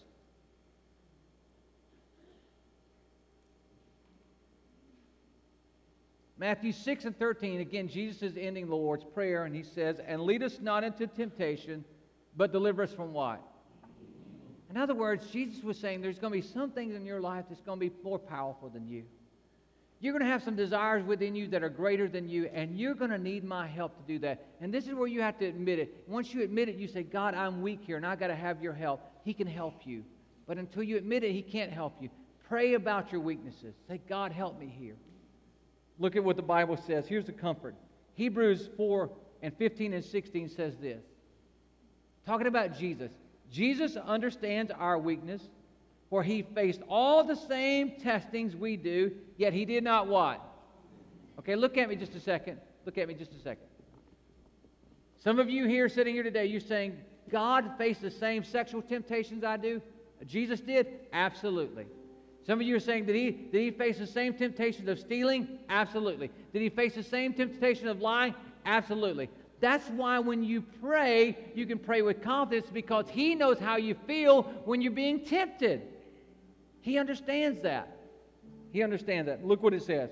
Matthew 6.38 6.72
6 6.72 7.05
and 7.05 7.18
13, 7.18 7.61
again, 7.61 7.87
Jesus 7.87 8.22
is 8.22 8.37
ending 8.38 8.66
the 8.66 8.74
Lord's 8.74 9.05
Prayer, 9.05 9.44
and 9.44 9.55
he 9.55 9.62
says, 9.62 10.00
And 10.07 10.22
lead 10.22 10.42
us 10.42 10.59
not 10.62 10.85
into 10.85 11.07
temptation 11.07 11.85
but 12.37 12.53
deliver 12.53 12.83
us 12.83 12.93
from 12.93 13.12
what? 13.12 13.40
In 14.71 14.77
other 14.77 14.95
words, 14.95 15.27
Jesus 15.33 15.64
was 15.64 15.79
saying 15.79 16.01
there's 16.01 16.19
going 16.19 16.33
to 16.33 16.47
be 16.47 16.55
some 16.55 16.71
things 16.71 16.95
in 16.95 17.05
your 17.05 17.21
life 17.21 17.47
that's 17.49 17.61
going 17.61 17.81
to 17.81 17.90
be 17.90 17.93
more 18.05 18.19
powerful 18.19 18.69
than 18.69 18.87
you. 18.87 19.03
You're 19.99 20.12
going 20.12 20.25
to 20.25 20.31
have 20.31 20.43
some 20.43 20.57
desires 20.57 21.05
within 21.05 21.35
you 21.35 21.49
that 21.49 21.62
are 21.62 21.69
greater 21.69 22.09
than 22.09 22.29
you, 22.29 22.49
and 22.55 22.79
you're 22.79 22.95
going 22.95 23.11
to 23.11 23.19
need 23.19 23.45
my 23.45 23.66
help 23.66 23.97
to 23.97 24.03
do 24.11 24.19
that. 24.21 24.47
And 24.61 24.73
this 24.73 24.87
is 24.87 24.95
where 24.95 25.09
you 25.09 25.21
have 25.21 25.38
to 25.38 25.47
admit 25.47 25.79
it. 25.79 26.05
Once 26.07 26.33
you 26.33 26.43
admit 26.43 26.71
it, 26.71 26.77
you 26.77 26.88
say, 26.88 27.03
God, 27.03 27.35
I'm 27.35 27.61
weak 27.61 27.81
here, 27.83 27.97
and 27.97 28.07
i 28.07 28.16
got 28.16 28.29
to 28.29 28.35
have 28.35 28.62
your 28.62 28.72
help. 28.72 29.03
He 29.24 29.35
can 29.35 29.47
help 29.47 29.87
you. 29.87 30.05
But 30.47 30.57
until 30.57 30.83
you 30.83 30.97
admit 30.97 31.22
it, 31.22 31.33
He 31.33 31.43
can't 31.43 31.70
help 31.70 31.97
you. 32.01 32.09
Pray 32.49 32.74
about 32.74 33.12
your 33.12 33.20
weaknesses. 33.20 33.74
Say, 33.89 34.01
God, 34.09 34.33
help 34.33 34.59
me 34.59 34.66
here. 34.66 34.97
Look 35.99 36.16
at 36.16 36.24
what 36.24 36.37
the 36.37 36.43
Bible 36.43 36.78
says. 36.78 37.07
Here's 37.07 37.26
the 37.26 37.33
comfort 37.33 37.74
Hebrews 38.14 38.70
4 38.76 39.11
and 39.43 39.55
15 39.57 39.93
and 39.93 40.05
16 40.05 40.49
says 40.49 40.76
this 40.78 41.03
Talking 42.31 42.47
about 42.47 42.78
Jesus. 42.78 43.11
Jesus 43.51 43.97
understands 43.97 44.70
our 44.78 44.97
weakness, 45.01 45.43
for 46.11 46.22
he 46.22 46.43
faced 46.43 46.81
all 46.89 47.24
the 47.24 47.35
same 47.35 47.95
testings 48.01 48.55
we 48.55 48.76
do, 48.76 49.11
yet 49.37 49.53
he 49.53 49.64
did 49.64 49.83
not 49.83 50.07
what? 50.07 50.41
Okay, 51.41 51.57
look 51.57 51.76
at 51.76 51.89
me 51.89 51.97
just 51.97 52.14
a 52.14 52.20
second. 52.20 52.61
Look 52.87 52.99
at 52.99 53.09
me 53.09 53.14
just 53.14 53.33
a 53.33 53.39
second. 53.41 53.64
Some 55.18 55.41
of 55.41 55.51
you 55.51 55.66
here 55.66 55.89
sitting 55.89 56.14
here 56.14 56.22
today, 56.22 56.47
you're 56.47 56.61
saying, 56.61 56.97
God 57.33 57.72
faced 57.76 58.01
the 58.01 58.12
same 58.12 58.45
sexual 58.45 58.81
temptations 58.81 59.43
I 59.43 59.57
do? 59.57 59.83
Jesus 60.24 60.61
did? 60.61 60.87
Absolutely. 61.12 61.87
Some 62.47 62.61
of 62.61 62.66
you 62.68 62.76
are 62.76 62.81
saying, 62.81 63.07
did 63.07 63.16
he, 63.16 63.33
did 63.33 63.61
he 63.61 63.70
face 63.72 63.99
the 63.99 64.07
same 64.07 64.35
temptations 64.35 64.89
of 64.89 65.01
stealing? 65.01 65.59
Absolutely. 65.68 66.31
Did 66.53 66.62
he 66.62 66.68
face 66.68 66.95
the 66.95 67.03
same 67.03 67.33
temptation 67.33 67.89
of 67.89 68.01
lying? 68.01 68.37
Absolutely. 68.64 69.28
That's 69.61 69.87
why 69.91 70.19
when 70.19 70.43
you 70.43 70.63
pray, 70.81 71.37
you 71.55 71.67
can 71.67 71.79
pray 71.79 72.03
with 72.03 72.23
confidence 72.23 72.69
because 72.73 73.07
He 73.11 73.35
knows 73.35 73.59
how 73.59 73.77
you 73.77 73.95
feel 74.07 74.43
when 74.65 74.81
you're 74.81 74.93
being 74.93 75.25
tempted. 75.25 75.83
He 76.81 76.99
understands 76.99 77.63
that. 77.63 77.97
He 78.73 78.83
understands 78.83 79.27
that. 79.27 79.45
Look 79.45 79.63
what 79.63 79.75
it 79.75 79.83
says. 79.83 80.11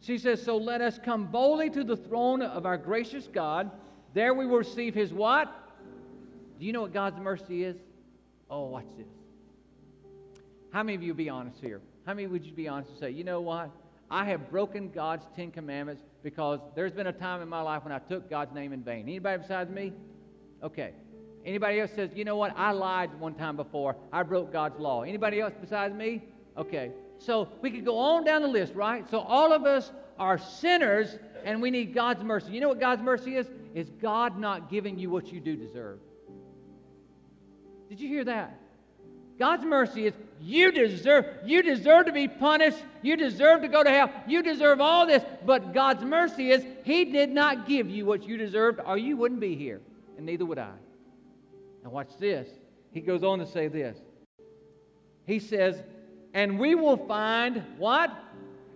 She 0.00 0.16
says, 0.18 0.42
So 0.42 0.56
let 0.56 0.80
us 0.80 0.98
come 1.04 1.26
boldly 1.26 1.68
to 1.70 1.84
the 1.84 1.96
throne 1.96 2.40
of 2.40 2.64
our 2.64 2.78
gracious 2.78 3.28
God. 3.32 3.70
There 4.14 4.32
we 4.32 4.46
will 4.46 4.58
receive 4.58 4.94
His 4.94 5.12
what? 5.12 5.52
Do 6.58 6.66
you 6.66 6.72
know 6.72 6.82
what 6.82 6.94
God's 6.94 7.18
mercy 7.18 7.64
is? 7.64 7.76
Oh, 8.50 8.66
watch 8.66 8.86
this. 8.96 9.06
How 10.70 10.82
many 10.82 10.96
of 10.96 11.02
you 11.02 11.12
be 11.12 11.28
honest 11.28 11.60
here? 11.60 11.80
How 12.06 12.14
many 12.14 12.26
would 12.26 12.44
you 12.44 12.52
be 12.52 12.68
honest 12.68 12.90
and 12.90 12.98
say, 12.98 13.10
you 13.10 13.24
know 13.24 13.40
what? 13.40 13.70
I 14.10 14.24
have 14.26 14.50
broken 14.50 14.90
God's 14.90 15.24
Ten 15.36 15.50
Commandments 15.50 16.02
because 16.22 16.60
there's 16.74 16.92
been 16.92 17.08
a 17.08 17.12
time 17.12 17.42
in 17.42 17.48
my 17.48 17.60
life 17.60 17.84
when 17.84 17.92
I 17.92 17.98
took 17.98 18.30
God's 18.30 18.54
name 18.54 18.72
in 18.72 18.82
vain. 18.82 19.02
Anybody 19.02 19.42
besides 19.42 19.70
me? 19.70 19.92
Okay. 20.62 20.92
Anybody 21.44 21.80
else 21.80 21.90
says, 21.94 22.10
you 22.14 22.24
know 22.24 22.36
what? 22.36 22.54
I 22.56 22.70
lied 22.70 23.18
one 23.18 23.34
time 23.34 23.56
before. 23.56 23.96
I 24.12 24.22
broke 24.22 24.52
God's 24.52 24.78
law. 24.78 25.02
Anybody 25.02 25.40
else 25.40 25.54
besides 25.60 25.94
me? 25.94 26.22
Okay. 26.56 26.92
So 27.18 27.48
we 27.60 27.70
could 27.70 27.84
go 27.84 27.98
on 27.98 28.24
down 28.24 28.42
the 28.42 28.48
list, 28.48 28.74
right? 28.74 29.08
So 29.10 29.18
all 29.18 29.52
of 29.52 29.64
us 29.64 29.90
are 30.18 30.38
sinners 30.38 31.18
and 31.44 31.60
we 31.60 31.70
need 31.70 31.94
God's 31.94 32.22
mercy. 32.22 32.52
You 32.52 32.60
know 32.60 32.68
what 32.68 32.80
God's 32.80 33.02
mercy 33.02 33.36
is? 33.36 33.48
Is 33.74 33.90
God 34.00 34.38
not 34.38 34.70
giving 34.70 34.98
you 34.98 35.10
what 35.10 35.32
you 35.32 35.40
do 35.40 35.56
deserve. 35.56 35.98
Did 37.88 38.00
you 38.00 38.08
hear 38.08 38.24
that? 38.24 38.61
God's 39.38 39.64
mercy 39.64 40.06
is 40.06 40.14
you 40.40 40.72
deserve 40.72 41.26
you 41.44 41.62
deserve 41.62 42.06
to 42.06 42.12
be 42.12 42.28
punished. 42.28 42.82
You 43.02 43.16
deserve 43.16 43.62
to 43.62 43.68
go 43.68 43.82
to 43.82 43.90
hell. 43.90 44.10
You 44.26 44.42
deserve 44.42 44.80
all 44.80 45.06
this. 45.06 45.24
But 45.44 45.72
God's 45.72 46.04
mercy 46.04 46.50
is 46.50 46.64
he 46.84 47.04
did 47.06 47.30
not 47.30 47.66
give 47.66 47.88
you 47.88 48.04
what 48.04 48.24
you 48.24 48.36
deserved 48.36 48.80
or 48.84 48.98
you 48.98 49.16
wouldn't 49.16 49.40
be 49.40 49.54
here. 49.54 49.80
And 50.16 50.26
neither 50.26 50.44
would 50.44 50.58
I. 50.58 50.72
Now 51.84 51.90
watch 51.90 52.10
this. 52.18 52.48
He 52.92 53.00
goes 53.00 53.22
on 53.22 53.38
to 53.38 53.46
say 53.46 53.68
this. 53.68 53.98
He 55.26 55.38
says, 55.38 55.82
"And 56.34 56.58
we 56.58 56.74
will 56.74 56.96
find 56.96 57.62
what? 57.78 58.10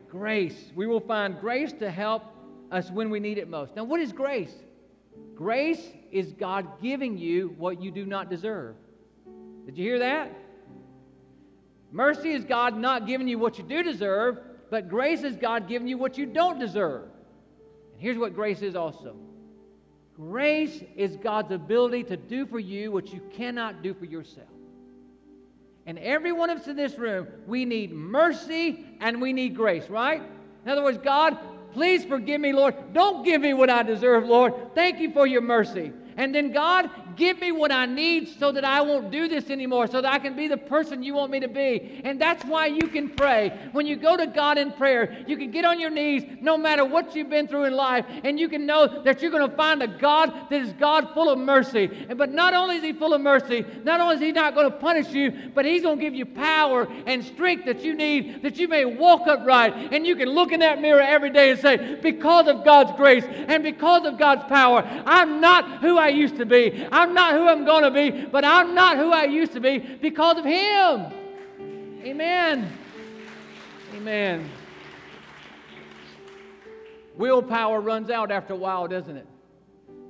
Grace. 0.09 0.73
We 0.75 0.87
will 0.87 1.01
find 1.01 1.39
grace 1.41 1.73
to 1.75 1.91
help 1.91 2.23
us 2.71 2.91
when 2.91 3.11
we 3.11 3.21
need 3.21 3.39
it 3.39 3.49
most." 3.49 3.77
Now 3.77 3.85
what 3.85 4.01
is 4.01 4.13
grace? 4.13 4.57
Grace 5.35 5.93
is 6.11 6.33
God 6.33 6.81
giving 6.81 7.19
you 7.19 7.55
what 7.59 7.83
you 7.83 7.91
do 7.91 8.07
not 8.07 8.31
deserve. 8.31 8.77
Did 9.67 9.77
you 9.77 9.85
hear 9.85 9.99
that? 9.99 10.31
Mercy 11.97 12.33
is 12.33 12.45
God 12.45 12.77
not 12.77 13.07
giving 13.07 13.27
you 13.27 13.39
what 13.39 13.57
you 13.57 13.65
do 13.65 13.83
deserve, 13.83 14.39
but 14.71 14.87
grace 14.87 15.23
is 15.23 15.35
God 15.35 15.67
giving 15.67 15.89
you 15.89 15.97
what 15.97 16.19
you 16.19 16.27
don't 16.27 16.59
deserve. 16.59 17.05
And 17.05 18.03
here's 18.03 18.19
what 18.19 18.35
grace 18.35 18.61
is 18.61 18.77
also 18.77 19.17
grace 20.15 20.83
is 20.95 21.17
God's 21.17 21.53
ability 21.53 22.05
to 22.05 22.19
do 22.19 22.45
for 22.45 22.59
you 22.59 22.93
what 22.93 23.15
you 23.15 23.23
cannot 23.35 23.83
do 23.83 23.95
for 23.95 24.05
yourself. 24.05 24.47
And 25.87 25.99
every 25.99 26.33
one 26.33 26.51
of 26.51 26.59
us 26.59 26.67
in 26.69 26.77
this 26.77 26.99
room, 26.99 27.29
we 27.47 27.65
need 27.65 27.93
mercy 27.93 28.85
and 29.01 29.23
we 29.23 29.33
need 29.33 29.57
grace, 29.57 29.89
right? 29.89 30.23
In 30.65 30.71
other 30.71 30.83
words, 30.83 30.99
God, 30.99 31.39
please 31.73 32.05
forgive 32.05 32.43
me, 32.43 32.53
Lord. 32.53 32.75
Don't 32.93 33.25
give 33.25 33.41
me 33.41 33.55
what 33.55 33.71
I 33.71 33.83
deserve, 33.83 34.27
Lord. 34.27 34.53
Thank 34.75 35.01
you 35.01 35.13
for 35.13 35.27
your 35.27 35.41
mercy. 35.43 35.93
And 36.17 36.35
then, 36.35 36.53
God, 36.53 36.91
give 37.17 37.41
me 37.41 37.53
what 37.53 37.73
I 37.73 37.87
need 37.87 38.29
so 38.39 38.53
that 38.53 38.65
I 38.65 38.81
won't 38.81 39.11
do 39.11 39.29
this 39.29 39.51
anymore, 39.51 39.87
so 39.87 40.01
that 40.01 40.13
I 40.13 40.19
can 40.19 40.37
be 40.37 40.49
the 40.49 40.57
person 40.57 41.03
you 41.03 41.15
want 41.15 41.31
me 41.31 41.41
to 41.41 41.49
be. 41.49 42.01
And 42.05 42.21
that's 42.21 42.45
why 42.45 42.67
you 42.67 42.89
can 42.89 43.11
pray. 43.11 43.69
When 43.73 43.87
you 43.87 43.97
go 43.97 44.17
to 44.17 44.27
God 44.27 44.59
in 44.59 44.73
prayer, 44.73 45.25
you 45.27 45.37
can 45.37 45.51
get 45.51 45.65
on 45.65 45.81
your 45.81 45.91
knees 45.91 46.25
no 46.41 46.57
matter 46.57 46.85
what 46.85 47.15
you've 47.15 47.31
been 47.31 47.49
through 47.49 47.65
in 47.65 47.75
life, 47.75 48.07
and 48.25 48.39
you 48.39 48.49
can 48.49 48.67
know 48.67 49.03
that 49.03 49.21
you're 49.21 49.31
going 49.31 49.49
to 49.49 49.57
find 49.57 49.83
a 49.83 49.89
God 49.89 50.33
that 50.51 50.61
is 50.61 50.73
God 50.75 51.13
full 51.15 51.29
of 51.31 51.39
mercy. 51.39 51.91
And 52.09 52.19
but 52.19 52.33
not 52.33 52.55
only 52.55 52.77
is 52.77 52.83
He 52.83 52.93
full 52.93 53.15
of 53.15 53.21
mercy, 53.21 53.65
not 53.85 54.01
only 54.01 54.17
is 54.17 54.21
He 54.21 54.33
not 54.33 54.55
going 54.55 54.71
to 54.71 54.77
punish 54.77 55.13
you, 55.13 55.51
but 55.55 55.65
He's 55.65 55.83
going 55.83 55.99
to 55.99 56.05
give 56.05 56.15
you 56.15 56.27
power 56.27 56.87
and 57.07 57.25
strength 57.25 57.65
that 57.67 57.83
you 57.83 57.95
need 57.95 58.43
that 58.43 58.59
you 58.59 58.69
may 58.69 58.85
walk 58.85 59.27
upright. 59.27 59.93
And 59.93 60.07
you 60.07 60.17
can 60.17 60.29
look 60.29 60.53
in 60.53 60.61
that 60.61 60.81
mirror 60.81 61.01
every 61.01 61.31
day 61.31 61.51
and 61.51 61.61
say, 61.61 61.99
Because 62.03 62.47
of 62.49 62.65
God's 62.65 62.93
grace 62.97 63.25
and 63.27 63.63
because 63.63 64.07
of 64.07 64.19
God's 64.19 64.45
power, 64.45 64.83
I'm 65.07 65.41
not 65.41 65.81
who 65.81 65.99
I 65.99 66.06
I 66.07 66.11
used 66.11 66.37
to 66.37 66.47
be. 66.47 66.87
I'm 66.93 67.15
not 67.15 67.35
who 67.35 67.49
I'm 67.49 67.65
going 67.65 67.83
to 67.83 67.91
be, 67.91 68.27
but 68.27 68.45
I'm 68.45 68.75
not 68.75 68.97
who 68.97 69.13
I 69.13 69.25
used 69.25 69.53
to 69.53 69.61
be 69.61 69.79
because 69.79 70.39
of 70.39 70.45
Him. 70.45 71.13
Amen. 72.05 72.73
Amen. 73.95 74.49
Willpower 77.17 77.81
runs 77.81 78.11
out 78.11 78.31
after 78.31 78.53
a 78.55 78.57
while, 78.57 78.87
doesn't 78.87 79.17
it? 79.17 79.27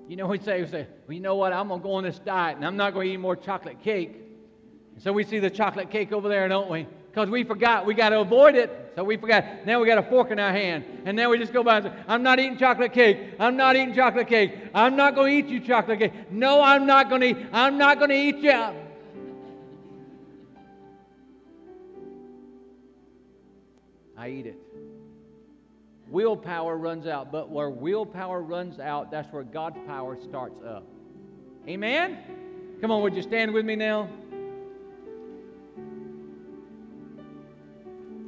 You 0.08 0.16
know, 0.16 0.26
we 0.26 0.38
say, 0.38 0.62
we 0.62 0.68
say, 0.68 0.86
well, 1.06 1.14
you 1.14 1.20
know 1.20 1.36
what? 1.36 1.52
I'm 1.52 1.68
going 1.68 1.80
to 1.80 1.84
go 1.84 1.94
on 1.94 2.04
this 2.04 2.18
diet 2.18 2.56
and 2.56 2.66
I'm 2.66 2.76
not 2.76 2.92
going 2.92 3.08
to 3.08 3.14
eat 3.14 3.16
more 3.16 3.36
chocolate 3.36 3.82
cake. 3.82 4.22
So 4.98 5.12
we 5.12 5.24
see 5.24 5.38
the 5.38 5.50
chocolate 5.50 5.90
cake 5.90 6.12
over 6.12 6.28
there, 6.28 6.46
don't 6.48 6.70
we? 6.70 6.86
because 7.16 7.30
we 7.30 7.42
forgot 7.44 7.86
we 7.86 7.94
got 7.94 8.10
to 8.10 8.20
avoid 8.20 8.56
it. 8.56 8.85
So 8.96 9.04
we 9.04 9.18
forgot. 9.18 9.66
Now 9.66 9.78
we 9.78 9.86
got 9.86 9.98
a 9.98 10.02
fork 10.02 10.30
in 10.30 10.38
our 10.38 10.50
hand. 10.50 10.84
And 11.04 11.18
then 11.18 11.28
we 11.28 11.38
just 11.38 11.52
go 11.52 11.62
by 11.62 11.76
and 11.76 11.86
say, 11.86 11.92
I'm 12.08 12.22
not 12.22 12.40
eating 12.40 12.56
chocolate 12.56 12.94
cake. 12.94 13.34
I'm 13.38 13.54
not 13.54 13.76
eating 13.76 13.94
chocolate 13.94 14.26
cake. 14.26 14.54
I'm 14.74 14.96
not 14.96 15.14
going 15.14 15.42
to 15.42 15.48
eat 15.48 15.52
you 15.52 15.60
chocolate 15.60 15.98
cake. 15.98 16.12
No, 16.30 16.62
I'm 16.62 16.86
not 16.86 17.10
going 17.10 17.20
to 17.20 17.26
eat. 17.28 17.36
I'm 17.52 17.76
not 17.76 17.98
going 17.98 18.08
to 18.08 18.16
eat 18.16 18.38
you. 18.38 18.74
I 24.16 24.30
eat 24.30 24.46
it. 24.46 24.58
Willpower 26.08 26.78
runs 26.78 27.06
out, 27.06 27.30
but 27.30 27.50
where 27.50 27.68
willpower 27.68 28.40
runs 28.40 28.80
out, 28.80 29.10
that's 29.10 29.30
where 29.30 29.42
God's 29.42 29.76
power 29.86 30.16
starts 30.22 30.58
up. 30.62 30.86
Amen? 31.68 32.16
Come 32.80 32.90
on, 32.90 33.02
would 33.02 33.14
you 33.14 33.22
stand 33.22 33.52
with 33.52 33.66
me 33.66 33.76
now? 33.76 34.08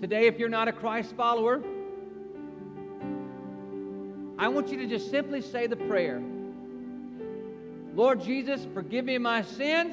Today, 0.01 0.29
if 0.29 0.39
you're 0.39 0.49
not 0.49 0.69
a 0.69 0.73
Christ 0.73 1.13
follower, 1.17 1.61
I 4.39 4.47
want 4.47 4.69
you 4.69 4.79
to 4.79 4.87
just 4.87 5.11
simply 5.11 5.43
say 5.43 5.67
the 5.67 5.77
prayer 5.77 6.23
Lord 7.95 8.23
Jesus, 8.23 8.65
forgive 8.75 9.05
me 9.05 9.19
my 9.19 9.43
sins. 9.43 9.93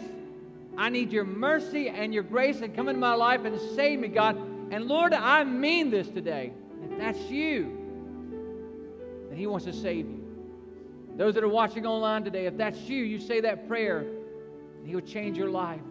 I 0.78 0.90
need 0.90 1.12
your 1.12 1.24
mercy 1.24 1.90
and 1.90 2.14
your 2.14 2.22
grace 2.22 2.62
and 2.62 2.76
come 2.76 2.88
into 2.88 3.02
my 3.02 3.16
life 3.16 3.46
and 3.46 3.60
save 3.76 4.00
me, 4.00 4.10
God. 4.10 4.38
And 4.72 4.86
Lord, 4.86 5.12
I 5.12 5.44
mean 5.44 5.90
this 5.90 6.08
today. 6.10 6.54
If 6.84 7.00
that's 7.00 7.20
you, 7.32 7.76
then 9.30 9.40
He 9.40 9.48
wants 9.48 9.66
to 9.66 9.74
save 9.74 10.06
you. 10.06 10.24
Those 11.18 11.34
that 11.34 11.44
are 11.44 11.50
watching 11.50 11.88
online 11.88 12.24
today, 12.24 12.46
if 12.46 12.58
that's 12.58 12.78
you, 12.82 13.04
you 13.04 13.20
say 13.20 13.42
that 13.42 13.68
prayer, 13.68 14.00
and 14.00 14.88
He 14.88 14.94
will 14.94 15.02
change 15.02 15.36
your 15.36 15.50
life. 15.50 15.82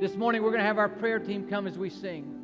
This 0.00 0.14
morning, 0.14 0.42
we're 0.42 0.52
going 0.52 0.62
to 0.62 0.66
have 0.66 0.78
our 0.78 0.88
prayer 0.88 1.18
team 1.18 1.46
come 1.50 1.66
as 1.66 1.76
we 1.76 1.90
sing. 1.90 2.39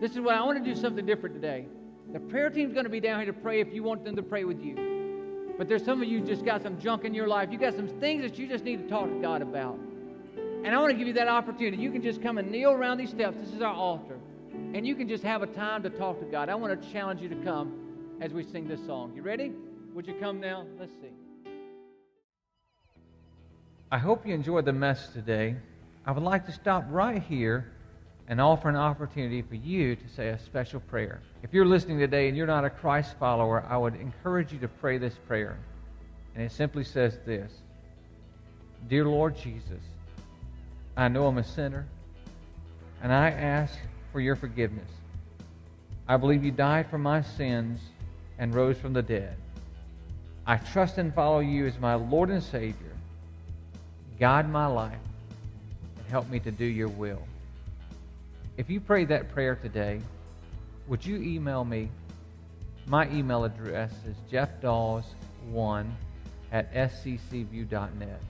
This 0.00 0.12
is 0.12 0.20
what 0.20 0.34
I 0.34 0.42
want 0.42 0.62
to 0.62 0.74
do 0.74 0.78
something 0.78 1.06
different 1.06 1.34
today. 1.34 1.66
The 2.12 2.20
prayer 2.20 2.50
team's 2.50 2.72
going 2.72 2.84
to 2.84 2.90
be 2.90 3.00
down 3.00 3.20
here 3.20 3.32
to 3.32 3.38
pray 3.38 3.60
if 3.60 3.72
you 3.72 3.82
want 3.82 4.04
them 4.04 4.16
to 4.16 4.22
pray 4.22 4.44
with 4.44 4.60
you. 4.60 5.54
But 5.56 5.68
there's 5.68 5.84
some 5.84 6.02
of 6.02 6.08
you 6.08 6.20
just 6.20 6.44
got 6.44 6.62
some 6.62 6.80
junk 6.80 7.04
in 7.04 7.14
your 7.14 7.28
life. 7.28 7.50
You 7.52 7.58
got 7.58 7.74
some 7.74 7.88
things 8.00 8.22
that 8.22 8.38
you 8.38 8.48
just 8.48 8.64
need 8.64 8.82
to 8.82 8.88
talk 8.88 9.08
to 9.08 9.20
God 9.20 9.40
about. 9.40 9.78
And 10.36 10.68
I 10.68 10.78
want 10.78 10.92
to 10.92 10.98
give 10.98 11.06
you 11.06 11.12
that 11.14 11.28
opportunity. 11.28 11.76
You 11.76 11.90
can 11.90 12.02
just 12.02 12.22
come 12.22 12.38
and 12.38 12.50
kneel 12.50 12.70
around 12.70 12.98
these 12.98 13.10
steps. 13.10 13.36
This 13.38 13.52
is 13.54 13.62
our 13.62 13.72
altar. 13.72 14.18
And 14.52 14.86
you 14.86 14.94
can 14.94 15.08
just 15.08 15.22
have 15.22 15.42
a 15.42 15.46
time 15.46 15.82
to 15.84 15.90
talk 15.90 16.18
to 16.20 16.26
God. 16.26 16.48
I 16.48 16.54
want 16.54 16.80
to 16.80 16.92
challenge 16.92 17.20
you 17.20 17.28
to 17.28 17.36
come 17.36 18.18
as 18.20 18.32
we 18.32 18.42
sing 18.42 18.66
this 18.66 18.84
song. 18.84 19.12
You 19.14 19.22
ready? 19.22 19.52
Would 19.94 20.06
you 20.06 20.14
come 20.14 20.40
now? 20.40 20.66
Let's 20.78 20.92
sing. 21.00 21.14
I 23.92 23.98
hope 23.98 24.26
you 24.26 24.34
enjoyed 24.34 24.64
the 24.64 24.72
message 24.72 25.12
today. 25.12 25.56
I 26.04 26.12
would 26.12 26.22
like 26.22 26.46
to 26.46 26.52
stop 26.52 26.84
right 26.88 27.22
here 27.22 27.72
and 28.28 28.40
offer 28.40 28.68
an 28.68 28.76
opportunity 28.76 29.42
for 29.42 29.54
you 29.54 29.96
to 29.96 30.08
say 30.16 30.28
a 30.28 30.38
special 30.38 30.80
prayer. 30.80 31.20
If 31.42 31.52
you're 31.52 31.66
listening 31.66 31.98
today 31.98 32.28
and 32.28 32.36
you're 32.36 32.46
not 32.46 32.64
a 32.64 32.70
Christ 32.70 33.16
follower, 33.18 33.64
I 33.68 33.76
would 33.76 33.96
encourage 33.96 34.52
you 34.52 34.58
to 34.60 34.68
pray 34.68 34.98
this 34.98 35.14
prayer. 35.26 35.58
And 36.34 36.42
it 36.42 36.52
simply 36.52 36.84
says 36.84 37.18
this 37.26 37.52
Dear 38.88 39.04
Lord 39.04 39.36
Jesus, 39.36 39.82
I 40.96 41.08
know 41.08 41.26
I'm 41.26 41.38
a 41.38 41.44
sinner, 41.44 41.86
and 43.02 43.12
I 43.12 43.30
ask 43.30 43.74
for 44.12 44.20
your 44.20 44.36
forgiveness. 44.36 44.88
I 46.08 46.16
believe 46.16 46.44
you 46.44 46.50
died 46.50 46.88
for 46.90 46.98
my 46.98 47.22
sins 47.22 47.80
and 48.38 48.54
rose 48.54 48.76
from 48.78 48.92
the 48.92 49.02
dead. 49.02 49.36
I 50.46 50.56
trust 50.56 50.98
and 50.98 51.14
follow 51.14 51.40
you 51.40 51.66
as 51.66 51.78
my 51.78 51.94
Lord 51.94 52.30
and 52.30 52.42
Savior. 52.42 52.92
Guide 54.18 54.48
my 54.48 54.66
life 54.66 54.98
and 55.96 56.06
help 56.08 56.28
me 56.28 56.38
to 56.40 56.50
do 56.50 56.64
your 56.64 56.88
will. 56.88 57.22
If 58.56 58.70
you 58.70 58.80
prayed 58.80 59.08
that 59.08 59.32
prayer 59.32 59.56
today, 59.56 60.00
would 60.86 61.04
you 61.04 61.16
email 61.16 61.64
me? 61.64 61.90
My 62.86 63.10
email 63.10 63.44
address 63.44 63.92
is 64.06 64.16
jeffdaws1 64.30 65.90
at 66.52 66.72
sccview.net. 66.72 68.20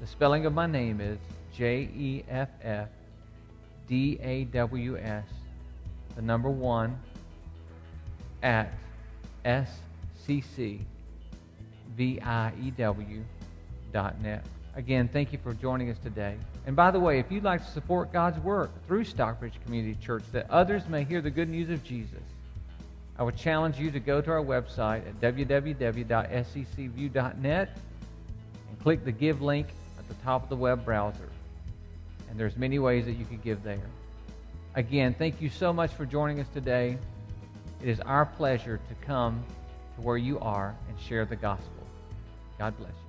The 0.00 0.06
spelling 0.06 0.44
of 0.44 0.52
my 0.52 0.66
name 0.66 1.00
is 1.00 1.18
J 1.54 1.88
E 1.96 2.22
F 2.28 2.50
F 2.62 2.88
D 3.88 4.18
A 4.22 4.44
W 4.44 4.98
S, 4.98 5.24
the 6.16 6.22
number 6.22 6.50
one, 6.50 6.98
at 8.42 8.74
sccview.net. 9.44 10.84
Again, 14.80 15.08
thank 15.12 15.30
you 15.30 15.38
for 15.38 15.52
joining 15.52 15.90
us 15.90 15.98
today. 15.98 16.34
And 16.64 16.74
by 16.74 16.90
the 16.90 16.98
way, 16.98 17.18
if 17.18 17.30
you'd 17.30 17.44
like 17.44 17.62
to 17.62 17.70
support 17.70 18.14
God's 18.14 18.38
work 18.38 18.70
through 18.86 19.04
Stockbridge 19.04 19.60
Community 19.62 19.94
Church 20.02 20.22
that 20.32 20.48
others 20.48 20.88
may 20.88 21.04
hear 21.04 21.20
the 21.20 21.28
good 21.28 21.50
news 21.50 21.68
of 21.68 21.84
Jesus, 21.84 22.22
I 23.18 23.22
would 23.22 23.36
challenge 23.36 23.78
you 23.78 23.90
to 23.90 24.00
go 24.00 24.22
to 24.22 24.30
our 24.30 24.42
website 24.42 25.06
at 25.06 25.20
www.sccview.net 25.20 27.78
and 28.70 28.80
click 28.80 29.04
the 29.04 29.12
Give 29.12 29.42
link 29.42 29.66
at 29.98 30.08
the 30.08 30.14
top 30.24 30.44
of 30.44 30.48
the 30.48 30.56
web 30.56 30.82
browser. 30.82 31.28
And 32.30 32.40
there's 32.40 32.56
many 32.56 32.78
ways 32.78 33.04
that 33.04 33.18
you 33.18 33.26
can 33.26 33.40
give 33.44 33.62
there. 33.62 33.82
Again, 34.76 35.12
thank 35.12 35.42
you 35.42 35.50
so 35.50 35.74
much 35.74 35.92
for 35.92 36.06
joining 36.06 36.40
us 36.40 36.48
today. 36.54 36.96
It 37.82 37.88
is 37.90 38.00
our 38.00 38.24
pleasure 38.24 38.80
to 38.88 38.94
come 39.06 39.44
to 39.96 40.00
where 40.00 40.16
you 40.16 40.40
are 40.40 40.74
and 40.88 40.98
share 40.98 41.26
the 41.26 41.36
gospel. 41.36 41.86
God 42.58 42.74
bless 42.78 42.92
you. 42.92 42.99